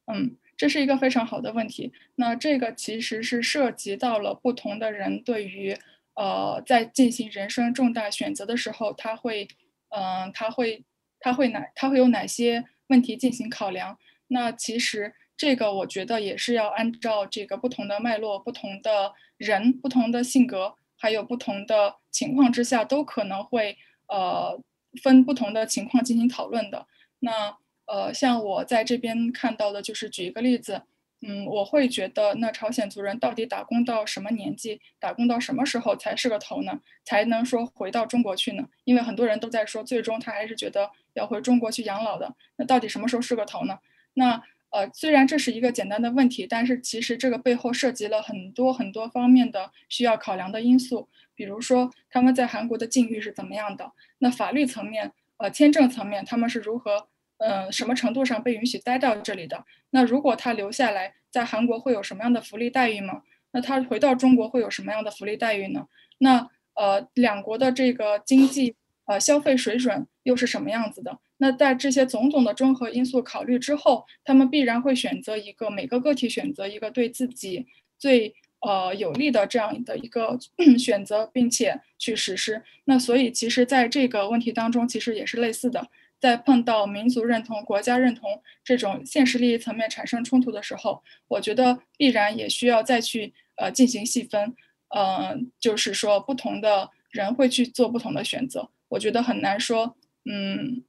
[0.08, 1.94] 嗯，这是一个非常好的问题。
[2.16, 5.74] 那这个其实是涉及到了不同的人对于，
[6.16, 9.48] 呃，在进行人生重大选择的时候，他会，
[9.88, 10.84] 嗯，他会，
[11.22, 13.98] 他会哪，他会有哪些问题进行考量？
[14.28, 23.78] 那其实这个我觉得也是要按照这个不同的脉络、不同的人、不同的性格，还有不同的情况之下，都可能会，
[24.10, 24.62] 呃，
[25.02, 26.86] 分不同的情况进行讨论的。
[27.20, 27.58] 那
[27.92, 30.84] 呃，像我在这边看到的，就是举一个例子，
[31.22, 36.82] 嗯，我会觉得，那朝鲜族人到底打工到什么年纪，打工到什么时候才是个头呢？
[37.04, 38.70] 才能说回到中国去呢？
[38.84, 42.36] 因为很多人都在说，最终他还是觉得要回中国去养老的。
[42.58, 43.80] 那到底什么时候是个头呢？
[44.14, 44.40] 那
[44.70, 57.08] 呃，虽然这是一个简单的问题，但是其实这个背后涉及了很多很多方面的需要考量的因素，比如说他们在韩国的境遇是怎么样的，那法律层面，呃，签证层面他们是如何。
[57.40, 59.66] 呃，什么程度上被允许待到这里的？
[59.90, 63.24] 那如果他留下来，在韩国会有什么样的福利待遇吗？
[63.52, 65.88] 那他回到中国会有什么样的福利待遇呢？
[66.20, 68.76] 那呃，两国的这个经济
[69.06, 71.18] 呃消费水准又是什么样子的？
[71.38, 77.66] 那在这些种种的综合因素考虑之后，他们必然会选择一个每个个体选择一个对自己
[77.98, 80.38] 最呃有利的这样的一个
[80.78, 82.62] 选择，并且去实施。
[82.86, 85.88] 那所以其实在这个问题当中，其实也是类似的。
[86.20, 94.54] 在碰到民族认同、国家认同这种现实利益层面产生冲突的时候，我觉得必然也需要再去呃进行细分，
[94.90, 98.70] 嗯，就是说不同的人会去做不同的选择。
[98.90, 100.84] 我觉得很难说，嗯，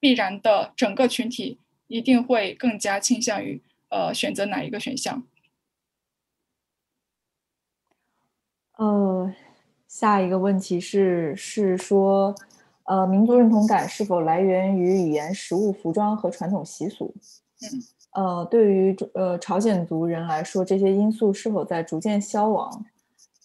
[0.00, 5.24] 必然的整个群体一定会更加倾向于呃选择哪一个选项。
[8.76, 9.32] 呃，
[9.86, 12.34] 下一个问题是是说。
[12.88, 17.14] 呃，民族认同感是否来源于语言、食物、服装和传统习俗？
[17.60, 17.82] 嗯，
[18.12, 22.86] 呃，对于呃朝鲜族人来说，这些因素是否在逐渐消亡？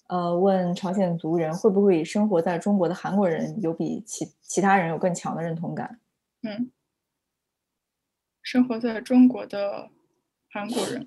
[0.08, 6.00] 呃，问朝鲜族人会不会以生活在中国的韩国人有比其其他人有更强的认同感？
[6.44, 6.72] 嗯，
[8.42, 9.90] 生活在中国的
[10.50, 11.06] 韩国人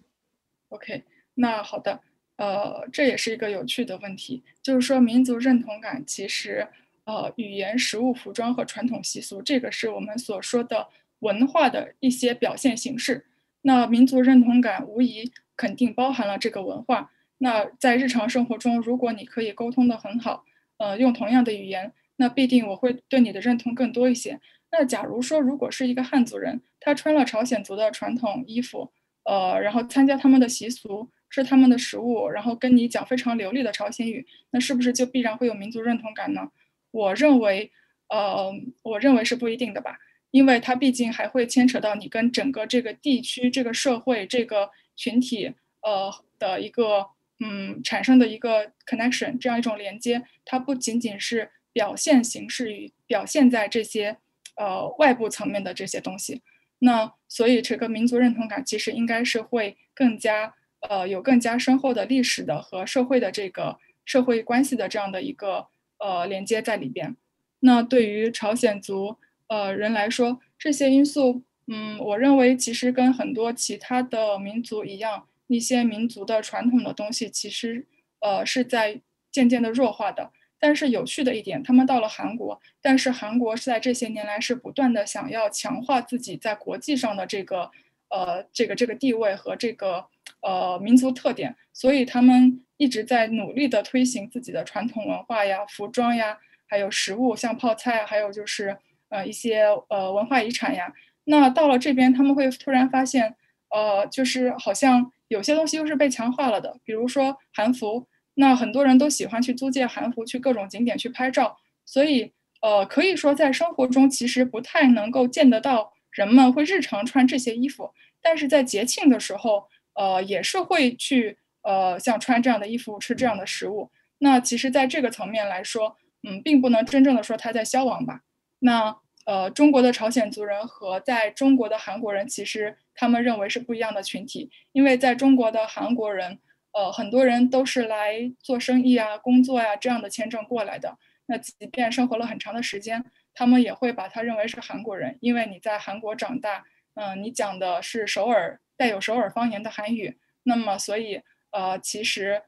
[0.69, 2.01] ，OK，那好的，
[2.37, 6.69] 呃，这也是一个有趣的问题，就是说民族认同感其实。
[7.07, 10.89] 呃，语言、食物、服装和传统习俗，这个是我们所说的
[11.21, 13.25] 文化的一些表现形式。
[13.63, 17.13] 那民族认同感无疑肯定包含了这个文化。
[17.39, 20.45] 那在日常生活中，如果你可以沟通的很好，
[20.79, 24.41] 呃，用同样的语言，那必定我会对你的认同更多一些。
[24.73, 28.91] 那假如说，如果是一个汉族人，他穿了朝鲜族的传统衣服，
[29.25, 36.51] 呃，然后参加他们的习俗，吃他们的食物，然后跟你讲非常流利的朝鲜语，那是不是就必然会有民族认同感呢？
[36.97, 37.71] 我认为，
[38.09, 38.51] 呃，
[38.83, 39.99] 我认为是不一定的吧，
[40.31, 45.53] 因为它毕竟还会牵扯到你跟整个这个地区、这个社会、这个群体，
[45.83, 47.07] 呃的一个，
[47.45, 54.17] 嗯，产生的一个 connection，这样一种连接，它不仅仅是表现形式与表现在这些，
[54.57, 56.41] 呃，外部层面的这些东西。
[56.79, 60.55] 那所以这个民族认同感其实应该是会更加，
[60.89, 65.69] 呃，有更加深厚的历史的和社会的这个社会关系的这样的一个。
[65.99, 67.17] 呃，连接在里边。
[67.61, 69.17] 那对于朝鲜族
[69.49, 77.87] 呃人来说，这些因素，嗯，我认为其实跟很多其他的民族一样，一些民族的传统的东西其实
[78.21, 79.01] 呃是在
[79.31, 80.33] 渐渐的弱化的。
[80.59, 87.71] 但是有趣的一点，他们到了韩国，但是韩国是在这些年来是不断的想要强化自己在国际上的这个
[88.09, 90.07] 呃这个这个地位和这个
[90.47, 98.79] 呃民族特点，所以他们一直在努力的推行自己的传统文化呀、服装呀，还有食物，像泡菜，还有就是
[99.09, 100.93] 呃一些呃文化遗产呀。
[101.25, 103.35] 那到了这边，他们会突然发现，
[103.75, 108.07] 呃，就是好像有些东西又是被强化了的，比如说韩服。
[108.39, 111.57] 那很多人都喜欢去租借韩服，去各种景点去拍照，
[111.87, 117.91] 所以，呃，可以说在生活中其实不太能够见得到人们会日常穿这些衣服，
[118.21, 119.67] 但是在节庆的时候，
[119.97, 123.91] 呃，也是会去，呃，像穿这样的衣服，吃这样的食物。
[124.19, 128.21] 那其实，在这个层面来说，嗯，并不能真正的说它在消亡吧。
[128.61, 136.39] 那，呃，中国的朝鲜族人和在中国的韩国人，其实他们认为是不一样的群体，因为在中国的韩国人。
[136.73, 140.99] 呃，很多人都是来做生意啊、工作呀这样的签证过来的。
[141.25, 143.03] 那即便生活了很长的时间，
[143.33, 150.19] 他们也会把他认为是韩国人，因为你在韩国长大，嗯，你讲的是首尔带有首尔方言的韩语。
[150.45, 152.43] 那么，所以呃，其实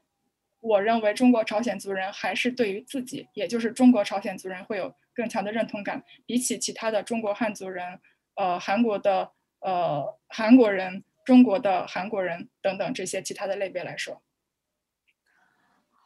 [0.59, 7.99] 我认为中国朝鲜族人还是对于自己，也就是中国朝鲜族人会有更强的认同感，比起其他的中国汉族人，
[8.35, 11.03] 呃，韩国的呃韩国人。
[11.25, 14.19] 中国的韩国人等等这些其他的类别来说，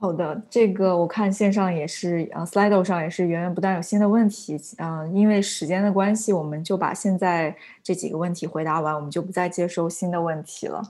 [0.03, 10.83] 好的，这个我看线上也是呃，Slido 上也是源源不断有新的问题，嗯，因为时间的关系，我们就把现在这几个问题回答完，我们就不再接收新的问题了。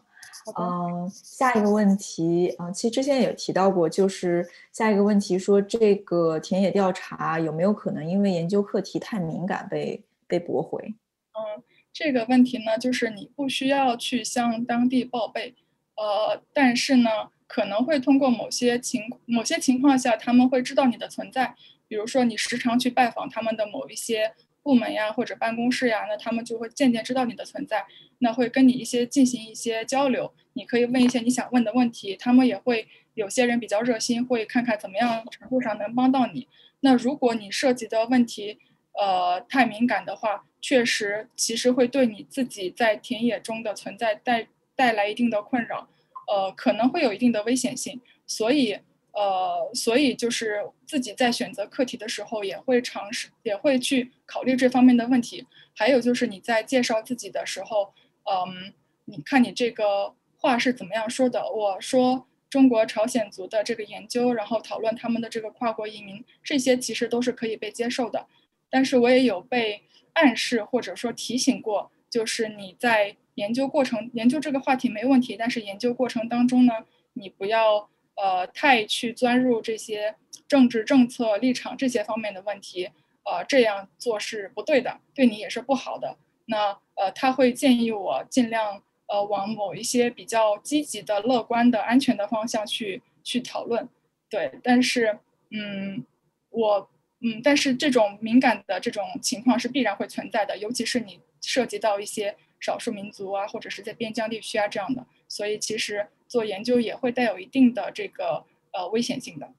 [0.60, 10.96] 嗯，下一个问题，嗯，其实之前也提到过，就是下一个问题说这个田野调查有没有可能因为研究课题太敏感被被驳回？
[11.34, 11.62] 嗯。
[11.94, 15.54] 这个问题呢，就是你不需要去向当地报备，
[15.96, 17.10] 呃，但是呢，
[17.48, 21.56] 可能会通过某些情某些情况下，他们会知道你的存在。
[21.88, 24.34] 比如说，你时常去拜访他们的某一些
[24.64, 27.86] 部门呀，或者办公室呀，那他们就会渐渐知道你的存在，
[28.20, 30.34] 那会跟你一些进行一些交流。
[30.54, 36.48] 你可以问一些你想问的问题，他们也会有些人比较热心，会看看怎么样程度上能帮到你。
[36.80, 38.58] 那如果你涉及的问题，
[39.00, 40.46] 呃，太敏感的话。
[40.66, 45.88] 确实，其实会对你自己在田野中的存在带带来一定的困扰，
[46.28, 48.02] 呃，可能会有一定的危险性。
[48.26, 48.80] 所以，
[49.12, 55.46] 呃，所以就是自己在选择课题的时候，也会尝试，也会去考虑这方面的问题。
[55.76, 57.94] 还有就是你在介绍自己的时候，
[58.24, 58.74] 嗯，
[59.06, 61.50] 你看你这个话是怎么样说的？
[61.52, 68.28] 我说中国朝鲜族的这个研究，然后讨论他们的这个跨国移民，这些其实都是可以被接受的。
[68.70, 69.84] 但是我也有被。
[70.16, 76.74] 暗示或者说提醒过，就是你在研究过程研究这个话题没问题，但是研究过程当中呢，
[77.14, 80.16] 你不要呃太去钻入这些
[80.48, 82.90] 政治政策立场这些方面的问题，
[83.24, 86.18] 呃这样做是不对的，对你也是不好的。
[86.46, 93.88] 那呃他会建议我尽量呃往某一些比较积极的、乐观的、安全的方向去去讨论，
[94.30, 95.20] 对，但是
[95.52, 96.06] 嗯
[96.50, 96.90] 我。
[97.26, 109.52] 嗯，但是这种敏感的这种情况是必然会存在的，尤其是你涉及到一些少数民族啊，或者是在边疆地区啊这样的，所以其实做研究也会带有一定的这个呃危险性的。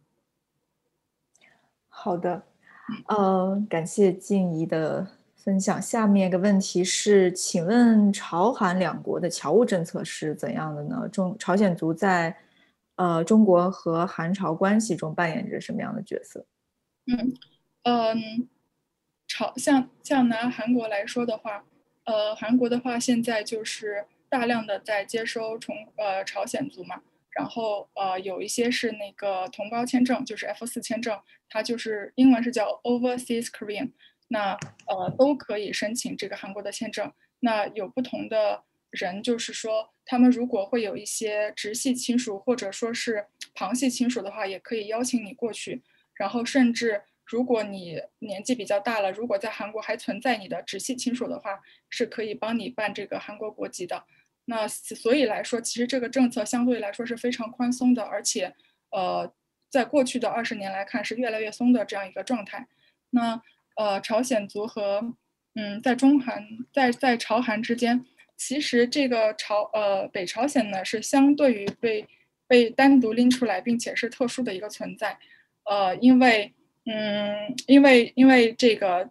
[1.89, 2.47] 好的，
[3.09, 5.06] 呃，感谢静怡的
[5.36, 5.82] 分享。
[5.82, 11.06] 下面一个问题是，请问朝韩两国的侨务政策是怎样的呢？
[11.09, 12.35] 中朝鲜族在
[12.97, 16.47] 呃中国和韩朝关系中扮演着什么样的角色？
[17.06, 17.35] 嗯。
[17.86, 18.48] 嗯，
[19.28, 21.66] 朝像像拿韩国来说的话，
[22.05, 31.18] 呃，韩国的话现在就是大量的在接收从呃朝鲜族嘛，然后呃有一些是那个同胞签证，就是 F 四签证，
[31.48, 33.93] 它就是英文是叫 Overseas Korean，
[34.28, 34.52] 那
[34.86, 37.12] 呃都可以申请这个韩国的签证。
[37.40, 45.82] 那有不同的人，就是说他们如果会有一些直系亲属或者说是旁系亲属的话，也可以邀请你过去，
[46.14, 47.02] 然后甚至。
[47.26, 54.05] 如果你年纪比较大了，如果在韩国还存在你的直系亲属的话，是可以帮你办这个韩国国籍的。
[54.44, 58.55] 那所以来说，其实这个政策相对来说是非常宽松的，而且，
[58.90, 59.32] 呃，
[59.70, 62.68] 在过去的二十年来看是越来越松的这样一个状态。
[63.09, 63.40] 那
[63.76, 65.14] 呃，朝鲜族和
[65.55, 68.05] 嗯，在中韩在在朝韩之间，
[68.36, 72.06] 其实这个朝呃北朝鲜呢是相对于被
[72.46, 75.18] 被单独拎出来，并且是特殊的一个存在，
[75.64, 76.52] 呃，因为。
[76.86, 79.09] 嗯，因为因为这个，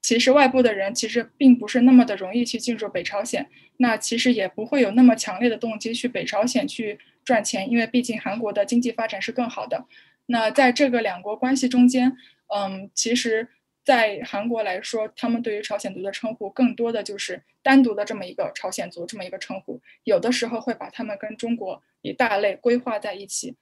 [0.00, 9.86] 其实外部的人其实并不是那么的容易去进入北朝鲜，那其实也不会有那么强烈的动机去北朝鲜去赚钱，因为毕竟韩国的经济发展是更好的。
[10.26, 12.16] 那在这个两国关系中间，
[12.54, 13.48] 嗯，其实。
[13.84, 23.56] 在韩国来说，他们对于朝鲜族的称呼更多的就是单独的这么一个朝鲜族这么一个称呼，有的时候会把他们跟中国一大类规划在一起，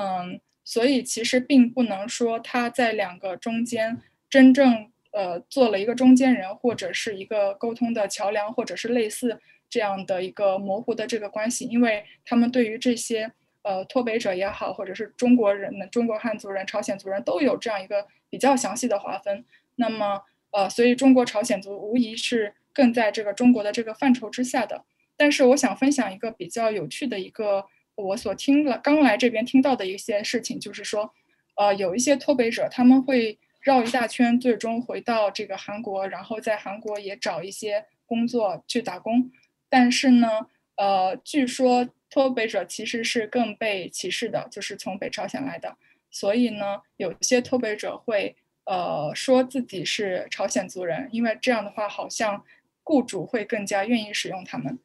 [0.00, 9.40] 嗯，所以其实并不能说他在两个中间真正呃做了一个中间人或者是一个沟通的桥梁，或者是类似
[9.70, 13.32] 这样的一个模糊的这个关系，因为他们对于这些
[13.62, 19.44] 呃脱北者也好，或者是中国人的中国汉族人、朝鲜族人都有这样一个比较详细的划分。
[19.76, 24.84] 那么，呃，所以中国朝鲜族无疑是更在这个中国的这个范畴之下的。
[25.16, 27.66] 但是，我想分享一个比较有趣的一个
[27.96, 31.12] 我所听了刚来这边听到的一些事情，就是说，
[31.56, 39.30] 呃，有一些脱北者他们会绕一大圈，最终回到这个韩国，然后在韩国也找一些工作去打工。
[39.68, 40.28] 但是呢，
[40.76, 45.76] 呃，据说脱北者其实是更被歧视的，就是从北朝鲜来的。
[46.10, 48.36] 所以呢，有些脱北者会。
[48.68, 52.44] 呃，说自己是朝鲜族人，因为这样的话，好像
[52.82, 54.76] 雇主会更加愿意使用他们。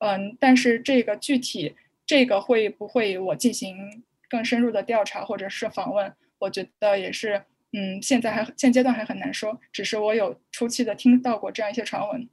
[0.00, 1.74] 嗯，但是这个具体
[2.10, 7.40] 这个会不会我进行更深入的调查或者是访问，我觉得也是，
[7.72, 9.56] 嗯，现在还现阶段还很难说。
[9.70, 12.28] 只是我有初期的听到过这样一些传闻。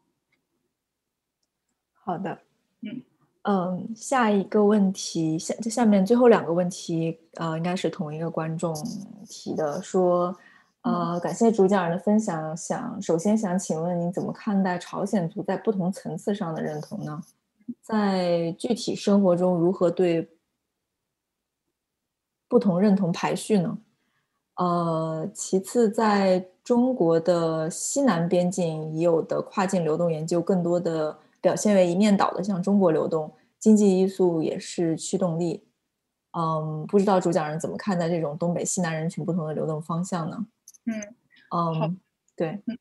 [1.94, 2.40] 好的，
[2.82, 3.04] 嗯
[3.44, 8.74] 嗯，下一个问题，下这下面最后两个问题，呃，应该是同一个观众
[9.30, 10.36] 提的，说。
[10.82, 12.58] 呃，感谢主讲人的分享。
[12.58, 17.22] 想首先想请问您怎么看待朝鲜族在不同层次上的认同呢？
[17.82, 20.30] 在具体生活中如何对
[22.48, 23.78] 不同认同排序呢？
[24.56, 35.64] 呃，其次，在中国的西南边境已有的跨境流动研究，更多的表现为一面倒的向中国流动，经济因素也是驱动力。
[36.32, 40.48] 嗯，不知道主讲人怎么看待这种东北西南人群不同的流动方向呢？
[40.86, 41.16] 嗯，
[41.50, 41.92] 好，
[42.36, 42.78] 对，嗯，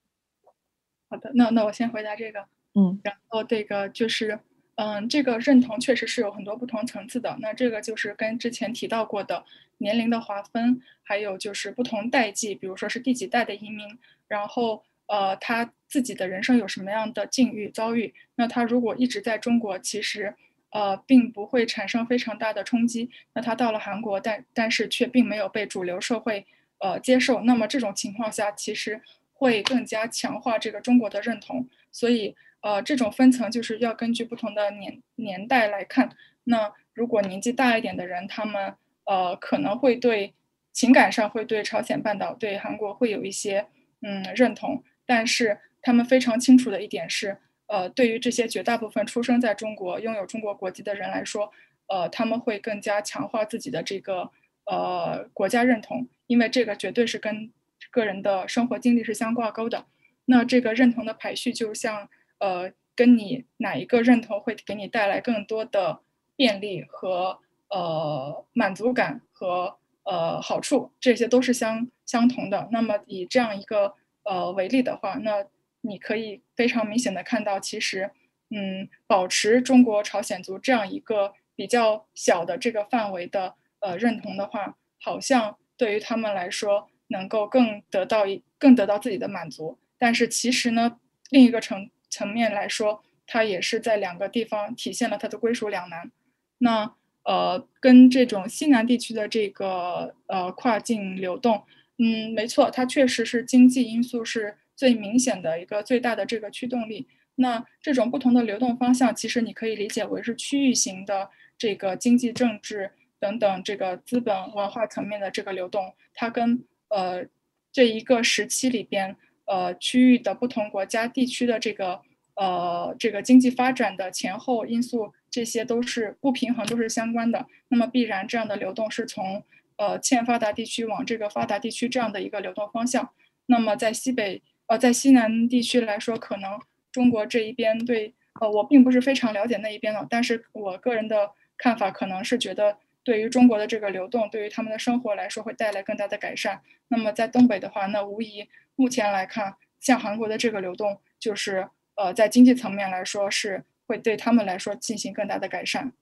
[1.10, 2.40] 好的，那那我先回答这个，
[2.74, 4.38] 嗯，然后这个就是，
[4.76, 7.36] 嗯，这个认同确实是有很多不同层次的。
[7.40, 9.44] 那这个就是跟之前提到过的
[9.78, 13.98] 年龄的划分，还有就是不同代际，比如说是第几代的移民，
[14.28, 20.34] 然后呃他自己的人生有什么样的境遇遭遇，那他如果一直在中国，其实
[20.70, 23.10] 呃并不会产生非常大的冲击。
[23.34, 26.46] 那他到了韩国，但但是却并没有被主流社会。
[26.78, 29.00] 呃，接受，那么这种情况下，其实
[29.32, 31.66] 会更加强化这个中国的认同。
[31.90, 32.36] 所以，
[32.66, 36.10] 呃，这种分层就是要根据不同的年年代来看。
[36.42, 38.74] 那如果年纪大一点的人，他们
[39.04, 40.34] 呃可能会对
[40.72, 43.68] 情感上会对朝鲜半岛、对韩国会有一些
[44.02, 47.38] 嗯认同，但是他们非常清楚的一点是，
[47.68, 51.52] 呃，对于这些绝大部分出生在中国、拥有中国国籍的人来说，
[51.86, 54.28] 呃，他们会更加强化自己的这个
[54.64, 56.08] 呃国家认同。
[56.26, 57.52] 因为这个绝对是跟
[57.92, 59.86] 个人的生活经历是相挂钩的，
[60.24, 62.08] 那这个认同的排序就像
[62.38, 66.00] 呃，跟你哪一个认同会给你带来更多的
[66.36, 67.38] 便利和
[67.68, 72.68] 呃满足感和呃好处，这些都是相相同的。
[72.72, 73.94] 那么以这样一个
[74.24, 75.44] 呃为例的话，那
[75.80, 78.10] 你可以非常明显的看到，其实
[78.50, 85.56] 嗯，保持中国朝鲜族这样一个比较小的这个范围的呃认同的话，好像。
[85.78, 90.98] 对于他们来说，能够更得到一更得到自己的满足，但是其实呢，
[91.28, 96.10] 另一个层层面来说，它也是在两个地方体现了它的归属两难。
[96.58, 101.64] 那呃，跟这种西南地区的这个呃跨境流动，
[101.98, 107.08] 嗯，没错，它确实是经济因素是最明显的一个最大的这个驱动力。
[107.34, 111.28] 那这种不同的流动方向，其实你可以理解为是区域型的
[111.58, 112.92] 这个经济政治。
[113.18, 117.24] 等等，这个资本文化层面的这个流动，它跟呃
[117.72, 119.16] 这一个时期里边
[119.46, 122.00] 呃区域的不同国家地区的这个
[122.34, 127.46] 呃这个经济发展的前后因素，这些都是不平衡，都是相关的。
[127.68, 129.42] 那么必然这样的流动是从
[129.76, 133.10] 呃欠发达地区往这个发达地区这样的一个流动方向。
[133.46, 136.60] 那么在西北呃在西南地区来说，可能
[136.92, 142.78] 中国这一边对呃我并不是非常了解那一边了，但是我个人的看法可能是觉得。
[143.06, 146.60] 对于中国的这个流动，对于他们的生活来说会带来更大的改善。
[146.88, 155.92] 那么在东北的话，那无疑目前来看，像韩国的这个流动，就是呃在经济层面来说是会对他们来说进行更大的改善。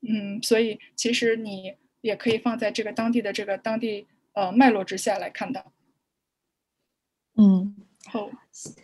[0.00, 5.66] 嗯，所以其实你也可以放在这个当地的这个当地呃脉络之下来看的。
[7.36, 7.76] 嗯，
[8.06, 8.30] 好，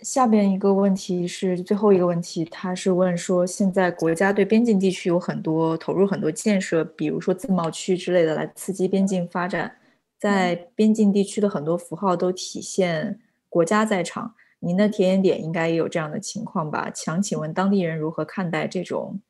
[0.03, 9.78] 下边一个问题是最后一个问题，他是问说，现在国家对边境地区有很多投入很多建设，比如说自贸区之类的，来刺激边境发展。
[10.19, 14.35] 在边境地区的很多符号都体现国家在场。
[14.61, 16.91] 您的体验点应该也有这样的情况吧？
[16.93, 19.21] 想请问当地人如何看待这种，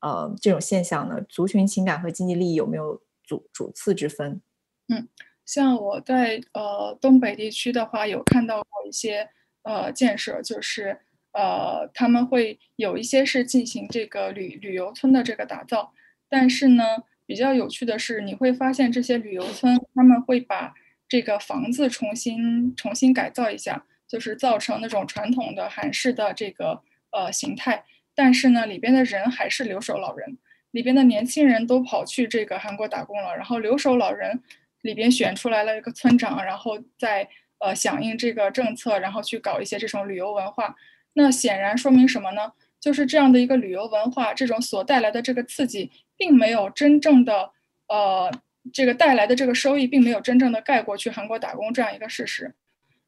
[0.00, 1.20] 呃，这种现象呢？
[1.28, 4.40] 族群情感和经济利益有没有主主次之分？
[4.88, 5.06] 嗯。
[5.44, 9.28] 像我在呃东北地区的话，有看到过一些
[9.62, 10.96] 呃建设，就是
[11.32, 15.92] 呃他们会有一些是进行这个旅旅游村的这个打造，
[16.28, 16.84] 但是呢，
[17.30, 20.74] 比较有趣的是，你会发现这些旅游村他们会把
[21.08, 26.82] 这个房子重新重新改造一下，就是造成那种传统的韩式的这个
[27.12, 27.84] 呃形态，
[28.16, 30.38] 但是呢，里边的人还是留守老人，
[30.72, 34.42] 里边的年轻人都跑去这个韩国打工了，然后留守老人。
[34.82, 37.28] 里边选出来了一个村长，然后再
[37.58, 40.74] 呃响应这个政策，然后去搞一些这种旅游文化。
[41.12, 42.52] 那显然说明什么呢？
[42.80, 47.50] 就是这样的一个旅游文化，这种所带来的这个刺激，并没有真正的
[47.88, 48.30] 呃
[48.74, 52.54] 这个带来的这个收益，并没有真正的盖过去韩国打工这样一个事实。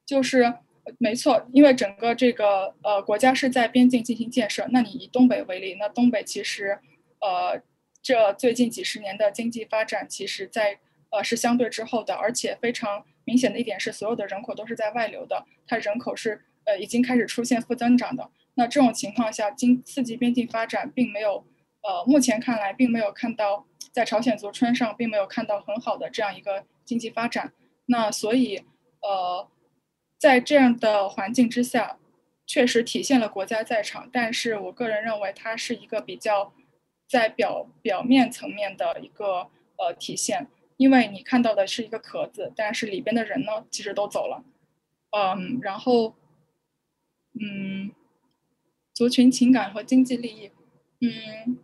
[0.06, 0.54] 就是
[0.96, 4.66] 没错，因为整个这个呃国家是在边境进行建设。
[4.70, 6.78] 那你以东北为例，那东北其实
[7.20, 7.60] 呃
[8.00, 10.78] 这最近几十年的经济发展，其实在
[11.10, 18.30] 呃，是相对滞后的，而且非常明显的一点是，所有的人口都是在外流的，它人口是呃已经开始出现负增长的。
[18.54, 21.46] 那这种情况下，经刺激边境发展，并没有，
[21.82, 27.52] 呃，目前看来并没有看到在朝鲜族村上并没有看到很好的这样一个经济发展。
[27.86, 28.64] 那所以，
[29.00, 29.48] 呃，
[30.18, 31.98] 在这样的环境之下，
[32.46, 36.52] 确实体现了国家在场，但是我个人认为它是一个比较
[37.08, 40.46] 在表表面层面的一个呃体现。
[40.78, 44.42] 因为你看到的是一个壳子，但是里边的人呢，其实都走了。
[45.10, 46.14] 嗯，然后，
[47.38, 47.92] 嗯，
[48.92, 50.50] 族群情感和经济利益，
[51.00, 51.58] 嗯，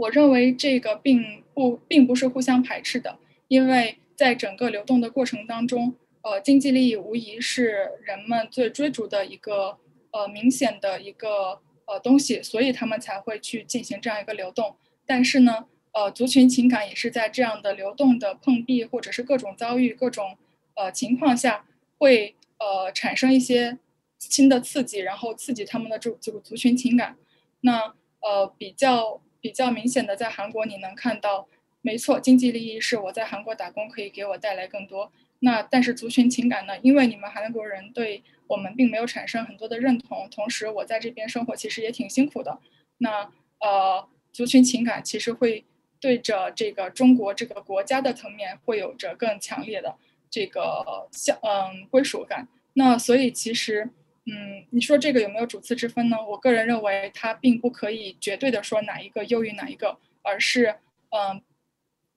[0.00, 3.18] 我认为这个并不并不是互相排斥的，
[3.48, 9.76] 因为在整个流动的过程当中，呃，经济利益无疑是人们最追逐的一个
[10.12, 14.74] 呃明显的一个呃东西，所以他们才会去进行这样一个流动。
[15.04, 20.38] 但是呢，呃，族群情感也是在这样的流动的碰壁，或者是各种遭遇、各种
[20.76, 21.66] 呃情况下，
[21.98, 23.76] 会呃产生一些
[24.18, 27.16] 新的刺激，然后刺激他们的这这个族群情感。
[27.60, 31.48] 那呃比较比较明显的，在韩国你能看到，
[31.82, 35.10] 没错，经济利益是我在韩国打工可以给我带来更多。
[35.40, 36.78] 那但是族群情感呢？
[36.80, 42.58] 因为你们韩国人对我们并没有产生很多的认同，同时我在这边生活其实也挺辛苦的。
[42.98, 43.30] 那
[43.60, 45.64] 呃族群情感其实会。
[46.02, 49.94] 对着这个中国这个国家的层面，会有着更强烈的
[50.30, 52.48] 这个像嗯归属感。
[52.72, 53.90] 那所以其实
[54.26, 56.16] 嗯，你说这个有没有主次之分呢？
[56.28, 60.76] 我个人认为它并不可以绝对的说哪一个优于哪一个，而是
[61.10, 61.42] 嗯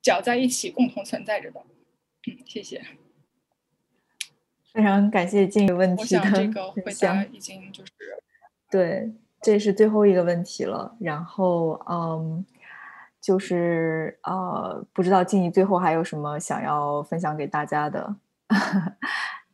[0.02, 1.62] 搅在一起共同存在着的。
[2.28, 2.84] 嗯，谢谢。
[4.74, 7.92] 非常感谢这个问题的这个回答已经就是
[8.70, 9.12] 对，
[9.42, 10.96] 这是最后一个问题了。
[11.00, 12.46] 然后嗯。
[13.24, 18.18] 就是呃，不知道静怡最后还有什么想要分享给大家的。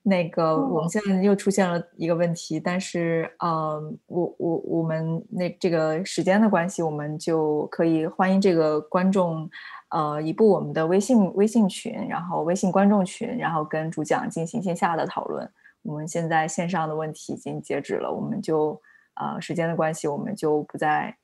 [0.10, 9.48] 那个，我们现在又出现了一个问题，但是呃，我我我们那这个时间的关系，我们就可以欢迎这个观众
[9.92, 15.48] 呃移步我们的微信微信群，然后微信观众群，然后跟主讲进行线下的讨论。
[15.84, 18.82] 我们现在线上的问题已经截止了，我们就
[19.16, 21.16] 呃时间的关系，我们就不再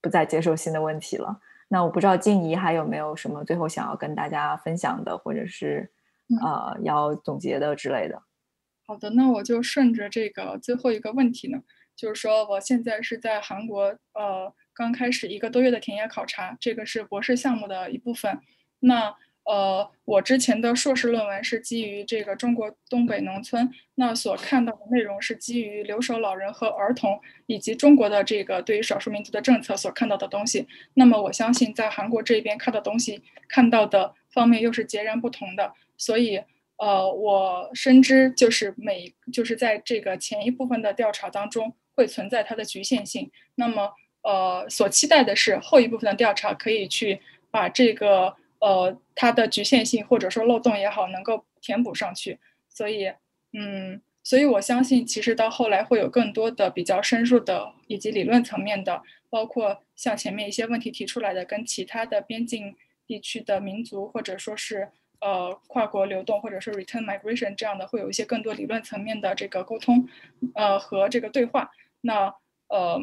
[0.00, 1.38] 不再接受新的问题了。
[1.68, 5.90] 那我不知道静怡还有没有什么最后想要跟大家分享的，或者是
[6.40, 8.22] 呃要总结的之类的。
[8.86, 11.62] 好的，那我就顺着这个最后一个问题呢，
[11.96, 18.40] 就是说我现在是在韩国，呃，刚开始一个多月的田野考察，这个是博士项目的一部分。
[18.80, 19.14] 那
[19.44, 30.68] 呃，我之前的硕士论文是基于这个中国东北农村，那所看到的内容是基于留守老人和儿童，以及中国的这个对于少数民族的政策所看到的东西。
[30.94, 35.72] 那么我相信在韩国这边看的东西，看到的方面又是截然不同的。
[36.04, 36.42] 所以，
[36.78, 43.30] 呃，我深知就是每就是在这个前一部分的调查当中会存在它的局限性。
[43.54, 43.92] 那么，
[44.22, 47.20] 呃，所期待的是后一部分的调查可以去
[47.50, 48.34] 把这个。
[48.64, 52.38] 呃，它的局限性或者说漏洞也好，能够填补上去。
[52.68, 53.12] 所以，
[53.52, 64.90] 嗯，所以我相信，其实到后来会有更多的比较深入的以及理论层面的，包括像前面一些问题提出来的，跟其他的边境地区的民族或者说是
[65.22, 70.06] 呃跨国流动或者说 return migration 这样的，会有一些更多理论层面的这个沟通，
[70.54, 71.70] 呃和这个对话。
[72.02, 72.34] 那
[72.68, 73.00] 呃，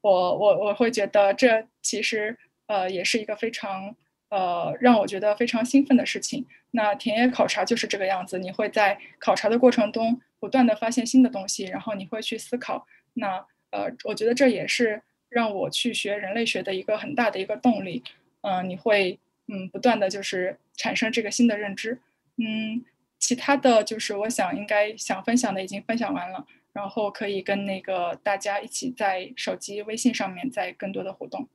[0.00, 3.96] 我我我会觉得这其实呃也是一个非常
[4.28, 6.46] 呃让我觉得非常兴奋的事情。
[6.70, 12.86] 那田野考察就是这个样子，你会在考察的过程中不断的发现新的东西，然后你会去思考。
[13.14, 18.04] 那呃，我觉得这也是让我去学人类学的一个很大的一个动力。
[18.42, 19.18] 嗯，你会
[19.48, 22.00] 嗯不断的就是产生这个新的认知。
[22.36, 22.84] 嗯，
[23.18, 31.48] 其他的就是我想应该想分享的已经分享完了，然后可以跟那个大家一起在手机微信上面再更多的互动。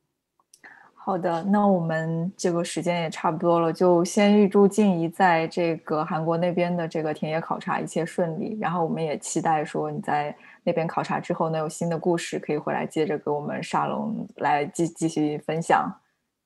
[0.94, 8.58] 好的，那我们这个时间也差不多了，就先预祝静怡在这个韩国那边的这个田野考察一切顺利。
[8.60, 10.34] 然后我们也期待说你在
[10.64, 15.94] 那边考察之后能有新的故事可以回来接着给我们沙龙来继继续分享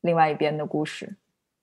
[0.01, 1.15] 另外一边的故事。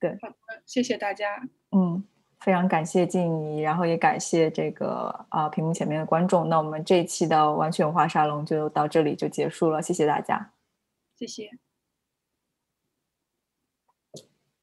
[0.05, 1.43] 对，好的，谢谢大家。
[1.71, 2.05] 嗯，
[2.41, 6.47] 非常感谢静怡，然后也感谢这个啊屏幕前面的观众。
[6.47, 10.53] 那我们这一期的完全文化沙龙就到这里就结束了，谢谢大家，
[11.17, 11.49] 谢谢。